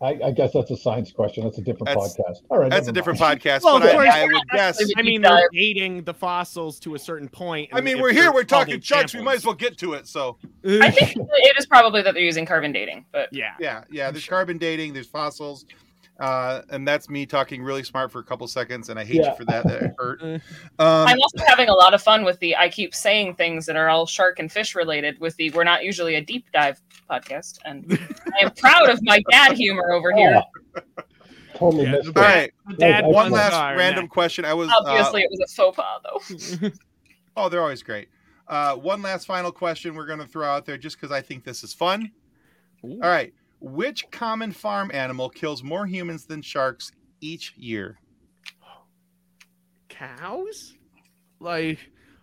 I, 0.00 0.28
I 0.28 0.30
guess 0.30 0.52
that's 0.52 0.70
a 0.70 0.76
science 0.76 1.10
question. 1.10 1.42
That's 1.42 1.58
a 1.58 1.60
different 1.60 1.86
That's- 1.88 2.16
podcast. 2.16 2.36
All 2.48 2.58
right, 2.58 2.70
that's 2.70 2.86
a 2.86 2.92
never 2.92 3.12
different 3.12 3.20
mind. 3.20 3.40
podcast 3.40 3.64
Well, 3.64 3.80
but. 3.80 3.96
I, 3.96 4.22
I 4.22 4.26
would 4.26 4.48
guess 4.52 4.80
I 4.96 5.02
mean, 5.02 5.22
they're 5.22 5.48
dating 5.52 6.04
the 6.04 6.14
fossils 6.14 6.78
to 6.80 6.94
a 6.94 6.98
certain 7.00 7.28
point. 7.28 7.68
i 7.72 7.80
mean 7.80 8.00
we're 8.00 8.12
here 8.12 8.32
we're 8.32 8.44
talking 8.44 8.74
causing 8.76 8.80
sharks 8.82 9.14
we 9.14 9.22
might 9.22 9.36
as 9.36 9.44
well 9.44 9.54
get 9.56 9.76
to 9.78 9.94
it 9.94 10.06
so 10.06 10.38
I 10.64 10.90
think 10.92 11.16
it 11.16 11.58
is 11.58 11.66
probably 11.66 12.00
that 12.02 12.14
they're 12.14 12.22
using 12.22 12.46
carbon 12.46 12.70
dating, 12.72 13.04
but 13.12 13.28
Yeah. 13.32 13.54
yeah 13.58 13.82
yeah 13.90 14.10
there's 14.12 14.26
carbon 14.26 14.56
dating 14.56 14.92
there's 14.94 15.08
fossils 15.08 15.66
uh, 16.20 16.62
and 16.70 16.86
that's 16.86 17.08
me 17.08 17.26
talking 17.26 17.62
really 17.62 17.82
smart 17.82 18.12
for 18.12 18.18
a 18.20 18.24
couple 18.24 18.46
seconds, 18.46 18.88
and 18.90 18.98
I 18.98 19.04
hate 19.04 19.16
Yeah. 19.16 19.30
you 19.30 19.36
for 19.36 19.44
that. 19.46 19.66
That 19.66 19.94
hurt. 19.98 20.20
Uh, 20.78 20.82
Um, 20.82 21.08
I'm 21.08 21.20
also 21.20 21.38
having 21.46 21.68
a 21.68 21.74
lot 21.74 21.94
of 21.94 22.02
fun 22.02 22.24
with 22.24 22.38
the 22.40 22.54
I 22.56 22.68
keep 22.68 22.94
saying 22.94 23.34
things 23.34 23.66
that 23.66 23.76
are 23.76 23.88
all 23.88 24.06
shark 24.06 24.38
and 24.38 24.50
fish 24.52 24.74
related 24.74 25.18
with 25.20 25.34
the 25.36 25.50
we're 25.50 25.64
not 25.64 25.82
usually 25.84 26.14
a 26.14 26.20
deep 26.20 26.46
dive 26.52 26.80
podcast 27.10 27.58
and 27.64 27.98
I 28.40 28.44
am 28.44 28.50
proud 28.52 28.88
of 28.88 29.00
my 29.02 29.20
dad 29.30 29.52
humor 29.56 29.92
over 29.92 30.12
here. 30.12 30.40
Oh, 30.76 30.82
totally 31.54 31.84
Yeah, 31.84 31.90
missed 31.92 32.14
the 32.14 32.20
right, 32.20 32.52
dad 32.78 33.04
One 33.04 33.12
one 33.14 33.32
last 33.32 33.52
are 33.54 33.76
random 33.76 34.04
next. 34.04 34.12
question. 34.12 34.44
I 34.44 34.54
was 34.54 34.68
uh, 34.70 34.74
Obviously 34.86 35.22
it 35.22 35.30
was 35.30 35.40
a 35.40 35.54
faux 35.54 35.76
pas 35.76 36.00
though. 36.60 36.70
oh, 37.36 37.48
they're 37.48 37.60
always 37.62 37.82
great. 37.82 38.08
Uh, 38.48 38.74
one 38.76 39.02
last 39.02 39.26
final 39.26 39.52
question 39.52 39.94
we're 39.94 40.06
going 40.06 40.18
to 40.18 40.26
throw 40.26 40.46
out 40.46 40.64
there 40.66 40.76
just 40.78 40.96
because 41.00 41.12
I 41.12 41.20
think 41.20 41.44
this 41.44 41.62
is 41.62 41.72
fun. 41.74 42.10
Ooh. 42.84 42.98
All 43.02 43.08
right, 43.10 43.32
which 43.60 44.10
common 44.10 44.52
farm 44.52 44.90
animal 44.92 45.28
kills 45.28 45.62
more 45.62 45.86
humans 45.86 46.24
than 46.26 46.42
sharks 46.42 46.92
each 47.20 47.54
year? 47.56 47.98
Cows? 49.88 50.74
Like, 51.40 51.78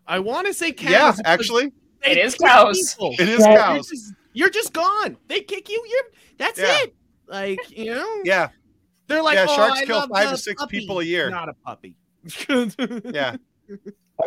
I 0.07 0.19
want 0.19 0.47
to 0.47 0.53
say 0.53 0.71
cows. 0.71 0.91
yeah, 0.91 1.13
actually, 1.25 1.71
It 2.03 2.17
is 2.17 2.35
cows. 2.35 2.93
people. 2.95 3.15
it 3.19 3.27
is 3.29 3.39
Yeah. 3.39 3.49
You're 3.51 3.57
cows. 3.77 3.87
just, 3.89 4.13
you're 4.33 4.49
just 4.49 4.73
gone. 4.73 5.17
They 5.27 5.41
kick 5.41 5.69
you. 5.69 5.83
You're 5.89 6.03
that's 6.37 6.59
Yeah. 6.59 6.77
it. 6.83 6.95
Like 7.27 7.59
you 7.77 7.93
know, 7.93 8.21
Yeah, 8.23 8.49
they're 9.07 9.21
like, 9.21 9.35
Yeah, 9.35 9.47
oh, 9.49 9.55
sharks 9.55 9.79
I 9.81 9.85
kill 9.85 10.07
five 10.07 10.25
the 10.29 10.35
to 10.35 10.37
six 10.37 10.61
puppy." 10.61 10.79
people 10.79 10.99
a 10.99 11.03
year. 11.03 11.29
Not 11.29 11.49
a 11.49 11.53
puppy. 11.53 11.95
yeah, 12.49 13.35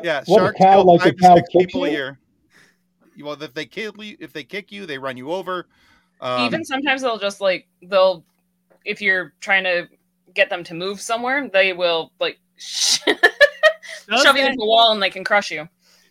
yeah. 0.02 0.22
What, 0.26 0.38
sharks 0.38 0.58
cow 0.58 0.82
kill 0.82 0.84
like 0.96 1.00
five 1.18 1.36
to 1.36 1.36
six 1.36 1.48
kicks 1.50 1.64
people 1.66 1.84
a 1.84 1.90
year. 1.90 2.18
Well, 3.22 3.42
if 3.42 3.54
they 3.54 3.66
kill 3.66 3.94
you, 4.02 4.16
if 4.20 4.32
they 4.32 4.44
kick 4.44 4.70
you, 4.72 4.86
they 4.86 4.98
run 4.98 5.16
you 5.16 5.30
over. 5.30 5.66
Um, 6.20 6.42
Even 6.46 6.64
sometimes 6.64 7.02
they'll 7.02 7.18
just 7.18 7.40
like 7.40 7.66
they'll 7.82 8.24
if 8.84 9.00
you're 9.00 9.34
trying 9.40 9.64
to 9.64 9.88
get 10.34 10.50
them 10.50 10.64
to 10.64 10.74
move 10.74 11.00
somewhere, 11.00 11.48
they 11.48 11.72
will 11.72 12.12
like 12.20 12.38
shove 12.56 13.06
you 13.08 13.14
that, 14.08 14.36
into 14.36 14.62
a 14.62 14.66
wall 14.66 14.92
and 14.92 15.02
they 15.02 15.10
can 15.10 15.24
crush 15.24 15.50
you. 15.50 15.68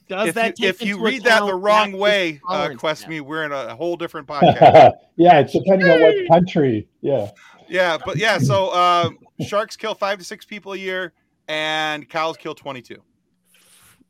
does 0.08 0.30
if 0.30 0.36
that 0.36 0.60
you, 0.60 0.68
if 0.68 0.82
you 0.82 1.00
read 1.00 1.24
that 1.24 1.46
the 1.46 1.54
wrong 1.54 1.92
way, 1.94 2.42
uh, 2.50 2.70
Quest 2.78 3.04
now? 3.04 3.10
me, 3.10 3.22
we're 3.22 3.44
in 3.44 3.52
a 3.52 3.76
whole 3.76 3.96
different 3.96 4.28
podcast. 4.28 4.94
yeah, 5.16 5.40
it's 5.40 5.54
depending 5.54 5.90
on 5.90 6.02
what 6.02 6.16
country. 6.30 6.88
Yeah. 7.02 7.30
yeah, 7.68 7.98
but 8.04 8.18
yeah, 8.18 8.38
so 8.38 8.74
um, 8.74 9.20
sharks 9.46 9.78
kill 9.78 9.94
five 9.94 10.18
to 10.20 10.26
six 10.26 10.46
people 10.46 10.74
a 10.74 10.78
year, 10.78 11.14
and 11.48 12.08
cows 12.10 12.38
kill 12.38 12.56
twenty-two. 12.56 13.02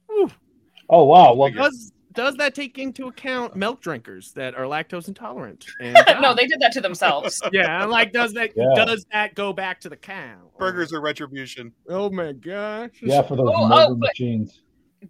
Whew. 0.07 0.31
Oh 0.89 1.03
wow. 1.03 1.33
Well, 1.33 1.51
Does 1.51 1.91
does 2.13 2.35
that 2.35 2.55
take 2.55 2.77
into 2.79 3.07
account 3.07 3.55
milk 3.55 3.81
drinkers 3.81 4.31
that 4.33 4.55
are 4.55 4.63
lactose 4.63 5.07
intolerant? 5.07 5.65
And 5.79 5.95
no, 6.21 6.33
they 6.33 6.47
did 6.47 6.59
that 6.59 6.71
to 6.73 6.81
themselves. 6.81 7.41
yeah, 7.53 7.83
I'm 7.83 7.89
like, 7.89 8.11
does 8.11 8.33
that 8.33 8.51
Yeah. 8.55 8.85
does 8.85 9.05
that 9.11 9.35
go 9.35 9.53
back 9.53 9.79
to 9.81 9.89
the 9.89 9.95
cow? 9.97 10.35
Burgers 10.57 10.91
are 10.93 11.01
retribution. 11.01 11.71
Oh 11.87 12.09
my 12.09 12.31
gosh. 12.33 12.91
yeah, 13.01 13.21
for 13.21 13.35
those 13.35 13.49
Oh, 13.51 13.87
oh, 13.89 13.95
machines. 13.95 14.61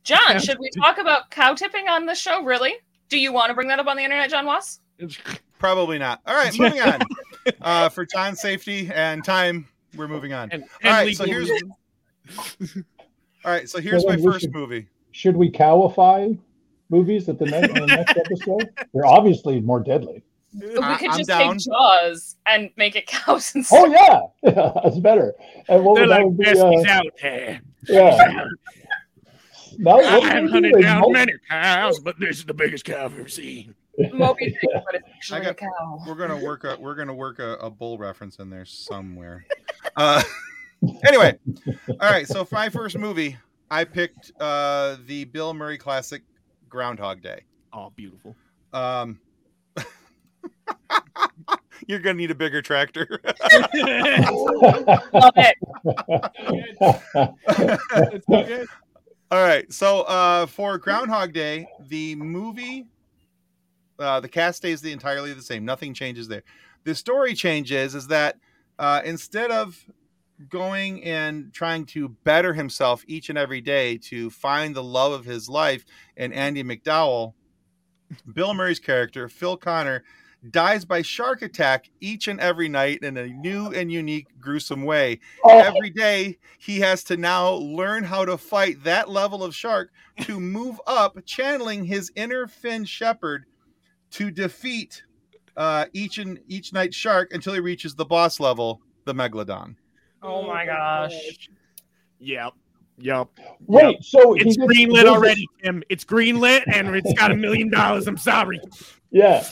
John, 0.03 0.39
should 0.39 0.59
we 0.59 0.69
talk 0.71 0.97
about 0.99 1.31
cow 1.31 1.53
tipping 1.53 1.87
on 1.87 2.05
the 2.05 2.13
show? 2.15 2.43
Really? 2.43 2.73
Do 3.09 3.17
you 3.19 3.31
want 3.33 3.49
to 3.49 3.53
bring 3.55 3.67
that 3.69 3.79
up 3.79 3.87
on 3.87 3.97
the 3.97 4.03
internet, 4.03 4.29
John 4.29 4.45
Was? 4.45 4.81
Probably 5.57 5.97
not. 5.97 6.21
All 6.27 6.35
right, 6.35 6.53
moving 6.59 6.81
on. 6.81 7.01
Uh, 7.61 7.89
for 7.89 8.05
John's 8.05 8.39
safety 8.41 8.89
and 8.93 9.23
time, 9.23 9.67
we're 9.95 10.07
moving 10.07 10.31
on. 10.33 10.51
And, 10.51 10.63
and 10.83 10.91
right, 10.93 11.15
so 11.15 11.25
here's- 11.25 11.49
All 13.45 13.51
right, 13.51 13.67
so 13.69 13.79
here's 13.79 14.03
Well, 14.05 14.17
my 14.17 14.23
first 14.23 14.41
should- 14.41 14.53
movie. 14.53 14.87
Should 15.11 15.35
we 15.35 15.49
cowify 15.49 16.37
movies 16.89 17.29
at 17.29 17.39
the 17.39 17.45
next, 17.45 17.69
in 17.69 17.75
the 17.75 17.85
next 17.95 18.17
episode? 18.17 18.69
They're 18.93 19.05
obviously 19.05 19.59
more 19.61 19.79
deadly. 19.79 20.23
We 20.53 20.67
could 20.69 20.79
I'm 20.83 20.99
just 21.17 21.27
down. 21.27 21.57
take 21.57 21.65
Jaws 21.65 22.35
and 22.47 22.71
make 22.75 22.95
it 22.95 23.05
cows 23.05 23.53
instead. 23.55 23.77
Oh 23.79 24.31
yeah, 24.43 24.71
that's 24.83 24.97
better. 24.99 25.33
And 25.67 25.83
what 25.85 25.95
They're 25.95 26.07
would, 26.07 26.11
that 26.11 26.17
like 26.17 26.25
would 26.25 26.37
be? 26.37 26.45
Besties 26.45 26.87
Uh, 26.87 26.91
out 26.91 27.05
there. 27.21 27.61
yeah. 27.87 28.45
Now, 29.81 29.95
what 29.95 30.05
I've 30.05 30.41
we 30.43 30.47
do? 30.47 30.51
hunted 30.51 30.75
A 30.75 30.81
down 30.81 31.01
mo- 31.01 31.09
many 31.09 31.33
cows, 31.49 31.99
but 31.99 32.19
this 32.19 32.39
is 32.39 32.45
the 32.45 32.53
biggest 32.53 32.83
cow 32.83 33.05
I've 33.05 33.17
ever 33.17 33.29
seen. 33.29 33.73
Moby 34.11 34.47
Dick, 34.47 34.59
but 34.85 34.95
it's 34.95 35.05
actually 35.15 35.41
got- 35.41 35.51
a 35.51 35.53
cow. 35.53 36.03
We're 36.05 36.15
gonna 36.15 36.37
work 36.43 36.65
a 36.65 36.75
we're 36.79 36.95
gonna 36.95 37.13
work 37.13 37.39
a, 37.39 37.53
a 37.61 37.69
bull 37.69 37.97
reference 37.97 38.37
in 38.39 38.49
there 38.49 38.65
somewhere. 38.65 39.45
Uh, 39.95 40.21
anyway, 41.05 41.37
all 41.87 41.95
right. 42.11 42.27
So 42.27 42.43
for 42.43 42.55
my 42.55 42.67
first 42.69 42.97
movie, 42.97 43.37
I 43.71 43.85
picked 43.85 44.31
uh, 44.41 44.97
the 45.05 45.23
Bill 45.25 45.53
Murray 45.53 45.77
classic 45.77 46.23
Groundhog 46.69 47.21
Day. 47.21 47.41
Oh, 47.73 47.91
beautiful. 47.95 48.35
Um, 48.73 49.19
you're 51.87 51.99
gonna 51.99 52.15
need 52.15 52.31
a 52.31 52.35
bigger 52.35 52.61
tractor. 52.61 53.19
Love 53.23 53.35
it. 55.35 55.55
It's 58.13 58.25
so 58.25 58.43
good. 58.43 58.67
All 59.31 59.43
right. 59.43 59.71
So 59.71 60.01
uh, 60.01 60.47
for 60.47 60.77
Groundhog 60.77 61.33
Day, 61.33 61.67
the 61.87 62.15
movie, 62.15 62.87
uh, 63.99 64.19
the 64.19 64.29
cast 64.29 64.57
stays 64.57 64.81
the 64.81 64.91
entirely 64.91 65.33
the 65.33 65.41
same. 65.41 65.65
Nothing 65.65 65.93
changes 65.93 66.27
there. 66.27 66.43
The 66.83 66.95
story 66.95 67.35
changes 67.35 67.95
is 67.95 68.07
that 68.07 68.37
uh, 68.79 69.01
instead 69.03 69.51
of 69.51 69.77
going 70.47 71.03
and 71.03 71.51
trying 71.53 71.85
to 71.85 72.09
better 72.09 72.53
himself 72.53 73.03
each 73.07 73.29
and 73.29 73.37
every 73.37 73.61
day 73.61 73.97
to 73.97 74.29
find 74.29 74.75
the 74.75 74.83
love 74.83 75.11
of 75.11 75.25
his 75.25 75.49
life 75.49 75.83
in 76.15 76.31
Andie 76.31 76.63
MacDowell, 76.63 77.33
Bill 78.33 78.53
Murray's 78.53 78.79
character 78.79 79.27
Phil 79.27 79.57
Connor 79.57 80.03
dies 80.51 80.85
by 80.85 81.01
shark 81.01 81.41
attack 81.41 81.89
each 81.99 82.29
and 82.29 82.39
every 82.39 82.69
night 82.69 83.03
in 83.03 83.17
a 83.17 83.27
new 83.27 83.67
and 83.73 83.91
unique 83.91 84.27
gruesome 84.39 84.83
way. 84.83 85.19
Oh, 85.43 85.59
every 85.59 85.89
day 85.89 86.37
he 86.59 86.79
has 86.79 87.03
to 87.05 87.17
now 87.17 87.51
learn 87.55 88.03
how 88.05 88.23
to 88.23 88.37
fight 88.37 88.83
that 88.85 89.09
level 89.09 89.43
of 89.43 89.53
shark 89.53 89.91
to 90.21 90.39
move 90.39 90.79
up 90.87 91.17
channeling 91.25 91.83
his 91.83 92.11
inner 92.15 92.47
Fin 92.47 92.85
Shepard 92.85 93.45
to 94.11 94.31
defeat 94.31 95.03
uh, 95.57 95.85
each 95.93 96.17
and 96.17 96.39
each 96.47 96.71
night 96.71 96.93
shark 96.93 97.33
until 97.33 97.53
he 97.53 97.59
reaches 97.59 97.95
the 97.95 98.05
boss 98.05 98.39
level 98.39 98.81
the 99.03 99.13
megalodon 99.13 99.75
Oh, 100.21 100.41
oh 100.41 100.47
my 100.47 100.65
gosh. 100.65 101.13
Yep. 102.19 102.53
Yep. 103.01 103.27
wait, 103.65 104.03
so 104.03 104.33
It's 104.35 104.57
gets- 104.57 104.57
greenlit 104.57 104.93
there's 104.95 105.05
a- 105.05 105.09
already, 105.09 105.47
Tim. 105.63 105.83
It's 105.89 106.03
greenlit 106.03 106.63
and 106.67 106.93
it's 106.95 107.13
got 107.13 107.31
a 107.31 107.35
million 107.45 107.69
dollars. 107.69 108.07
I'm 108.07 108.17
sorry. 108.17 108.59
Yeah. 109.11 109.45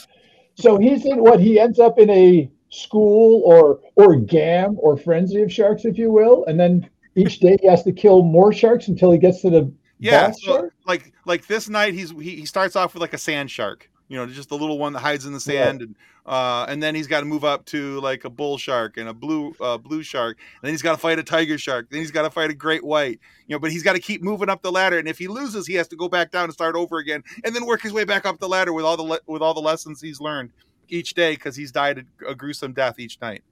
So 0.56 0.78
he's 0.78 1.06
in 1.06 1.22
what 1.24 1.40
he 1.40 1.58
ends 1.60 1.80
up 1.80 1.98
in 1.98 2.10
a 2.10 2.52
school 2.70 3.44
or 3.46 3.80
or 3.96 4.18
gam 4.18 4.76
or 4.80 4.98
frenzy 4.98 5.42
of 5.42 5.52
sharks, 5.54 5.86
if 5.86 5.98
you 5.98 6.12
will, 6.12 6.44
and 6.46 6.60
then 6.60 6.90
each 7.16 7.40
day 7.40 7.58
he 7.62 7.68
has 7.68 7.84
to 7.84 7.92
kill 7.94 8.22
more 8.22 8.52
sharks 8.52 8.90
until 8.90 9.12
he 9.12 9.18
gets 9.18 9.42
to 9.42 9.50
the 9.50 9.72
yeah 10.00 10.28
boss 10.28 10.42
so 10.44 10.52
shark. 10.54 10.74
like 10.86 11.14
like 11.26 11.48
this 11.48 11.70
night 11.70 11.94
he's 11.94 12.12
he, 12.12 12.36
he 12.36 12.46
starts 12.46 12.76
off 12.76 12.94
with 12.94 13.02
like 13.02 13.14
a 13.14 13.18
sand 13.18 13.50
shark 13.50 13.90
you 14.08 14.18
know, 14.18 14.26
just 14.26 14.50
the 14.50 14.58
little 14.58 14.78
one 14.78 14.94
that 14.94 15.00
hides 15.00 15.26
in 15.26 15.34
the 15.34 15.40
sand, 15.40 15.82
and 15.82 15.96
uh, 16.26 16.66
and 16.68 16.82
then 16.82 16.96
he's 16.96 17.08
got 17.08 17.22
to 17.22 17.26
move 17.26 17.44
up 17.44 17.66
to 17.66 18.00
like 18.02 18.26
a 18.26 18.30
bull 18.30 18.58
shark 18.58 18.98
and 18.98 19.10
a 19.10 19.14
blue 19.14 19.56
uh, 19.62 19.78
blue 19.78 20.04
shark, 20.04 20.38
and 20.38 20.68
then 20.68 20.74
he's 20.74 20.82
got 20.82 20.94
to 20.94 20.98
fight 20.98 21.20
a 21.20 21.24
tiger 21.24 21.58
shark, 21.58 21.90
then 21.90 22.00
he's 22.00 22.12
got 22.12 22.24
to 22.24 22.30
fight 22.30 22.50
a 22.50 22.54
great 22.54 22.84
white, 22.84 23.20
you 23.48 23.56
know, 23.56 23.60
but 23.60 23.72
he's 23.72 23.84
got 23.84 23.94
to 23.94 24.00
keep 24.00 24.22
moving 24.22 24.50
up 24.50 24.62
the 24.62 24.72
ladder, 24.72 24.98
and 24.98 25.08
if 25.08 25.18
he 25.18 25.28
loses, 25.28 25.68
he 25.68 25.74
has 25.76 25.88
to 25.88 25.96
go 25.96 26.08
back 26.08 26.32
down 26.32 26.46
and 26.46 26.54
start 26.54 26.76
over 26.76 26.98
again, 26.98 27.24
and 27.44 27.56
then 27.56 27.66
work 27.66 27.82
his 27.82 27.94
way 27.94 28.04
back 28.04 28.26
up 28.26 28.40
the 28.40 28.50
ladder 28.50 28.74
with 28.74 28.86
all 28.86 28.98
the 28.98 29.04
le- 29.04 29.20
with 29.28 29.42
all 29.42 29.54
the 29.54 29.62
lessons 29.62 30.02
he's 30.02 30.20
learned 30.20 30.52
each 30.90 31.14
day 31.14 31.34
because 31.34 31.56
he's 31.56 31.72
died 31.72 32.06
a, 32.22 32.30
a 32.30 32.36
gruesome 32.36 32.74
death 32.74 33.00
each 33.00 33.20
night. 33.22 33.44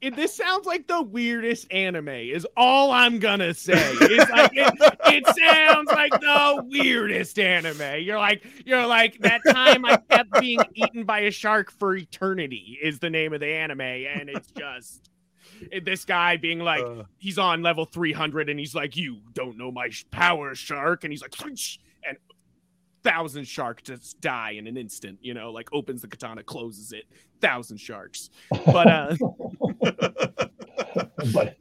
It, 0.00 0.16
this 0.16 0.34
sounds 0.34 0.64
like 0.64 0.86
the 0.86 1.02
weirdest 1.02 1.70
anime. 1.72 2.08
Is 2.08 2.46
all 2.56 2.92
I'm 2.92 3.18
gonna 3.18 3.52
say. 3.52 3.74
It's 3.76 4.30
like 4.30 4.50
it, 4.54 4.74
it 5.06 5.26
sounds 5.36 5.90
like 5.90 6.12
the 6.12 6.64
weirdest 6.70 7.38
anime. 7.38 8.00
You're 8.02 8.18
like 8.18 8.44
you're 8.64 8.86
like 8.86 9.18
that 9.20 9.40
time 9.46 9.84
I 9.84 9.96
kept 10.08 10.40
being 10.40 10.60
eaten 10.74 11.04
by 11.04 11.20
a 11.20 11.30
shark 11.30 11.70
for 11.70 11.94
eternity 11.94 12.78
is 12.82 13.00
the 13.00 13.10
name 13.10 13.32
of 13.32 13.40
the 13.40 13.48
anime, 13.48 13.80
and 13.82 14.30
it's 14.30 14.50
just 14.52 15.10
it- 15.70 15.84
this 15.84 16.04
guy 16.04 16.36
being 16.36 16.60
like 16.60 16.84
Uh, 16.84 17.02
he's 17.18 17.38
on 17.38 17.62
level 17.62 17.84
300 17.84 18.48
and 18.48 18.58
he's 18.58 18.74
like 18.74 18.96
you 18.96 19.18
don't 19.34 19.58
know 19.58 19.70
my 19.72 19.90
power 20.10 20.54
shark 20.54 21.04
and 21.04 21.12
he's 21.12 21.22
like 21.22 21.34
and 22.06 22.16
thousand 23.02 23.46
sharks 23.46 23.82
just 23.84 24.20
die 24.20 24.50
in 24.50 24.66
an 24.66 24.76
instant 24.76 25.18
you 25.22 25.32
know 25.32 25.52
like 25.52 25.68
opens 25.72 26.02
the 26.02 26.08
katana 26.08 26.42
closes 26.42 26.92
it 26.92 27.04
thousand 27.40 27.76
sharks 27.78 28.30
but 28.66 28.88
uh 28.88 29.16
but 31.32 31.56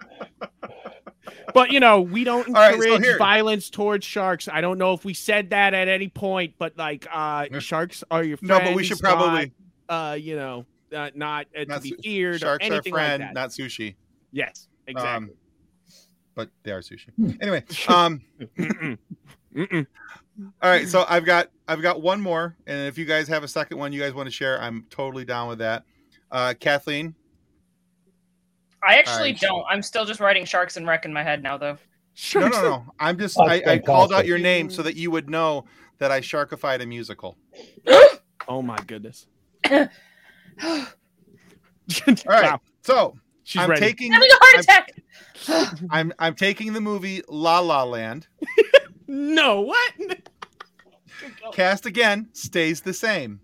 But 1.53 1.71
you 1.71 1.79
know, 1.79 2.01
we 2.01 2.25
don't 2.25 2.47
All 2.47 2.53
right, 2.53 2.81
so 2.81 2.95
encourage 2.95 3.17
violence 3.17 3.69
towards 3.69 4.05
sharks. 4.05 4.49
I 4.49 4.59
don't 4.59 4.77
know 4.77 4.93
if 4.93 5.05
we 5.05 5.13
said 5.13 5.51
that 5.51 5.73
at 5.73 5.87
any 5.87 6.09
point, 6.09 6.55
but 6.57 6.77
like, 6.77 7.07
uh, 7.11 7.47
sharks 7.59 8.03
are 8.11 8.23
your 8.23 8.37
friend. 8.37 8.49
no, 8.49 8.59
but 8.59 8.75
we 8.75 8.83
should 8.83 8.99
probably 8.99 9.53
not, 9.87 10.11
uh, 10.11 10.13
you 10.15 10.35
know, 10.35 10.65
uh, 10.93 11.11
not 11.15 11.47
uh, 11.55 11.63
to 11.63 11.79
be 11.79 11.89
su- 11.91 11.97
feared 12.03 12.35
or 12.35 12.39
sharks 12.39 12.65
are 12.67 12.73
anything 12.73 12.93
friend, 12.93 13.21
like 13.23 13.29
that. 13.29 13.39
not 13.39 13.49
sushi. 13.51 13.95
yes, 14.31 14.67
exactly. 14.85 15.29
Um, 15.29 15.31
but 16.35 16.49
they 16.63 16.71
are 16.71 16.81
sushi. 16.81 17.07
Anyway, 17.41 17.63
um, 17.87 18.21
Mm-mm. 18.57 18.97
Mm-mm. 19.55 19.87
all 20.61 20.69
right. 20.69 20.89
So 20.89 21.05
I've 21.07 21.23
got 21.23 21.51
I've 21.69 21.81
got 21.81 22.01
one 22.01 22.19
more, 22.19 22.57
and 22.67 22.87
if 22.87 22.97
you 22.97 23.05
guys 23.05 23.29
have 23.29 23.43
a 23.43 23.47
second 23.47 23.77
one 23.77 23.93
you 23.93 24.01
guys 24.01 24.13
want 24.13 24.27
to 24.27 24.31
share, 24.31 24.61
I'm 24.61 24.85
totally 24.89 25.23
down 25.23 25.47
with 25.47 25.59
that. 25.59 25.83
Uh, 26.29 26.53
Kathleen, 26.59 27.15
I 28.87 28.95
actually 28.95 29.29
Alright. 29.29 29.39
don't. 29.39 29.65
I'm 29.69 29.81
still 29.81 30.05
just 30.05 30.19
writing 30.19 30.45
sharks 30.45 30.77
and 30.77 30.87
wreck 30.87 31.05
in 31.05 31.13
my 31.13 31.23
head 31.23 31.41
now, 31.43 31.57
though. 31.57 31.73
no, 31.73 31.77
Sharks 32.13 32.55
no, 32.57 32.61
are- 32.61 32.69
no. 32.69 32.85
I'm 32.99 33.17
just 33.17 33.39
I, 33.39 33.61
I 33.65 33.77
called 33.79 34.13
out 34.13 34.25
your 34.25 34.37
name 34.37 34.69
so 34.69 34.81
that 34.83 34.95
you 34.95 35.11
would 35.11 35.29
know 35.29 35.65
that 35.97 36.11
I 36.11 36.21
sharkified 36.21 36.81
a 36.81 36.85
musical. 36.85 37.37
Oh 38.47 38.61
my 38.61 38.77
goodness! 38.85 39.25
All 39.71 39.87
right. 40.63 42.17
Wow, 42.27 42.59
So 42.83 43.17
she's 43.43 43.61
I'm 43.61 43.69
ready. 43.69 43.81
taking 43.81 44.11
Having 44.11 44.29
a 44.31 44.35
heart 44.45 44.63
attack. 44.63 44.93
I'm 45.89 46.13
I'm 46.19 46.35
taking 46.35 46.73
the 46.73 46.81
movie 46.81 47.21
La 47.27 47.57
La 47.59 47.83
Land. 47.83 48.27
no, 49.07 49.61
what? 49.61 49.93
Cast 51.53 51.85
again 51.87 52.29
stays 52.33 52.81
the 52.81 52.93
same. 52.93 53.39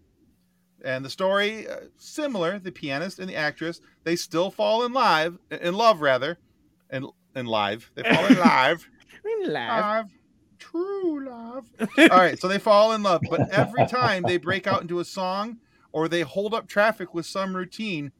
And 0.83 1.05
the 1.05 1.09
story 1.09 1.67
uh, 1.67 1.81
similar, 1.97 2.59
the 2.59 2.71
pianist 2.71 3.19
and 3.19 3.29
the 3.29 3.35
actress, 3.35 3.81
they 4.03 4.15
still 4.15 4.49
fall 4.49 4.83
in 4.83 4.93
live 4.93 5.37
in 5.49 5.75
love 5.75 6.01
rather. 6.01 6.37
And 6.89 7.05
in 7.35 7.45
live. 7.45 7.91
They 7.95 8.03
fall 8.03 8.25
in 8.25 8.37
live. 8.39 8.87
Laugh. 9.45 10.05
Love. 10.05 10.11
True 10.59 11.25
love. 11.27 11.65
All 11.97 12.17
right, 12.17 12.39
so 12.39 12.47
they 12.47 12.59
fall 12.59 12.93
in 12.93 13.01
love, 13.01 13.21
but 13.29 13.49
every 13.49 13.87
time 13.87 14.23
they 14.23 14.37
break 14.37 14.67
out 14.67 14.81
into 14.81 14.99
a 14.99 15.05
song 15.05 15.57
or 15.91 16.07
they 16.07 16.21
hold 16.21 16.53
up 16.53 16.67
traffic 16.67 17.13
with 17.13 17.25
some 17.25 17.55
routine, 17.55 18.11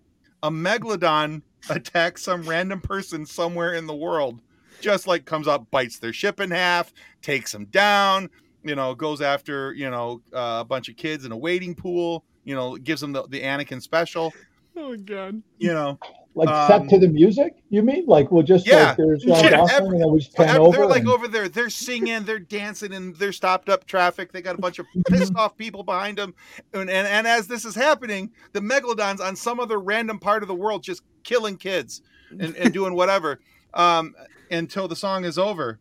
a 0.41 0.49
megalodon 0.49 1.43
attacks 1.69 2.23
some 2.23 2.43
random 2.43 2.81
person 2.81 3.25
somewhere 3.25 3.73
in 3.75 3.85
the 3.85 3.95
world. 3.95 4.41
Just 4.79 5.05
like 5.05 5.25
comes 5.25 5.47
up, 5.47 5.69
bites 5.69 5.99
their 5.99 6.13
ship 6.13 6.39
in 6.39 6.49
half, 6.49 6.91
takes 7.21 7.51
them 7.51 7.65
down, 7.65 8.29
you 8.63 8.73
know, 8.73 8.95
goes 8.95 9.21
after, 9.21 9.73
you 9.73 9.89
know, 9.89 10.21
uh, 10.33 10.59
a 10.61 10.65
bunch 10.65 10.89
of 10.89 10.95
kids 10.95 11.23
in 11.23 11.31
a 11.31 11.37
waiting 11.37 11.75
pool, 11.75 12.25
you 12.43 12.55
know, 12.55 12.77
gives 12.77 13.01
them 13.01 13.11
the, 13.11 13.23
the 13.27 13.41
Anakin 13.41 13.81
special, 13.81 14.33
Oh 14.75 14.95
god. 14.95 15.41
you 15.57 15.73
know. 15.73 15.99
like 16.33 16.47
Um, 16.47 16.67
set 16.67 16.89
to 16.89 16.97
the 16.99 17.09
music, 17.09 17.55
you 17.69 17.83
mean? 17.83 18.05
Like 18.05 18.31
we'll 18.31 18.41
just 18.43 18.65
Yeah. 18.65 18.89
like 18.89 18.97
there's 18.97 19.25
Ryan 19.25 19.43
Yeah, 19.51 19.67
every- 19.71 19.89
and 19.97 20.01
then 20.01 20.11
we 20.11 20.19
just 20.19 20.31
So 20.31 20.43
pan 20.45 20.55
ev- 20.55 20.61
over. 20.61 20.77
they're 20.77 20.85
like 20.87 21.05
over 21.05 21.27
there, 21.27 21.49
they're 21.49 21.69
singing, 21.69 22.23
they're 22.23 22.39
dancing, 22.39 22.93
and 22.93 23.13
they're 23.17 23.33
stopped 23.33 23.67
up 23.67 23.85
traffic. 23.85 24.31
They 24.31 24.41
got 24.41 24.55
a 24.55 24.61
bunch 24.61 24.79
of 24.79 24.85
pissed 25.09 25.35
off 25.35 25.57
people 25.57 25.83
behind 25.83 26.17
them, 26.17 26.33
and, 26.73 26.89
and 26.89 27.05
and 27.07 27.27
as 27.27 27.47
this 27.47 27.65
is 27.65 27.75
happening, 27.75 28.31
the 28.53 28.61
megalodons 28.61 29.19
on 29.19 29.35
some 29.35 29.59
other 29.59 29.79
random 29.79 30.19
part 30.19 30.41
of 30.41 30.47
the 30.47 30.55
world 30.55 30.83
just 30.83 31.03
killing 31.23 31.57
kids 31.57 32.01
and, 32.39 32.55
and 32.55 32.73
doing 32.73 32.95
whatever 32.95 33.39
um, 33.73 34.15
until 34.51 34.87
the 34.87 34.95
song 34.95 35.25
is 35.25 35.37
over. 35.37 35.79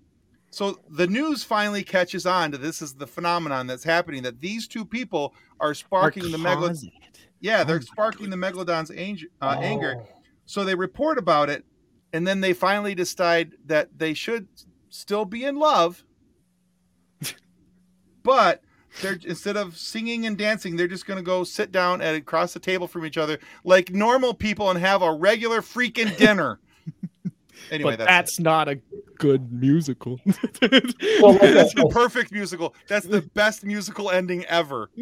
So 0.51 0.80
the 0.90 1.07
news 1.07 1.44
finally 1.44 1.84
catches 1.84 2.26
on 2.26 2.51
to 2.53 2.59
this 2.59 2.82
is 2.82 2.94
the 2.94 3.07
phenomenon 3.07 3.68
that's 3.68 3.84
happening 3.84 4.24
that 4.24 4.40
these 4.40 4.66
two 4.66 4.84
people 4.84 5.34
are 5.61 5.74
sparking 5.74 6.30
the 6.30 6.38
megalodon. 6.38 6.90
Yeah, 7.40 7.64
they're 7.64 7.76
Oh 7.76 7.80
sparking 7.80 8.30
the 8.30 8.36
megalodon's 8.36 8.90
anger, 8.90 9.26
uh, 9.40 9.57
anger. 9.61 9.96
Oh. 9.98 10.09
So 10.46 10.64
they 10.64 10.74
report 10.74 11.18
about 11.18 11.48
it, 11.48 11.64
and 12.12 12.26
then 12.26 12.40
they 12.40 12.53
finally 12.53 12.94
decide 12.94 13.53
that 13.66 13.96
they 13.96 14.12
should 14.12 14.48
still 14.88 15.24
be 15.24 15.44
in 15.44 15.57
love, 15.57 16.05
but 18.24 18.62
they're 19.01 19.18
instead 19.24 19.57
of 19.57 19.76
singing 19.78 20.26
and 20.26 20.36
dancing, 20.36 20.74
they're 20.74 20.88
just 20.88 21.07
going 21.07 21.18
to 21.18 21.22
go 21.22 21.44
sit 21.44 21.70
down 21.70 22.01
at 22.01 22.16
across 22.16 22.53
the 22.53 22.61
table 22.61 22.88
from 22.88 23.07
each 23.07 23.16
other 23.16 23.38
like 23.62 23.90
normal 23.90 24.34
people 24.34 24.68
and 24.68 24.80
have 24.80 25.03
a 25.03 25.12
regular 25.14 25.61
freaking 25.61 26.16
dinner. 26.16 26.59
anyway, 27.71 27.93
but 27.93 27.99
that's, 28.01 28.09
that's 28.09 28.41
not 28.41 28.69
a 28.69 28.81
good 29.19 29.53
musical. 29.53 30.19
So 30.61 31.27
like 31.27 31.41
that's 31.41 31.75
the 31.75 31.89
perfect 31.91 32.33
musical. 32.33 32.75
That's 32.89 33.07
the 33.07 33.23
best 33.23 33.65
musical 33.65 34.11
ending 34.11 34.45
ever. 34.47 34.91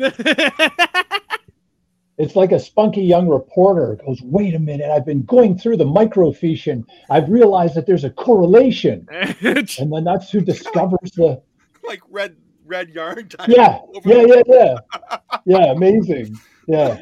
It's 2.21 2.35
like 2.35 2.51
a 2.51 2.59
spunky 2.59 3.03
young 3.03 3.29
reporter 3.29 3.97
goes, 4.05 4.21
wait 4.23 4.53
a 4.55 4.59
minute, 4.59 4.91
I've 4.91 5.07
been 5.07 5.23
going 5.23 5.57
through 5.57 5.77
the 5.77 5.85
microfiche 5.85 6.71
and 6.71 6.85
I've 7.11 7.29
realized 7.29 7.77
that 7.77 7.87
there's 7.87 8.03
a 8.03 8.11
correlation. 8.11 9.07
And 9.41 9.93
then 9.93 10.03
that's 10.03 10.29
who 10.31 10.41
discovers 10.41 11.13
the 11.15 11.41
Like 11.87 12.01
red 12.11 12.37
red 12.67 12.91
yarn. 12.91 13.29
tied 13.29 13.49
Yeah, 13.51 13.79
over 13.95 14.09
yeah, 14.11 14.25
yeah, 14.27 14.43
yeah. 14.49 15.19
Yeah, 15.47 15.65
amazing. 15.73 16.37
Yeah. 16.67 16.99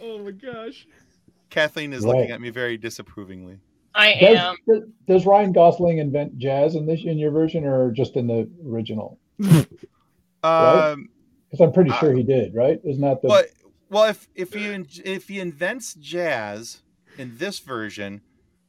oh 0.00 0.18
my 0.20 0.30
gosh. 0.30 0.86
Kathleen 1.50 1.92
is 1.92 2.02
Right. 2.06 2.16
looking 2.16 2.30
at 2.30 2.40
me 2.40 2.48
very 2.48 2.78
disapprovingly. 2.78 3.58
I 3.94 4.14
Does, 4.20 4.38
am. 4.38 4.56
does, 4.68 4.82
does 5.06 5.26
Ryan 5.26 5.52
Gosling 5.52 5.98
invent 5.98 6.38
jazz 6.38 6.74
in 6.74 6.86
this 6.86 7.04
in 7.04 7.18
your 7.18 7.30
version 7.30 7.64
or 7.64 7.90
just 7.92 8.16
in 8.16 8.26
the 8.26 8.48
original? 8.66 9.18
Right? 10.42 10.92
Um, 10.92 11.08
Because 11.50 11.64
I'm 11.64 11.72
pretty 11.72 11.90
Uh, 11.90 12.00
sure 12.00 12.12
he 12.14 12.22
did, 12.22 12.54
right? 12.54 12.78
Isn't 12.84 13.00
that 13.02 13.22
the 13.22 13.28
But 13.28 13.46
well, 13.88 14.04
if 14.04 14.28
if 14.34 14.52
he 14.52 14.66
if 15.04 15.28
he 15.28 15.40
invents 15.40 15.94
jazz 15.94 16.82
in 17.16 17.38
this 17.38 17.60
version, 17.60 18.20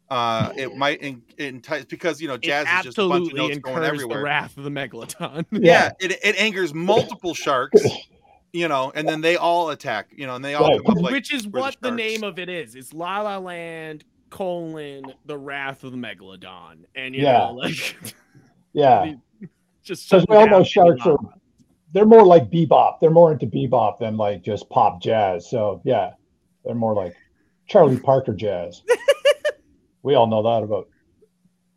uh, 0.10 0.52
it 0.56 0.74
might 0.76 1.02
in, 1.02 1.24
entice 1.38 1.84
because 1.86 2.22
you 2.22 2.28
know 2.30 2.38
jazz 2.38 2.68
it 2.68 2.78
is 2.78 2.84
just 2.84 2.98
a 2.98 3.02
bunch 3.10 3.28
of 3.28 3.38
absolutely 3.38 3.42
notes 3.42 3.58
going 3.60 3.84
incurs 3.84 4.02
the 4.02 4.18
wrath 4.18 4.58
of 4.58 4.64
the 4.64 4.70
megalodon. 4.70 5.46
Yeah, 5.52 5.92
it, 6.00 6.12
it 6.24 6.40
angers 6.40 6.74
multiple 6.74 7.34
sharks, 7.34 7.82
you 8.54 8.68
know, 8.68 8.92
and 8.96 9.08
then 9.08 9.20
they 9.22 9.36
all 9.36 9.70
attack, 9.70 10.08
you 10.16 10.28
know, 10.28 10.36
and 10.36 10.46
they 10.46 10.54
all 10.54 10.70
Right. 10.70 10.78
come 10.78 10.88
up 10.88 11.04
like 11.04 11.12
Which 11.14 11.34
is 11.34 11.46
we're 11.46 11.60
the 11.60 11.60
what 11.60 11.76
the, 11.82 11.92
name 11.92 12.24
of 12.24 12.40
it 12.40 12.48
is. 12.50 12.76
It's 12.76 12.94
La 12.94 13.22
La 13.22 13.38
Land 13.38 14.06
colon 14.30 15.14
the 15.26 15.38
wrath 15.38 15.84
of 15.84 15.92
the 15.92 15.98
megalodon, 15.98 16.86
and 16.96 17.16
you 17.16 17.24
Yeah. 17.24 17.38
know, 17.40 17.52
like 17.54 17.96
yeah. 18.74 19.14
just 19.84 20.10
Because 20.10 20.22
shut 20.24 20.30
we 20.30 20.36
all 20.36 20.48
know 20.48 20.64
sharks 20.64 21.06
are 21.06 21.18
they're 21.94 22.06
more 22.06 22.26
like 22.26 22.50
bebop. 22.50 23.00
They're 23.00 23.10
more 23.10 23.32
into 23.32 23.48
bebop 23.48 24.00
than 24.00 24.18
like 24.18 24.44
just 24.44 24.70
pop 24.70 25.02
jazz. 25.02 25.50
So 25.50 25.82
yeah, 25.86 26.12
they're 26.66 26.76
more 26.76 26.94
like 26.94 27.16
Charlie 27.68 27.98
Parker 28.00 28.34
jazz. 28.34 28.82
we 30.04 30.16
all 30.16 30.28
know 30.28 30.44
that 30.44 30.64
about 30.64 30.90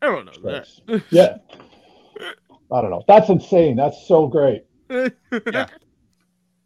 I 0.03 0.07
don't 0.07 0.26
know 0.26 0.51
that. 0.51 1.03
Yeah. 1.11 1.36
I 2.70 2.80
don't 2.82 2.90
know. 2.90 3.05
That's 3.09 3.28
insane. 3.30 3.76
That's 3.76 4.07
so 4.07 4.26
great. 4.26 4.64
yeah 4.90 5.66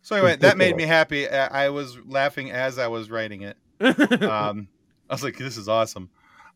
So 0.03 0.17
anyway, 0.17 0.37
that 0.37 0.57
made 0.57 0.77
me 0.77 0.85
happy. 0.85 1.29
I 1.29 1.67
I 1.67 1.69
was 1.69 1.99
laughing 2.07 2.51
as 2.51 2.79
I 2.79 2.89
was 2.89 3.11
writing 3.11 3.43
it. 3.43 3.57
Um, 4.23 4.69
I 5.13 5.15
was 5.15 5.23
like, 5.23 5.37
"This 5.37 5.59
is 5.59 5.69
awesome." 5.69 6.09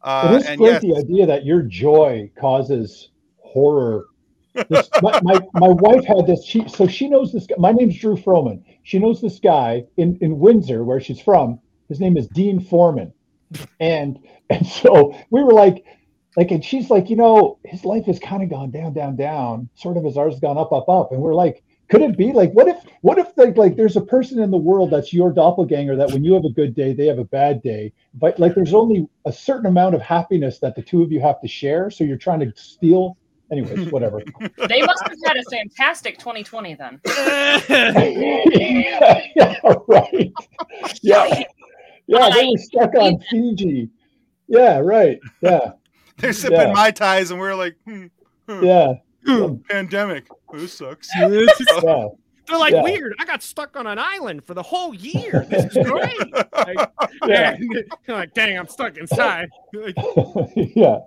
Uh, 0.03 0.31
it 0.33 0.37
is 0.41 0.47
and 0.47 0.59
great 0.59 0.71
yes, 0.71 0.83
the 0.83 0.97
idea 0.97 1.27
that 1.27 1.45
your 1.45 1.61
joy 1.61 2.31
causes 2.41 3.11
horror. 3.37 4.07
This, 4.71 4.89
my, 5.03 5.21
my 5.23 5.39
my 5.53 5.69
wife 5.69 6.07
had 6.07 6.27
this. 6.27 6.43
She 6.43 6.67
so 6.67 6.87
she 6.87 7.07
knows 7.07 7.35
this. 7.35 7.47
guy. 7.47 7.57
My 7.59 7.73
name's 7.73 7.99
Drew 7.99 8.17
Froman. 8.17 8.65
She 8.83 8.99
knows 8.99 9.21
this 9.21 9.39
guy 9.41 9.85
in 9.99 10.17
in 10.23 10.39
Windsor, 10.39 10.85
where 10.85 11.01
she's 11.01 11.21
from. 11.21 11.61
His 11.91 12.01
name 12.01 12.17
is 12.17 12.29
Dean 12.29 12.59
Foreman, 12.59 13.13
and 13.79 14.19
and 14.49 14.67
so 14.67 15.15
we 15.29 15.45
were 15.45 15.53
like, 15.53 15.85
like, 16.39 16.51
and 16.51 16.65
she's 16.65 16.89
like, 16.89 17.11
you 17.11 17.17
know, 17.17 17.59
his 17.67 17.85
life 17.85 18.07
has 18.07 18.19
kind 18.19 18.43
of 18.43 18.49
gone 18.49 18.71
down, 18.71 18.95
down, 18.95 19.17
down, 19.17 19.69
sort 19.75 19.99
of 19.99 20.07
as 20.07 20.17
ours 20.17 20.33
has 20.33 20.41
gone 20.41 20.57
up, 20.57 20.73
up, 20.73 20.89
up, 20.89 21.13
and 21.13 21.21
we're 21.21 21.35
like, 21.35 21.63
Could 21.89 22.03
it 22.03 22.17
be 22.17 22.33
like 22.33 22.53
what 22.53 22.67
if 22.67 22.79
what 23.03 23.19
if 23.19 23.29
like 23.37 23.57
like 23.57 23.77
there's 23.77 23.97
a 23.97 24.01
person 24.01 24.41
in 24.43 24.51
the 24.51 24.57
world 24.57 24.91
that's 24.91 25.13
your 25.13 25.33
doppelganger 25.33 25.95
that 25.97 26.11
when 26.11 26.25
you 26.25 26.35
have 26.35 26.45
a 26.45 26.51
good 26.51 26.75
day 26.75 26.93
they 26.93 27.07
have 27.07 27.19
a 27.19 27.25
bad 27.25 27.63
day, 27.63 27.93
but 28.15 28.39
like 28.41 28.55
there's 28.55 28.75
only 28.75 29.09
a 29.25 29.33
certain 29.33 29.67
amount 29.67 29.95
of 29.95 30.03
happiness 30.03 30.59
that 30.59 30.75
the 30.75 30.83
two 30.83 31.03
of 31.03 31.13
you 31.13 31.21
have 31.21 31.41
to 31.41 31.49
share, 31.49 31.91
so 31.91 32.03
you're 32.03 32.17
trying 32.17 32.41
to 32.41 32.53
steal. 32.57 33.17
Anyways, 33.53 33.87
whatever. 33.93 34.21
They 34.69 34.83
must 34.83 35.05
have 35.05 35.19
had 35.25 35.37
a 35.37 35.45
fantastic 35.49 36.19
2020 36.19 36.75
then. 36.75 37.01
yeah, 37.07 37.61
yeah, 39.37 39.55
right. 39.87 40.33
Yeah, 41.03 41.43
yeah, 42.09 42.31
they 42.31 42.47
were 42.47 42.59
stuck 42.59 42.95
on 42.97 43.21
Fiji. 43.31 43.91
Yeah, 44.49 44.79
right. 44.79 45.21
Yeah, 45.41 45.73
They're 46.19 46.33
sipping 46.33 46.61
Yeah. 46.61 46.73
mai 46.73 46.91
tais, 46.91 47.31
and 47.31 47.39
we're 47.39 47.55
like, 47.55 47.77
hmm, 47.85 48.07
hmm, 48.49 48.65
yeah, 48.65 48.95
pandemic. 49.69 50.27
This 50.53 50.73
sucks. 50.75 51.09
They're 51.19 52.59
like 52.59 52.75
Yeah. 52.75 52.83
weird. 52.83 53.15
I 53.19 53.25
got 53.25 53.43
stuck 53.43 53.77
on 53.77 53.87
an 53.89 53.99
island 53.99 54.45
for 54.45 54.55
the 54.55 54.63
whole 54.63 54.95
year. 54.95 55.45
This 55.51 55.65
is 55.77 55.87
great. 55.87 56.17
Like, 56.67 56.91
Yeah. 57.27 57.57
yeah. 57.61 57.81
Like, 58.09 58.35
dang, 58.35 58.59
I'm 58.59 58.69
stuck 58.69 58.97
inside. 58.97 59.49
Like, 59.73 59.95
yeah. 60.57 60.99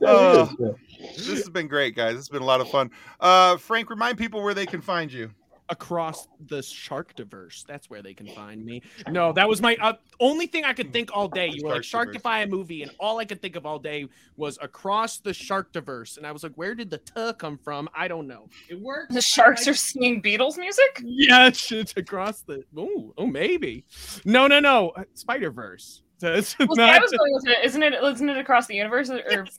Yeah, 0.00 0.42
it 0.44 0.48
is, 0.50 0.56
yeah. 0.58 0.70
this 1.16 1.26
has 1.28 1.48
been 1.50 1.66
great, 1.68 1.96
guys. 1.96 2.16
It's 2.16 2.28
been 2.28 2.42
a 2.42 2.46
lot 2.46 2.60
of 2.60 2.70
fun. 2.70 2.90
Uh, 3.20 3.56
Frank, 3.56 3.90
remind 3.90 4.16
people 4.18 4.42
where 4.42 4.54
they 4.54 4.66
can 4.66 4.80
find 4.80 5.12
you. 5.12 5.30
Across 5.72 6.28
the 6.48 6.62
shark 6.62 7.14
diverse. 7.16 7.64
That's 7.66 7.88
where 7.88 8.02
they 8.02 8.12
can 8.12 8.28
find 8.28 8.64
me. 8.64 8.82
No, 9.08 9.32
that 9.32 9.48
was 9.48 9.62
my 9.62 9.74
uh, 9.80 9.94
only 10.20 10.46
thing 10.46 10.64
I 10.64 10.74
could 10.74 10.92
think 10.92 11.10
all 11.14 11.28
day. 11.28 11.50
You 11.52 11.64
were 11.64 11.72
like 11.72 11.82
Sharktiverse. 11.82 12.20
Sharkify 12.20 12.44
a 12.44 12.46
movie, 12.46 12.82
and 12.82 12.92
all 13.00 13.18
I 13.18 13.24
could 13.24 13.40
think 13.40 13.56
of 13.56 13.64
all 13.64 13.78
day 13.78 14.06
was 14.36 14.58
across 14.60 15.18
the 15.18 15.32
shark 15.32 15.72
diverse. 15.72 16.18
And 16.18 16.26
I 16.26 16.32
was 16.32 16.42
like, 16.42 16.52
where 16.56 16.74
did 16.74 16.90
the 16.90 16.98
"t" 16.98 17.32
come 17.38 17.58
from? 17.58 17.88
I 17.96 18.06
don't 18.06 18.28
know. 18.28 18.48
It 18.68 18.78
worked. 18.78 19.14
The 19.14 19.22
sharks 19.22 19.66
are 19.66 19.74
singing 19.74 20.20
Beatles 20.20 20.58
music? 20.58 21.02
Yeah, 21.02 21.48
it's, 21.48 21.72
it's 21.72 21.94
across 21.96 22.42
the. 22.42 22.62
Oh, 22.76 23.14
oh, 23.16 23.26
maybe. 23.26 23.86
No, 24.26 24.46
no, 24.46 24.60
no. 24.60 24.92
Spider 25.14 25.50
Verse. 25.50 26.02
It's 26.22 26.56
Well, 26.58 26.68
see, 26.74 26.80
not- 26.82 26.90
I 26.94 26.98
was 26.98 27.10
going 27.10 27.32
with 27.34 27.48
it. 27.48 27.64
Isn't 27.64 27.82
it? 27.82 27.94
Isn't 27.94 28.28
it 28.28 28.36
across 28.38 28.66
the 28.66 28.74
universe? 28.74 29.10
Or 29.10 29.22
Yes. 29.30 29.58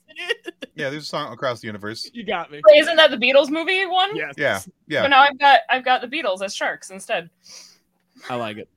Yeah, 0.74 0.90
there's 0.90 1.04
a 1.04 1.06
song 1.06 1.32
across 1.32 1.60
the 1.60 1.66
universe. 1.66 2.10
you 2.12 2.24
got 2.24 2.50
me. 2.50 2.60
wait, 2.66 2.80
isn't 2.80 2.96
that 2.96 3.10
the 3.10 3.16
Beatles 3.16 3.48
movie 3.50 3.86
one? 3.86 4.16
Yes. 4.16 4.34
Yeah, 4.36 4.58
So 4.58 4.70
yeah. 4.88 5.06
now 5.06 5.20
I've 5.20 5.38
got 5.38 5.60
I've 5.70 5.84
got 5.84 6.00
the 6.00 6.08
Beatles 6.08 6.42
as 6.42 6.54
sharks 6.54 6.90
instead. 6.90 7.30
I 8.28 8.34
like 8.36 8.56
it. 8.56 8.68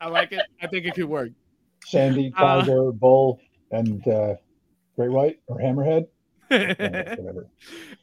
I 0.00 0.08
like 0.08 0.32
it. 0.32 0.42
I 0.62 0.66
think 0.66 0.84
it 0.86 0.94
could 0.94 1.04
work. 1.06 1.30
Sandy, 1.86 2.32
Uh, 2.36 2.90
Bull, 2.92 3.40
and 3.70 4.06
uh, 4.08 4.34
Great 4.96 5.10
White 5.10 5.40
or 5.46 5.58
Hammerhead. 5.58 6.06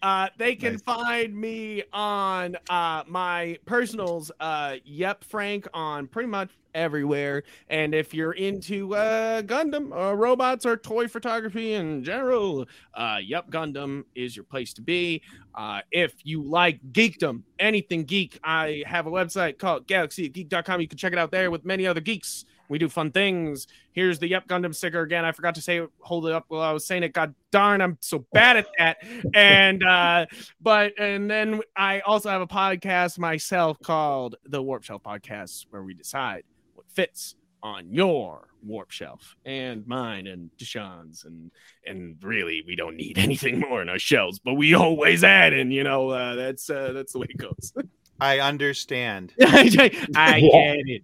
Uh, 0.02 0.28
they 0.38 0.56
can 0.56 0.74
Nice. 0.74 0.82
find 0.84 1.36
me 1.36 1.84
on 1.94 2.58
uh, 2.70 3.04
my 3.08 3.58
personals, 3.66 4.32
uh, 4.40 4.76
Yep 4.84 5.24
Frank, 5.24 5.68
on 5.74 6.08
pretty 6.08 6.28
much 6.28 6.50
everywhere. 6.74 7.44
And 7.70 7.96
if 7.96 8.14
you're 8.14 8.34
into 8.34 8.96
uh, 8.96 9.44
Gundam, 9.44 9.92
uh, 9.98 10.14
robots, 10.16 10.66
or 10.66 10.76
toy 10.76 11.08
photography 11.08 11.74
in 11.74 12.04
general, 12.04 12.66
uh, 12.96 13.20
Yep 13.24 13.50
Gundam 13.50 14.04
is 14.16 14.36
your 14.36 14.44
place 14.46 14.74
to 14.74 14.82
be. 14.82 15.22
Uh, 15.56 15.82
if 15.92 16.14
you 16.24 16.42
like 16.44 16.80
geekdom, 16.92 17.44
anything 17.60 18.04
geek, 18.04 18.40
I 18.44 18.84
have 18.86 19.08
a 19.08 19.12
website 19.12 19.58
called 19.58 19.88
galaxygeek.com. 19.88 20.82
You 20.82 20.88
can 20.88 20.98
check 20.98 21.14
it 21.14 21.20
out 21.20 21.32
there 21.32 21.50
with 21.50 21.64
many 21.64 21.88
other 21.88 22.02
geeks. 22.02 22.46
We 22.70 22.78
do 22.78 22.90
fun 22.90 23.12
things. 23.12 23.68
Here's 23.92 24.20
the 24.20 24.28
Yep 24.28 24.48
Gundam 24.48 24.74
sticker 24.74 25.02
again. 25.02 25.26
I 25.26 25.32
forgot 25.32 25.56
to 25.56 25.62
say 25.62 25.82
hold 26.00 26.26
it 26.26 26.34
up 26.34 26.46
while 26.48 26.62
I 26.62 26.72
was 26.72 26.86
saying 26.86 27.04
it. 27.04 27.14
God 27.14 27.36
darn, 27.52 27.82
I'm 27.82 27.98
so 28.02 28.26
bad 28.34 28.58
at 28.58 28.68
that. 28.78 28.98
And 29.34 29.84
uh, 29.84 30.26
but 30.62 30.98
and 31.00 31.30
then 31.30 31.62
I 31.76 32.00
also 32.02 32.30
have 32.30 32.42
a 32.42 32.48
podcast 32.48 33.20
myself 33.20 33.78
called 33.84 34.36
the 34.46 34.62
Warp 34.62 34.84
Shelf 34.84 35.04
Podcast, 35.04 35.66
where 35.70 35.84
we 35.84 35.94
decide 35.94 36.44
what 36.74 36.86
fits 36.90 37.36
on 37.62 37.92
your 37.92 38.50
warp 38.62 38.92
shelf 38.92 39.36
and 39.46 39.88
mine 39.88 40.28
and 40.28 40.50
Deshaun's 40.58 41.24
and 41.24 41.50
and 41.86 42.18
really 42.22 42.62
we 42.68 42.76
don't 42.76 42.96
need 42.96 43.18
anything 43.18 43.60
more 43.60 43.82
in 43.82 43.90
our 43.90 44.00
shelves, 44.00 44.40
but 44.40 44.54
we 44.54 44.74
always 44.74 45.24
add 45.24 45.54
in, 45.54 45.72
you 45.72 45.84
know, 45.84 46.10
uh, 46.10 46.36
that's 46.36 46.70
uh, 46.70 46.92
that's 46.94 47.14
the 47.14 47.20
way 47.20 47.28
it 47.30 47.38
goes. 47.38 47.74
I 48.20 48.40
understand. 48.40 49.34
I 49.42 49.70
get 49.70 49.94
it. 50.14 51.04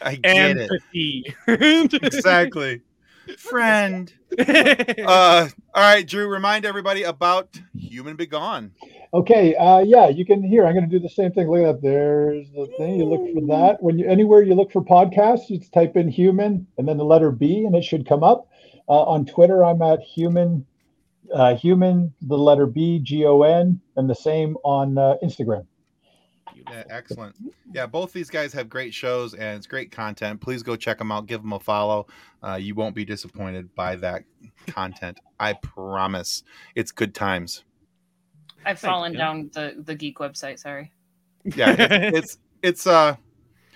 I 0.00 0.16
get 0.16 0.56
it. 0.56 0.70
Empathy. 0.70 1.34
Exactly. 2.02 2.82
Friend. 3.38 4.12
Uh, 4.38 5.48
all 5.74 5.82
right, 5.82 6.06
Drew, 6.06 6.28
remind 6.28 6.64
everybody 6.64 7.04
about 7.04 7.58
Human 7.74 8.16
B-Gon. 8.16 8.72
Okay, 9.14 9.54
uh, 9.54 9.78
yeah, 9.78 10.08
you 10.08 10.26
can 10.26 10.42
hear. 10.42 10.66
I'm 10.66 10.74
going 10.74 10.88
to 10.88 10.90
do 10.90 10.98
the 10.98 11.08
same 11.08 11.32
thing. 11.32 11.48
Look 11.48 11.62
at 11.62 11.80
that. 11.80 11.82
There's 11.82 12.50
the 12.50 12.66
thing. 12.76 12.96
You 12.96 13.04
look 13.04 13.32
for 13.32 13.46
that. 13.46 13.82
When 13.82 13.98
you 13.98 14.06
anywhere 14.08 14.42
you 14.42 14.54
look 14.54 14.72
for 14.72 14.82
podcasts, 14.82 15.48
you 15.48 15.58
just 15.58 15.72
type 15.72 15.96
in 15.96 16.08
human 16.08 16.66
and 16.76 16.88
then 16.88 16.96
the 16.96 17.04
letter 17.04 17.30
B, 17.30 17.64
and 17.64 17.74
it 17.74 17.84
should 17.84 18.06
come 18.06 18.24
up. 18.24 18.48
Uh, 18.88 19.02
on 19.02 19.24
Twitter, 19.26 19.64
I'm 19.64 19.80
at 19.82 20.00
human, 20.00 20.66
uh, 21.32 21.54
human, 21.54 22.12
the 22.20 22.36
letter 22.36 22.66
B, 22.66 22.98
G 23.02 23.24
O 23.24 23.42
N, 23.42 23.80
and 23.96 24.10
the 24.10 24.14
same 24.14 24.56
on 24.64 24.98
uh, 24.98 25.14
Instagram. 26.64 26.70
Yeah, 26.70 26.84
excellent. 26.88 27.36
Yeah, 27.72 27.86
both 27.86 28.12
these 28.12 28.30
guys 28.30 28.52
have 28.52 28.68
great 28.68 28.94
shows 28.94 29.34
and 29.34 29.56
it's 29.56 29.66
great 29.66 29.90
content. 29.90 30.40
Please 30.40 30.62
go 30.62 30.76
check 30.76 30.98
them 30.98 31.12
out. 31.12 31.26
Give 31.26 31.42
them 31.42 31.52
a 31.52 31.60
follow. 31.60 32.06
Uh, 32.42 32.54
you 32.54 32.74
won't 32.74 32.94
be 32.94 33.04
disappointed 33.04 33.74
by 33.74 33.96
that 33.96 34.24
content. 34.66 35.18
I 35.40 35.54
promise. 35.54 36.42
It's 36.74 36.92
good 36.92 37.14
times. 37.14 37.64
I've 38.64 38.78
fallen 38.78 39.12
you. 39.12 39.18
down 39.18 39.50
the 39.52 39.74
the 39.78 39.94
geek 39.94 40.18
website. 40.18 40.58
Sorry. 40.58 40.92
Yeah, 41.44 41.76
it's 41.78 42.16
it's, 42.16 42.38
it's 42.62 42.86
uh 42.86 43.16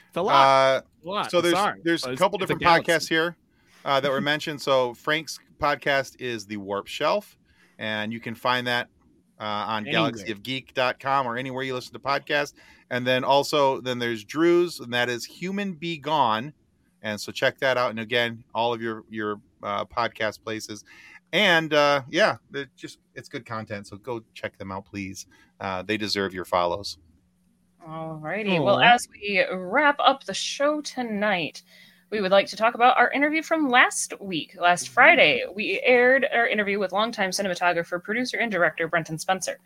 It's 0.09 0.17
a 0.17 0.23
lot. 0.23 0.35
uh 0.35 0.83
a 1.05 1.09
lot. 1.09 1.31
so 1.31 1.41
there's 1.41 1.55
sorry, 1.55 1.81
there's 1.85 2.05
a 2.05 2.17
couple 2.17 2.43
it's 2.43 2.51
a 2.51 2.55
different 2.55 2.87
podcasts 2.87 3.09
here 3.09 3.37
uh, 3.85 4.01
that 4.01 4.11
were 4.11 4.21
mentioned. 4.21 4.61
So 4.61 4.95
Frank's 4.95 5.39
podcast 5.59 6.21
is 6.21 6.47
the 6.47 6.57
Warp 6.57 6.87
Shelf, 6.87 7.39
and 7.79 8.13
you 8.13 8.21
can 8.21 8.35
find 8.35 8.67
that 8.67 8.89
uh, 9.41 9.45
on 9.45 9.87
Anywhere. 9.87 10.13
galaxyofgeek.com 10.13 11.27
or 11.27 11.37
anywhere 11.37 11.65
you 11.65 11.75
listen 11.75 11.93
to 11.95 11.99
podcasts. 11.99 12.53
And 12.91 13.07
then 13.07 13.25
also 13.25 13.81
then 13.81 13.99
there's 13.99 14.25
Drew's, 14.25 14.81
and 14.81 14.93
that 14.93 15.09
is 15.09 15.25
Human 15.25 15.73
B-Gon. 15.73 16.53
And 17.03 17.21
so 17.21 17.33
check 17.33 17.59
that 17.59 17.79
out. 17.79 17.91
And 17.91 18.01
again, 18.01 18.45
all 18.55 18.75
of 18.75 18.83
your 18.83 19.05
your 19.09 19.41
uh, 19.63 19.85
podcast 19.87 20.43
places. 20.45 20.85
And 21.33 21.73
uh, 21.73 22.03
yeah, 22.11 22.37
they're 22.51 22.71
just 22.77 22.99
it's 23.15 23.29
good 23.29 23.47
content. 23.47 23.87
So 23.87 23.97
go 23.97 24.23
check 24.35 24.59
them 24.59 24.71
out, 24.71 24.85
please. 24.85 25.27
Uh, 25.61 25.83
they 25.83 25.97
deserve 25.97 26.35
your 26.35 26.45
follows. 26.45 26.99
all 27.87 28.19
Alrighty. 28.19 28.63
Well, 28.63 28.81
as 28.81 29.09
we 29.13 29.45
wrap 29.53 29.97
up 29.99 30.25
the 30.25 30.35
show 30.35 30.81
tonight, 30.81 31.63
we 32.11 32.21
would 32.21 32.33
like 32.33 32.49
to 32.49 32.57
talk 32.57 32.75
about 32.75 32.97
our 32.97 33.11
interview 33.13 33.41
from 33.41 33.69
last 33.69 34.21
week. 34.21 34.57
Last 34.61 34.89
Friday, 34.89 35.45
we 35.55 35.81
aired 35.85 36.27
our 36.35 36.49
interview 36.49 36.81
with 36.81 36.93
longtime 36.93 37.31
cinematographer, 37.31 38.03
producer, 38.03 38.37
and 38.39 38.51
director 38.51 38.89
Brenton 38.89 39.17
Spencer. 39.17 39.59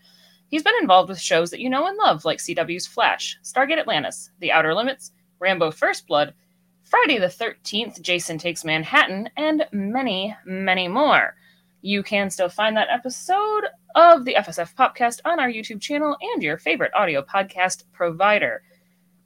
He's 0.48 0.62
been 0.62 0.74
involved 0.80 1.08
with 1.08 1.18
shows 1.18 1.50
that 1.50 1.60
you 1.60 1.70
know 1.70 1.86
and 1.86 1.96
love, 1.96 2.26
like 2.26 2.38
CW's 2.38 2.86
Flash, 2.86 3.38
Stargate 3.42 3.78
Atlantis, 3.78 4.30
The 4.40 4.52
Outer 4.52 4.74
Limits, 4.74 5.12
Rambo 5.40 5.70
First 5.70 6.06
Blood, 6.06 6.34
Friday 6.82 7.18
the 7.18 7.28
13th, 7.28 8.02
Jason 8.02 8.36
Takes 8.36 8.62
Manhattan, 8.62 9.30
and 9.38 9.66
many, 9.72 10.36
many 10.44 10.86
more. 10.86 11.34
You 11.80 12.02
can 12.02 12.28
still 12.28 12.50
find 12.50 12.76
that 12.76 12.88
episode 12.90 13.64
of 13.94 14.26
the 14.26 14.34
FSF 14.34 14.74
PopCast 14.74 15.20
on 15.24 15.40
our 15.40 15.48
YouTube 15.48 15.80
channel 15.80 16.16
and 16.20 16.42
your 16.42 16.58
favorite 16.58 16.92
audio 16.94 17.22
podcast 17.22 17.84
provider. 17.92 18.62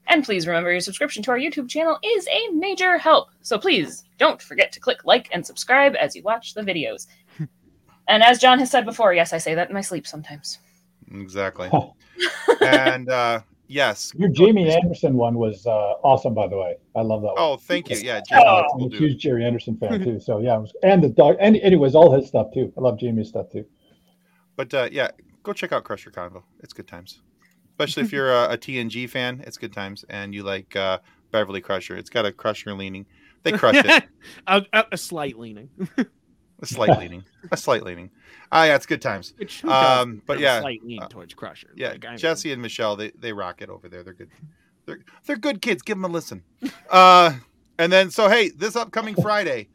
And 0.08 0.24
please 0.24 0.46
remember 0.46 0.70
your 0.70 0.80
subscription 0.80 1.22
to 1.24 1.30
our 1.30 1.38
YouTube 1.38 1.68
channel 1.68 1.98
is 2.02 2.26
a 2.28 2.48
major 2.54 2.96
help. 2.98 3.28
So 3.42 3.58
please 3.58 4.04
don't 4.16 4.40
forget 4.40 4.72
to 4.72 4.80
click 4.80 5.04
like 5.04 5.28
and 5.32 5.46
subscribe 5.46 5.94
as 5.96 6.16
you 6.16 6.22
watch 6.22 6.54
the 6.54 6.62
videos. 6.62 7.06
and 8.08 8.22
as 8.22 8.38
John 8.38 8.58
has 8.58 8.70
said 8.70 8.84
before, 8.86 9.12
yes, 9.12 9.32
I 9.32 9.38
say 9.38 9.54
that 9.54 9.68
in 9.68 9.74
my 9.74 9.82
sleep 9.82 10.06
sometimes. 10.06 10.58
Exactly. 11.12 11.70
and 12.62 13.10
uh, 13.10 13.40
yes. 13.66 14.12
Your 14.16 14.30
Jamie 14.30 14.70
Anderson 14.70 15.14
one 15.14 15.38
was 15.38 15.66
uh, 15.66 15.92
awesome, 16.02 16.32
by 16.32 16.48
the 16.48 16.56
way. 16.56 16.76
I 16.96 17.02
love 17.02 17.20
that 17.20 17.28
one. 17.28 17.36
Oh, 17.36 17.56
thank 17.56 17.90
you. 17.90 17.96
Yeah, 17.98 18.22
Oh. 18.32 18.64
I'm 18.74 18.86
a 18.86 18.88
do. 18.88 18.96
huge 18.96 19.18
Gerry 19.20 19.44
Anderson 19.44 19.76
fan 19.76 20.00
too. 20.04 20.20
So 20.20 20.38
yeah, 20.38 20.56
was, 20.56 20.72
and 20.82 21.02
the 21.04 21.10
dog, 21.10 21.36
and 21.38 21.56
anyways, 21.58 21.94
all 21.94 22.10
his 22.14 22.26
stuff 22.28 22.48
too. 22.54 22.72
I 22.78 22.80
love 22.80 22.98
Jamie's 22.98 23.28
stuff 23.28 23.50
too. 23.50 23.66
But 24.56 24.72
uh, 24.72 24.88
yeah, 24.90 25.10
go 25.42 25.52
check 25.52 25.72
out 25.72 25.84
Crusher 25.84 26.10
Convo. 26.10 26.42
It's 26.60 26.72
good 26.72 26.88
times. 26.88 27.20
Especially 27.78 28.02
if 28.02 28.12
you're 28.12 28.32
a, 28.32 28.54
a 28.54 28.58
TNG 28.58 29.08
fan, 29.08 29.42
it's 29.46 29.56
good 29.56 29.72
times. 29.72 30.04
And 30.08 30.34
you 30.34 30.42
like 30.42 30.74
uh, 30.74 30.98
Beverly 31.30 31.60
Crusher. 31.60 31.96
It's 31.96 32.10
got 32.10 32.26
a 32.26 32.32
Crusher 32.32 32.74
leaning. 32.74 33.06
They 33.44 33.52
crush 33.52 33.76
it. 33.76 34.04
a, 34.48 34.62
a, 34.72 34.84
a 34.92 34.96
slight 34.96 35.38
leaning. 35.38 35.70
A 36.60 36.66
slight 36.66 36.98
leaning. 36.98 37.24
A 37.52 37.56
slight 37.56 37.84
leaning. 37.84 38.10
Ah, 38.50 38.64
yeah, 38.64 38.74
it's 38.74 38.84
good 38.84 39.00
times. 39.00 39.32
Which 39.36 39.64
Um, 39.64 40.22
but 40.26 40.40
yeah, 40.40 40.58
slight 40.58 40.82
lean 40.82 41.00
uh, 41.00 41.06
towards 41.06 41.32
Crusher. 41.32 41.70
Yeah, 41.76 41.90
Like, 41.90 42.04
I 42.04 42.08
mean, 42.08 42.18
Jesse 42.18 42.50
and 42.50 42.60
Michelle, 42.60 42.96
they, 42.96 43.12
they 43.12 43.32
rock 43.32 43.62
it 43.62 43.70
over 43.70 43.88
there. 43.88 44.02
They're 44.02 44.12
good. 44.12 44.30
They're 44.84 44.98
they're 45.24 45.36
good 45.36 45.62
kids. 45.62 45.82
Give 45.82 45.96
them 45.96 46.04
a 46.04 46.08
listen. 46.08 46.42
Uh, 46.90 47.34
and 47.78 47.92
then 47.92 48.10
so 48.10 48.28
hey, 48.28 48.48
this 48.48 48.74
upcoming 48.74 49.14
Friday, 49.14 49.68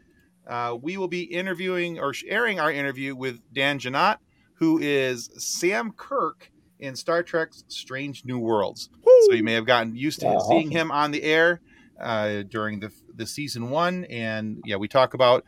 uh, 0.48 0.76
we 0.82 0.98
will 0.98 1.08
be 1.08 1.22
interviewing 1.22 2.00
or 2.00 2.14
airing 2.28 2.60
our 2.60 2.72
interview 2.72 3.16
with 3.16 3.40
Dan 3.54 3.80
Jeannotte, 3.80 4.18
who 4.56 4.80
is 4.80 5.30
Sam 5.38 5.92
Kirk 5.92 6.52
in 6.84 6.96
Star 6.96 7.24
Trek's 7.24 7.64
Strange 7.70 8.26
New 8.26 8.38
Worlds. 8.38 8.90
So 9.28 9.34
you 9.34 9.44
may 9.44 9.54
have 9.54 9.66
gotten 9.66 9.96
used 9.96 10.20
to 10.20 10.26
Yeah, 10.26 10.40
seeing 10.40 10.68
awesome. 10.68 10.72
him 10.72 10.92
on 10.92 11.12
the 11.12 11.24
air 11.24 11.62
uh, 12.00 12.44
during 12.44 12.80
the 12.80 12.92
the 13.16 13.26
season 13.26 13.70
one, 13.70 14.06
and 14.06 14.62
yeah, 14.66 14.76
we 14.76 14.88
talk 14.88 15.14
about 15.14 15.46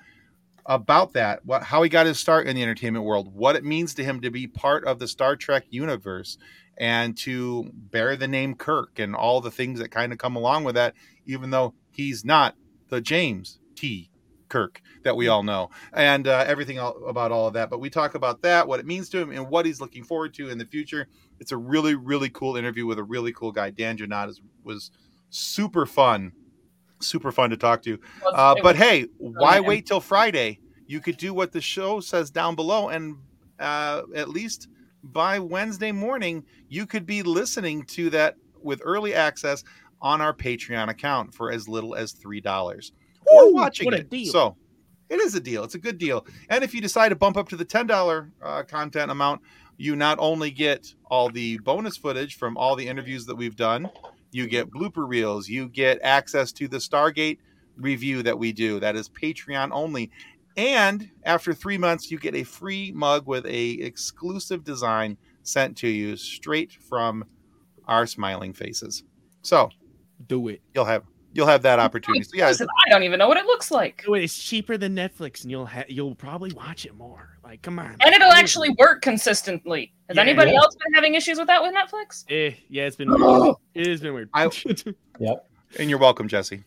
about 0.65 1.13
that, 1.13 1.45
what 1.45 1.63
how 1.63 1.83
he 1.83 1.89
got 1.89 2.05
his 2.05 2.19
start 2.19 2.47
in 2.47 2.55
the 2.55 2.63
entertainment 2.63 3.03
world, 3.05 3.33
what 3.35 3.55
it 3.55 3.63
means 3.63 3.93
to 3.95 4.03
him 4.03 4.21
to 4.21 4.31
be 4.31 4.47
part 4.47 4.85
of 4.85 4.99
the 4.99 5.07
Star 5.07 5.35
Trek 5.35 5.65
universe, 5.69 6.37
and 6.77 7.17
to 7.17 7.69
bear 7.73 8.15
the 8.15 8.27
name 8.27 8.55
Kirk, 8.55 8.97
and 8.97 9.15
all 9.15 9.41
the 9.41 9.51
things 9.51 9.79
that 9.79 9.91
kind 9.91 10.11
of 10.11 10.17
come 10.17 10.35
along 10.35 10.63
with 10.63 10.75
that, 10.75 10.93
even 11.25 11.49
though 11.49 11.73
he's 11.91 12.23
not 12.23 12.55
the 12.89 13.01
James 13.01 13.59
T. 13.75 14.09
Kirk 14.49 14.81
that 15.03 15.15
we 15.15 15.27
all 15.27 15.43
know, 15.43 15.69
and 15.93 16.27
uh, 16.27 16.43
everything 16.47 16.79
all, 16.79 17.05
about 17.05 17.31
all 17.31 17.47
of 17.47 17.53
that. 17.53 17.69
But 17.69 17.79
we 17.79 17.89
talk 17.89 18.15
about 18.15 18.41
that, 18.41 18.67
what 18.67 18.79
it 18.79 18.85
means 18.85 19.09
to 19.09 19.19
him, 19.19 19.31
and 19.31 19.49
what 19.49 19.65
he's 19.65 19.81
looking 19.81 20.03
forward 20.03 20.33
to 20.35 20.49
in 20.49 20.57
the 20.57 20.65
future. 20.65 21.07
It's 21.39 21.51
a 21.51 21.57
really, 21.57 21.95
really 21.95 22.29
cool 22.29 22.57
interview 22.57 22.85
with 22.85 22.99
a 22.99 23.03
really 23.03 23.33
cool 23.33 23.51
guy. 23.51 23.69
Dan 23.69 23.97
Jeannotte 23.97 24.29
is, 24.29 24.41
was 24.63 24.91
super 25.29 25.85
fun, 25.85 26.31
super 27.01 27.31
fun 27.31 27.49
to 27.49 27.57
talk 27.57 27.81
to. 27.83 27.99
Uh, 28.25 28.55
but 28.61 28.75
hey, 28.75 29.07
why 29.17 29.59
wait 29.59 29.85
till 29.85 29.99
Friday? 29.99 30.59
You 30.87 30.99
could 30.99 31.17
do 31.17 31.33
what 31.33 31.51
the 31.51 31.61
show 31.61 31.99
says 31.99 32.29
down 32.29 32.55
below, 32.55 32.89
and 32.89 33.17
uh, 33.59 34.03
at 34.15 34.29
least 34.29 34.67
by 35.03 35.39
Wednesday 35.39 35.91
morning, 35.91 36.43
you 36.67 36.85
could 36.85 37.05
be 37.05 37.23
listening 37.23 37.83
to 37.83 38.09
that 38.11 38.35
with 38.61 38.81
early 38.83 39.13
access 39.13 39.63
on 40.01 40.21
our 40.21 40.33
Patreon 40.33 40.89
account 40.89 41.33
for 41.33 41.51
as 41.51 41.67
little 41.67 41.95
as 41.95 42.11
three 42.11 42.41
dollars, 42.41 42.91
Woo, 43.31 43.53
watching 43.53 43.85
what 43.85 43.93
a 43.93 43.97
it. 43.97 44.09
deal. 44.09 44.31
So 44.31 44.57
it 45.09 45.19
is 45.19 45.35
a 45.35 45.39
deal. 45.39 45.63
It's 45.63 45.75
a 45.75 45.79
good 45.79 45.97
deal. 45.97 46.25
And 46.49 46.63
if 46.63 46.73
you 46.73 46.81
decide 46.81 47.09
to 47.09 47.15
bump 47.15 47.37
up 47.37 47.49
to 47.49 47.55
the 47.55 47.65
ten 47.65 47.87
dollar 47.87 48.31
uh, 48.43 48.63
content 48.63 49.11
amount, 49.11 49.41
you 49.77 49.95
not 49.95 50.17
only 50.19 50.51
get 50.51 50.93
all 51.11 51.29
the 51.29 51.57
bonus 51.59 51.97
footage 51.97 52.37
from 52.37 52.57
all 52.57 52.75
the 52.75 52.87
interviews 52.87 53.25
that 53.25 53.35
we've 53.35 53.55
done, 53.55 53.89
you 54.31 54.47
get 54.47 54.69
blooper 54.71 55.07
reels, 55.07 55.47
you 55.47 55.67
get 55.69 55.99
access 56.01 56.51
to 56.53 56.67
the 56.67 56.77
Stargate 56.77 57.37
review 57.77 58.23
that 58.23 58.37
we 58.39 58.51
do. 58.53 58.79
That 58.79 58.95
is 58.95 59.09
Patreon 59.09 59.69
only. 59.71 60.11
And 60.57 61.09
after 61.25 61.53
three 61.53 61.77
months, 61.77 62.09
you 62.09 62.17
get 62.17 62.33
a 62.35 62.43
free 62.43 62.91
mug 62.93 63.27
with 63.27 63.45
a 63.45 63.71
exclusive 63.71 64.63
design 64.63 65.17
sent 65.43 65.75
to 65.77 65.87
you 65.87 66.15
straight 66.15 66.71
from 66.71 67.25
our 67.87 68.07
smiling 68.07 68.53
faces. 68.53 69.03
So 69.41 69.69
Do 70.27 70.47
it. 70.47 70.61
you'll 70.73 70.85
have 70.85 71.03
you'll 71.35 71.45
have 71.47 71.61
that 71.61 71.77
opportunity. 71.77 72.23
So 72.23 72.31
yeah, 72.33 72.47
Listen, 72.47 72.67
I 72.87 72.89
don't 72.89 73.03
even 73.03 73.19
know 73.19 73.27
what 73.27 73.37
it 73.37 73.45
looks 73.45 73.69
like. 73.69 74.03
Do. 74.05 74.15
It's 74.15 74.41
cheaper 74.41 74.77
than 74.77 74.95
Netflix, 74.95 75.43
and 75.43 75.51
you'll 75.51 75.67
ha- 75.67 75.83
you'll 75.87 76.15
probably 76.15 76.51
watch 76.53 76.85
it 76.85 76.95
more. 76.95 77.37
Like, 77.43 77.61
come 77.61 77.77
on. 77.77 77.95
And 77.99 78.15
it'll 78.15 78.31
actually 78.31 78.69
work 78.79 79.03
consistently. 79.03 79.93
Has 80.09 80.15
Yeah. 80.15 80.23
anybody 80.23 80.55
else 80.55 80.75
been 80.83 80.93
having 80.93 81.13
issues 81.13 81.37
with 81.37 81.45
that 81.47 81.61
with 81.61 81.75
Netflix? 81.75 82.23
Eh, 82.29 82.55
yeah, 82.69 82.85
it's 82.85 82.95
been 82.95 83.11
weird. 83.11 83.55
It 83.75 83.85
has 83.87 84.01
been 84.01 84.13
weird. 84.15 84.29
I- 84.33 84.49
and 85.79 85.89
you're 85.89 85.99
welcome, 85.99 86.27
Jesse. 86.27 86.63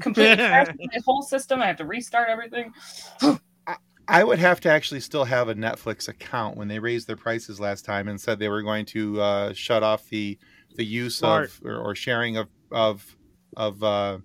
Completely 0.00 0.36
crashed 0.46 0.70
the 0.78 1.02
whole 1.04 1.20
system. 1.22 1.60
I 1.60 1.66
have 1.66 1.76
to 1.76 1.84
restart 1.84 2.28
everything. 2.30 2.72
I 4.08 4.24
would 4.24 4.40
have 4.40 4.60
to 4.62 4.68
actually 4.68 4.98
still 5.00 5.24
have 5.24 5.48
a 5.48 5.54
Netflix 5.54 6.08
account 6.08 6.56
when 6.56 6.66
they 6.66 6.78
raised 6.80 7.06
their 7.06 7.16
prices 7.16 7.60
last 7.60 7.84
time 7.84 8.08
and 8.08 8.20
said 8.20 8.38
they 8.40 8.48
were 8.48 8.62
going 8.62 8.84
to 8.86 9.20
uh, 9.20 9.52
shut 9.52 9.82
off 9.82 10.08
the 10.08 10.38
the 10.74 10.84
use 10.84 11.16
Smart. 11.16 11.44
of 11.50 11.60
or, 11.64 11.76
or 11.76 11.94
sharing 11.94 12.36
of 12.36 12.48
of 12.72 13.16
of 13.56 13.82
uh, 13.82 14.18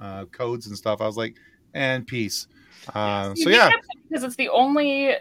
uh, 0.00 0.24
codes 0.26 0.66
and 0.66 0.76
stuff. 0.76 1.00
I 1.00 1.06
was 1.06 1.16
like, 1.16 1.36
and 1.74 2.06
peace. 2.06 2.46
Uh, 2.94 3.34
See, 3.34 3.42
so 3.44 3.50
yeah, 3.50 3.70
because 4.08 4.24
it's 4.24 4.36
the 4.36 4.48
only 4.48 5.14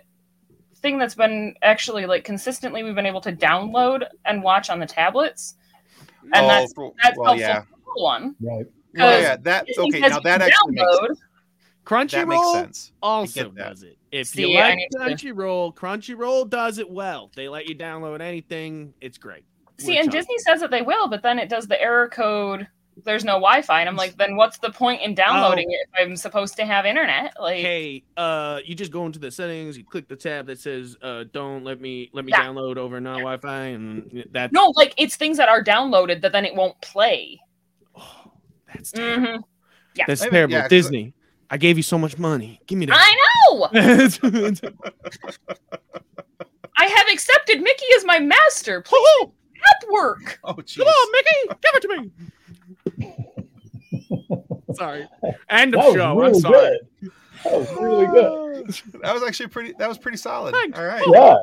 thing 0.78 0.98
that's 1.00 1.16
been 1.16 1.56
actually 1.64 2.06
like 2.06 2.24
consistently 2.24 2.84
we've 2.84 2.96
been 2.96 3.06
able 3.06 3.22
to 3.22 3.32
download 3.34 4.06
and 4.26 4.44
watch 4.44 4.70
on 4.70 4.80
the 4.80 4.86
tablets. 4.86 5.56
And 6.34 6.46
Oh, 6.46 6.48
that's 6.48 6.74
that's 7.04 7.18
well, 7.18 7.28
helpful 7.30 7.36
yeah, 7.40 7.62
for 7.62 7.68
the 7.98 8.04
one. 8.04 8.36
Right. 8.40 8.66
well, 8.96 9.22
yeah. 9.22 9.38
That 9.38 9.66
okay. 9.78 10.00
Now 10.02 10.20
that 10.20 10.42
actually 10.42 10.74
makes, 10.76 10.84
download. 10.88 11.10
makes 11.10 11.22
Crunchyroll 11.86 12.52
sense. 12.54 12.92
also 13.02 13.50
does 13.50 13.84
it. 13.84 13.98
If 14.12 14.28
See, 14.28 14.52
you 14.52 14.60
like 14.60 14.76
need 14.76 14.90
to- 14.92 14.98
Crunchyroll, 15.00 15.74
Crunchyroll 15.74 16.50
does 16.50 16.78
it 16.80 16.90
well. 16.90 17.32
They 17.36 17.48
let 17.50 17.68
you 17.68 17.76
download 17.76 18.20
anything. 18.22 18.94
It's 19.02 19.18
great. 19.18 19.44
See, 19.80 19.94
We're 19.94 20.02
and 20.02 20.10
chuffed. 20.10 20.14
Disney 20.14 20.38
says 20.40 20.60
that 20.62 20.72
they 20.72 20.82
will, 20.82 21.08
but 21.08 21.22
then 21.24 21.40
it 21.40 21.50
does 21.50 21.68
the 21.68 21.82
error 21.82 22.10
code. 22.10 22.68
There's 23.04 23.24
no 23.24 23.34
Wi-Fi, 23.34 23.80
and 23.82 23.88
I'm 23.88 23.96
like, 23.96 24.18
then 24.18 24.36
what's 24.36 24.58
the 24.58 24.72
point 24.72 25.02
in 25.02 25.14
downloading 25.14 25.72
it 25.72 25.88
if 25.94 26.08
I'm 26.08 26.16
supposed 26.16 26.56
to 26.58 26.66
have 26.66 26.86
internet? 26.86 27.34
Like, 27.40 27.62
Hey, 27.62 28.04
uh, 28.18 28.60
you 28.66 28.74
just 28.76 28.92
go 28.92 29.06
into 29.06 29.20
the 29.20 29.30
settings. 29.30 29.78
You 29.78 29.84
click 29.84 30.08
the 30.08 30.16
tab 30.16 30.48
that 30.48 30.60
says, 30.60 30.98
"Uh, 31.02 31.26
don't 31.32 31.64
let 31.64 31.80
me 31.80 32.10
let 32.14 32.26
me 32.26 32.32
Yeah. 32.32 32.46
download 32.48 32.78
over 32.78 33.00
non-Wi-Fi," 33.00 33.66
and 33.68 34.26
that. 34.32 34.52
no, 34.52 34.74
like 34.76 34.94
it's 34.98 35.16
things 35.16 35.38
that 35.38 35.48
are 35.48 35.64
downloaded 35.64 36.22
that 36.22 36.32
then 36.32 36.44
it 36.46 36.56
won't 36.56 36.80
play. 36.82 37.40
oh, 37.96 38.32
that's 38.74 38.92
terrible. 38.92 39.28
hmm 39.28 39.36
Yeah, 39.96 40.06
That's 40.08 40.22
Maybe- 40.22 40.32
terrible. 40.32 40.54
yeah, 40.54 40.62
'cause- 40.62 40.70
Disney, 40.70 41.14
I 41.50 41.58
gave 41.58 41.78
you 41.78 41.84
so 41.84 41.98
much 41.98 42.18
money. 42.18 42.60
Give 42.68 42.78
me 42.80 42.86
that. 42.88 42.98
I 43.00 43.16
know. 43.52 43.70
I 46.78 46.86
have 46.86 47.08
accepted 47.12 47.62
Mickey 47.62 47.86
as 47.96 48.06
my 48.06 48.20
master. 48.20 48.82
Please 48.82 49.00
Woohoo! 49.22 49.32
help 49.56 49.92
work. 49.92 50.40
Oh, 50.44 50.54
jeez. 50.54 50.78
Come 50.78 50.88
on, 50.88 51.12
Mickey, 51.12 51.60
give 51.62 51.76
it 51.76 51.82
to 51.82 51.88
me. 52.02 52.12
Sorry. 54.74 55.08
End 55.50 55.76
of 55.76 55.82
show. 55.94 56.16
really 56.18 56.28
I'm 56.30 56.34
sorry. 56.40 56.80
good. 57.02 57.12
That 57.44 57.54
was 57.54 57.72
really 57.74 58.06
good. 58.08 58.44
That 59.02 59.14
was 59.14 59.24
actually 59.24 59.48
pretty. 59.48 59.74
That 59.78 59.88
was 59.88 59.98
pretty 59.98 60.18
solid. 60.18 60.54
Thanks. 60.54 60.78
All 60.78 60.86
right, 60.86 61.04
Yeah. 61.14 61.36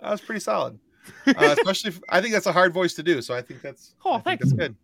that 0.00 0.10
was 0.10 0.20
pretty 0.20 0.40
solid. 0.40 0.78
Uh, 1.26 1.32
especially, 1.58 1.88
if, 1.88 2.00
I 2.08 2.20
think 2.20 2.34
that's 2.34 2.46
a 2.46 2.52
hard 2.52 2.72
voice 2.72 2.94
to 2.94 3.02
do. 3.02 3.20
So 3.22 3.34
I 3.34 3.42
think 3.42 3.62
that's. 3.62 3.94
Oh, 4.04 4.12
I 4.12 4.14
think 4.20 4.24
thanks. 4.24 4.42
that's 4.44 4.52
good. 4.52 4.76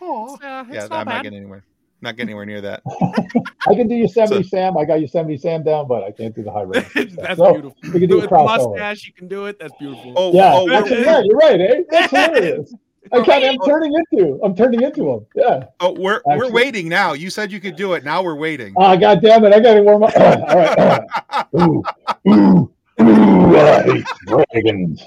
Oh, 0.00 0.34
it's, 0.34 0.44
uh, 0.44 0.64
it's 0.68 0.74
yeah, 0.74 0.80
not 0.88 0.92
I'm 0.92 1.06
not 1.06 1.22
getting 1.24 1.38
anywhere. 1.38 1.64
Not 2.02 2.16
getting 2.16 2.28
anywhere 2.28 2.44
near 2.46 2.60
that. 2.60 2.82
I 3.66 3.74
can 3.74 3.88
do 3.88 3.94
Yosemite 3.94 4.42
Sam. 4.44 4.76
I 4.76 4.84
got 4.84 5.00
Yosemite 5.00 5.38
Sam 5.38 5.64
down, 5.64 5.88
but 5.88 6.04
I 6.04 6.12
can't 6.12 6.34
do 6.36 6.42
the 6.44 6.52
high 6.52 6.62
range. 6.94 7.16
That's 7.16 7.38
So, 7.38 7.52
beautiful. 7.54 7.76
You 7.84 7.90
can 7.92 8.08
do 8.08 8.18
a 8.18 8.20
With 8.20 8.30
crossover. 8.30 8.72
mustache, 8.72 9.06
you 9.06 9.14
can 9.14 9.26
do 9.28 9.46
it. 9.46 9.58
That's 9.58 9.72
beautiful. 9.78 10.12
Oh, 10.14 10.32
Yeah, 10.34 10.52
oh, 10.54 10.68
that's, 10.68 10.90
yeah, 10.90 11.22
you're 11.24 11.36
right, 11.38 11.60
eh? 11.60 11.82
That's 11.90 12.10
hilarious. 12.10 12.74
I 13.12 13.20
kind 13.24 13.44
of, 13.44 13.50
I'm 13.50 13.58
Oh. 13.60 13.66
turning 13.66 13.92
into, 13.94 14.40
I'm 14.42 14.54
turning 14.56 14.82
into 14.82 15.10
him. 15.10 15.26
Yeah. 15.34 15.64
oh, 15.80 15.92
we're 15.92 16.20
we're 16.26 16.50
waiting 16.50 16.88
now. 16.88 17.12
You 17.12 17.30
said 17.30 17.52
you 17.52 17.60
could 17.60 17.76
do 17.76 17.92
it. 17.94 18.04
Now 18.04 18.22
we're 18.22 18.34
waiting. 18.36 18.74
Ah, 18.76 18.96
God 18.96 19.20
damn 19.22 19.44
it! 19.44 19.52
I 19.52 19.60
got 19.60 19.74
to 19.74 19.82
warm 19.82 20.02
up. 20.02 20.16
all 20.16 20.22
right, 20.22 20.78
all 20.78 20.86
right. 20.86 21.46
Ooh, 21.60 21.84
ooh, 22.28 22.70
ooh, 23.00 23.56
I 23.56 23.82
hate 23.82 24.04
dragons. 24.26 25.02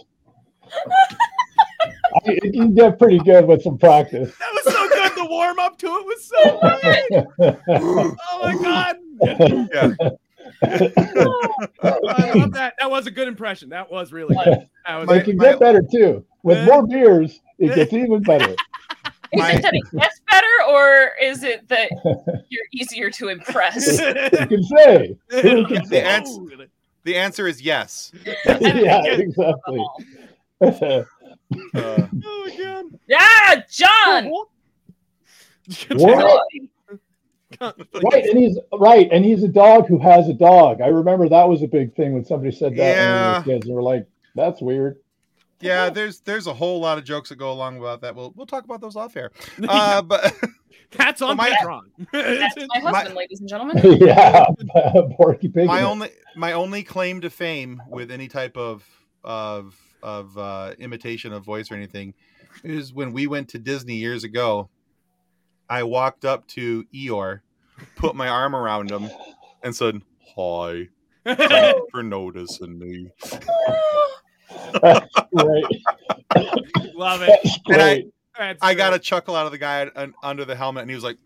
I, 2.26 2.40
you 2.44 2.70
did 2.70 2.98
pretty 3.00 3.20
good 3.20 3.46
with 3.46 3.62
some 3.64 3.78
practice. 3.78 4.34
That 4.38 4.52
was 4.54 4.74
so 4.74 4.90
good. 4.90 5.12
The 5.16 5.26
warm 5.30 5.60
up 5.60 5.78
to 5.80 5.88
it 5.88 6.06
was 6.06 6.26
so 6.26 6.60
good. 6.82 7.58
Oh 7.68 8.40
my 8.42 8.54
god. 8.64 8.96
yeah. 9.74 10.10
I 11.84 12.32
love 12.36 12.54
that. 12.54 12.74
That 12.80 12.90
was 12.90 13.08
a 13.08 13.12
good 13.12 13.28
impression. 13.28 13.70
That 13.70 13.92
was 13.92 14.12
really 14.12 14.36
good. 14.44 14.68
That 14.88 14.96
was 15.08 15.18
it 15.18 15.24
can 15.26 15.38
get 15.38 15.60
better 15.60 15.84
too. 15.92 16.26
With 16.44 16.66
more 16.66 16.88
beers, 16.88 17.40
it 17.60 17.76
gets 17.76 17.94
even 17.94 18.22
better. 18.22 18.56
Is 19.32 19.40
My- 19.40 19.52
it 19.52 19.62
that 19.62 19.74
it 19.76 19.84
gets 20.00 20.22
better, 20.32 20.48
or 20.70 21.12
is 21.22 21.44
it 21.44 21.68
that 21.68 21.92
you're 22.50 22.66
easier 22.74 23.12
to 23.12 23.28
impress? 23.28 24.00
You 24.00 24.48
can 24.48 24.64
say. 24.64 25.18
Who 25.30 25.66
can 25.68 25.84
The 25.84 25.88
say? 25.88 26.02
ans- 26.04 26.40
The 27.04 27.16
answer 27.16 27.48
is 27.48 27.62
yes. 27.62 28.12
yeah, 28.26 29.04
exactly. 29.06 29.86
Uh, 30.62 31.04
Oh 31.76 32.08
my 32.16 32.56
god. 32.58 32.86
yeah, 33.08 33.62
John. 33.70 34.30
What? 34.30 34.48
Right, 37.62 38.26
and 38.26 38.38
he's 38.38 38.58
right, 38.74 39.10
and 39.12 39.26
he's 39.26 39.44
a 39.44 39.48
dog 39.48 39.88
who 39.88 40.00
has 40.00 40.28
a 40.30 40.34
dog. 40.34 40.82
I 40.82 40.88
remember 40.88 41.28
that 41.30 41.48
was 41.50 41.62
a 41.62 41.68
big 41.68 41.94
thing 41.96 42.14
when 42.14 42.24
somebody 42.26 42.52
said 42.56 42.76
that 42.78 42.96
Yeah. 42.96 43.34
when 43.34 43.44
we 43.46 43.54
were 43.54 43.58
kids. 43.58 43.68
They 43.68 43.74
were 43.74 43.84
like, 43.84 44.08
"That's 44.36 44.62
weird." 44.62 44.98
Yeah, 45.62 45.90
there's 45.90 46.20
there's 46.22 46.48
a 46.48 46.54
whole 46.54 46.80
lot 46.80 46.98
of 46.98 47.04
jokes 47.04 47.30
that 47.30 47.36
go 47.38 47.52
along 47.52 47.78
about 47.78 48.02
that. 48.02 48.16
We'll 48.16 48.34
we'll 48.36 48.46
talk 48.48 48.64
about 48.64 48.82
those 48.82 48.96
off 48.96 49.16
air. 49.18 49.32
Uh, 49.68 50.02
but 50.02 50.34
That's 50.92 51.22
on 51.22 51.38
my- 51.38 51.52
Patreon. 51.52 51.82
That's 52.12 52.56
my 52.58 52.80
My- 52.82 52.92
husband, 52.92 53.16
ladies 53.16 53.40
and 53.42 53.50
gentlemen. 53.50 53.78
yeah, 54.02 54.46
Porky 55.18 55.48
Pig. 55.50 55.68
my 55.68 55.84
only 55.84 56.10
my 56.36 56.54
only 56.54 56.82
claim 56.84 57.22
to 57.22 57.30
fame 57.30 57.82
with 57.90 58.10
any 58.12 58.28
type 58.28 58.58
of 58.58 58.84
of 59.24 59.76
of 60.02 60.38
uh, 60.38 60.74
imitation 60.80 61.34
of 61.34 61.44
voice 61.44 61.70
or 61.72 61.76
anything 61.76 62.14
is 62.64 62.94
when 62.94 63.12
we 63.14 63.28
went 63.28 63.50
to 63.50 63.60
Disney 63.60 63.96
years 63.96 64.24
ago. 64.24 64.70
I 65.70 65.84
walked 65.84 66.26
up 66.26 66.48
to 66.50 66.86
Eeyore, 66.96 67.42
put 67.96 68.16
my 68.16 68.28
arm 68.28 68.56
around 68.56 68.90
him, 68.90 69.10
and 69.62 69.76
said, 69.76 70.02
"Hi, 70.36 70.88
thanks 71.26 71.82
for 71.92 72.02
noticing 72.02 72.80
me." 72.80 73.12
Right. 74.84 75.64
Love 76.96 77.22
it. 77.22 77.40
That's 77.44 77.60
And 77.70 77.82
I- 77.82 78.04
That's 78.38 78.60
I 78.62 78.74
got 78.74 78.94
a 78.94 79.00
chuckle 79.00 79.36
out 79.36 79.46
of 79.46 79.52
the 79.52 79.58
guy 79.58 79.90
under 80.24 80.46
the 80.46 80.56
helmet, 80.56 80.82
and 80.84 80.90
he 80.90 80.96
was 80.96 81.04
like, 81.04 81.18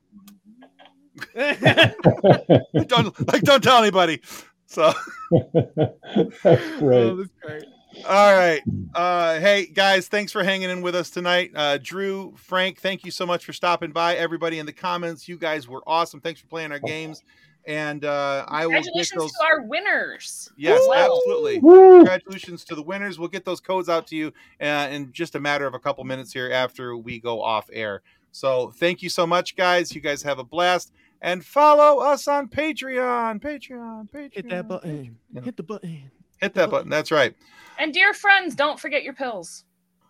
"Don't 2.87 3.27
like, 3.31 3.43
don't 3.43 3.63
tell 3.63 3.77
anybody." 3.81 4.19
So 4.65 4.91
That's 5.31 6.79
great. 6.79 7.03
Oh, 7.03 7.15
that's 7.15 7.29
great. 7.41 7.63
All 8.07 8.35
right. 8.35 8.61
Uh, 8.95 9.39
hey 9.39 9.67
guys, 9.67 10.07
thanks 10.07 10.31
for 10.31 10.43
hanging 10.43 10.71
in 10.71 10.81
with 10.81 10.95
us 10.95 11.11
tonight. 11.11 11.51
Uh, 11.53 11.77
Drew, 11.81 12.33
Frank, 12.35 12.79
thank 12.79 13.05
you 13.05 13.11
so 13.11 13.25
much 13.27 13.45
for 13.45 13.53
stopping 13.53 13.91
by. 13.91 14.15
Everybody 14.15 14.57
in 14.57 14.65
the 14.65 14.73
comments, 14.73 15.27
you 15.27 15.37
guys 15.37 15.67
were 15.67 15.83
awesome. 15.85 16.19
Thanks 16.19 16.41
for 16.41 16.47
playing 16.47 16.71
our 16.71 16.79
games. 16.79 17.21
And 17.65 18.03
uh, 18.03 18.45
I 18.47 18.65
will 18.65 18.81
get 18.81 19.09
those. 19.15 19.31
to 19.31 19.43
our 19.43 19.61
winners. 19.61 20.51
Yes, 20.57 20.81
Woo! 20.85 20.93
absolutely. 20.93 21.59
Woo! 21.59 21.97
Congratulations 21.99 22.65
to 22.65 22.75
the 22.75 22.83
winners. 22.83 23.17
We'll 23.17 23.29
get 23.29 23.45
those 23.45 23.61
codes 23.61 23.87
out 23.87 24.07
to 24.07 24.15
you 24.15 24.33
uh, 24.59 24.89
in 24.91 25.13
just 25.13 25.35
a 25.35 25.39
matter 25.39 25.65
of 25.65 25.73
a 25.73 25.79
couple 25.79 26.03
minutes 26.03 26.33
here 26.33 26.51
after 26.51 26.97
we 26.97 27.19
go 27.19 27.41
off 27.41 27.69
air. 27.71 28.01
So 28.31 28.71
thank 28.71 29.01
you 29.01 29.09
so 29.09 29.25
much, 29.25 29.55
guys. 29.55 29.93
You 29.95 30.01
guys 30.01 30.23
have 30.23 30.39
a 30.39 30.43
blast. 30.43 30.91
And 31.21 31.45
follow 31.45 32.01
us 32.01 32.27
on 32.27 32.49
Patreon. 32.49 33.41
Patreon. 33.41 34.09
Patreon. 34.09 34.33
Hit 34.33 34.49
that 34.49 34.67
button. 34.67 35.17
Yeah. 35.31 35.41
Hit 35.41 35.55
the 35.55 35.63
button. 35.63 36.11
Hit 36.41 36.53
that 36.55 36.69
button. 36.69 36.89
That's 36.89 37.11
right. 37.11 37.33
And 37.79 37.93
dear 37.93 38.13
friends, 38.13 38.55
don't 38.55 38.77
forget 38.77 39.03
your 39.03 39.13
pills. 39.13 39.63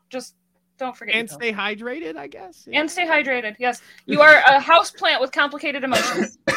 Just 0.10 0.36
don't 0.78 0.96
forget 0.98 1.16
And 1.16 1.30
stay 1.30 1.52
hydrated, 1.54 2.18
I 2.18 2.28
guess. 2.28 2.68
and 2.72 2.90
stay 2.90 3.06
hydrated. 3.06 3.56
Yes, 3.60 3.82
you 4.06 4.22
are 4.22 4.34
a 4.48 4.60
house 4.60 4.92
plant 4.92 5.22
with 5.22 5.32
complicated 5.32 5.84
emotions. 5.84 6.38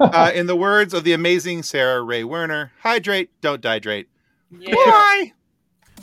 Uh, 0.00 0.30
in 0.34 0.46
the 0.46 0.56
words 0.56 0.94
of 0.94 1.04
the 1.04 1.12
amazing 1.12 1.62
Sarah 1.62 2.00
Ray 2.02 2.24
Werner, 2.24 2.72
hydrate, 2.80 3.28
don't 3.42 3.60
dihydrate. 3.60 4.06
Yeah. 4.50 4.74
Bye. 4.74 5.32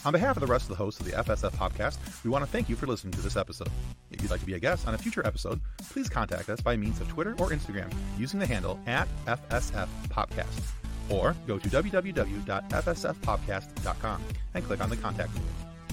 On 0.05 0.11
behalf 0.11 0.37
of 0.37 0.41
the 0.41 0.47
rest 0.47 0.65
of 0.65 0.69
the 0.69 0.75
hosts 0.75 0.99
of 0.99 1.07
the 1.07 1.13
FSF 1.13 1.51
PopCast, 1.53 1.97
we 2.23 2.29
want 2.29 2.45
to 2.45 2.51
thank 2.51 2.69
you 2.69 2.75
for 2.75 2.85
listening 2.85 3.11
to 3.13 3.21
this 3.21 3.35
episode. 3.35 3.69
If 4.11 4.21
you'd 4.21 4.29
like 4.29 4.41
to 4.41 4.45
be 4.45 4.53
a 4.53 4.59
guest 4.59 4.87
on 4.87 4.93
a 4.93 4.97
future 4.97 5.25
episode, 5.25 5.59
please 5.89 6.07
contact 6.09 6.47
us 6.49 6.61
by 6.61 6.77
means 6.77 7.01
of 7.01 7.07
Twitter 7.07 7.31
or 7.39 7.49
Instagram 7.49 7.91
using 8.19 8.39
the 8.39 8.45
handle 8.45 8.79
at 8.85 9.07
FSF 9.25 9.87
PopCast. 10.09 10.61
Or 11.09 11.35
go 11.47 11.57
to 11.57 11.67
www.fsfpopcast.com 11.67 14.23
and 14.53 14.63
click 14.63 14.81
on 14.81 14.89
the 14.89 14.97
contact 14.97 15.33
link. 15.33 15.47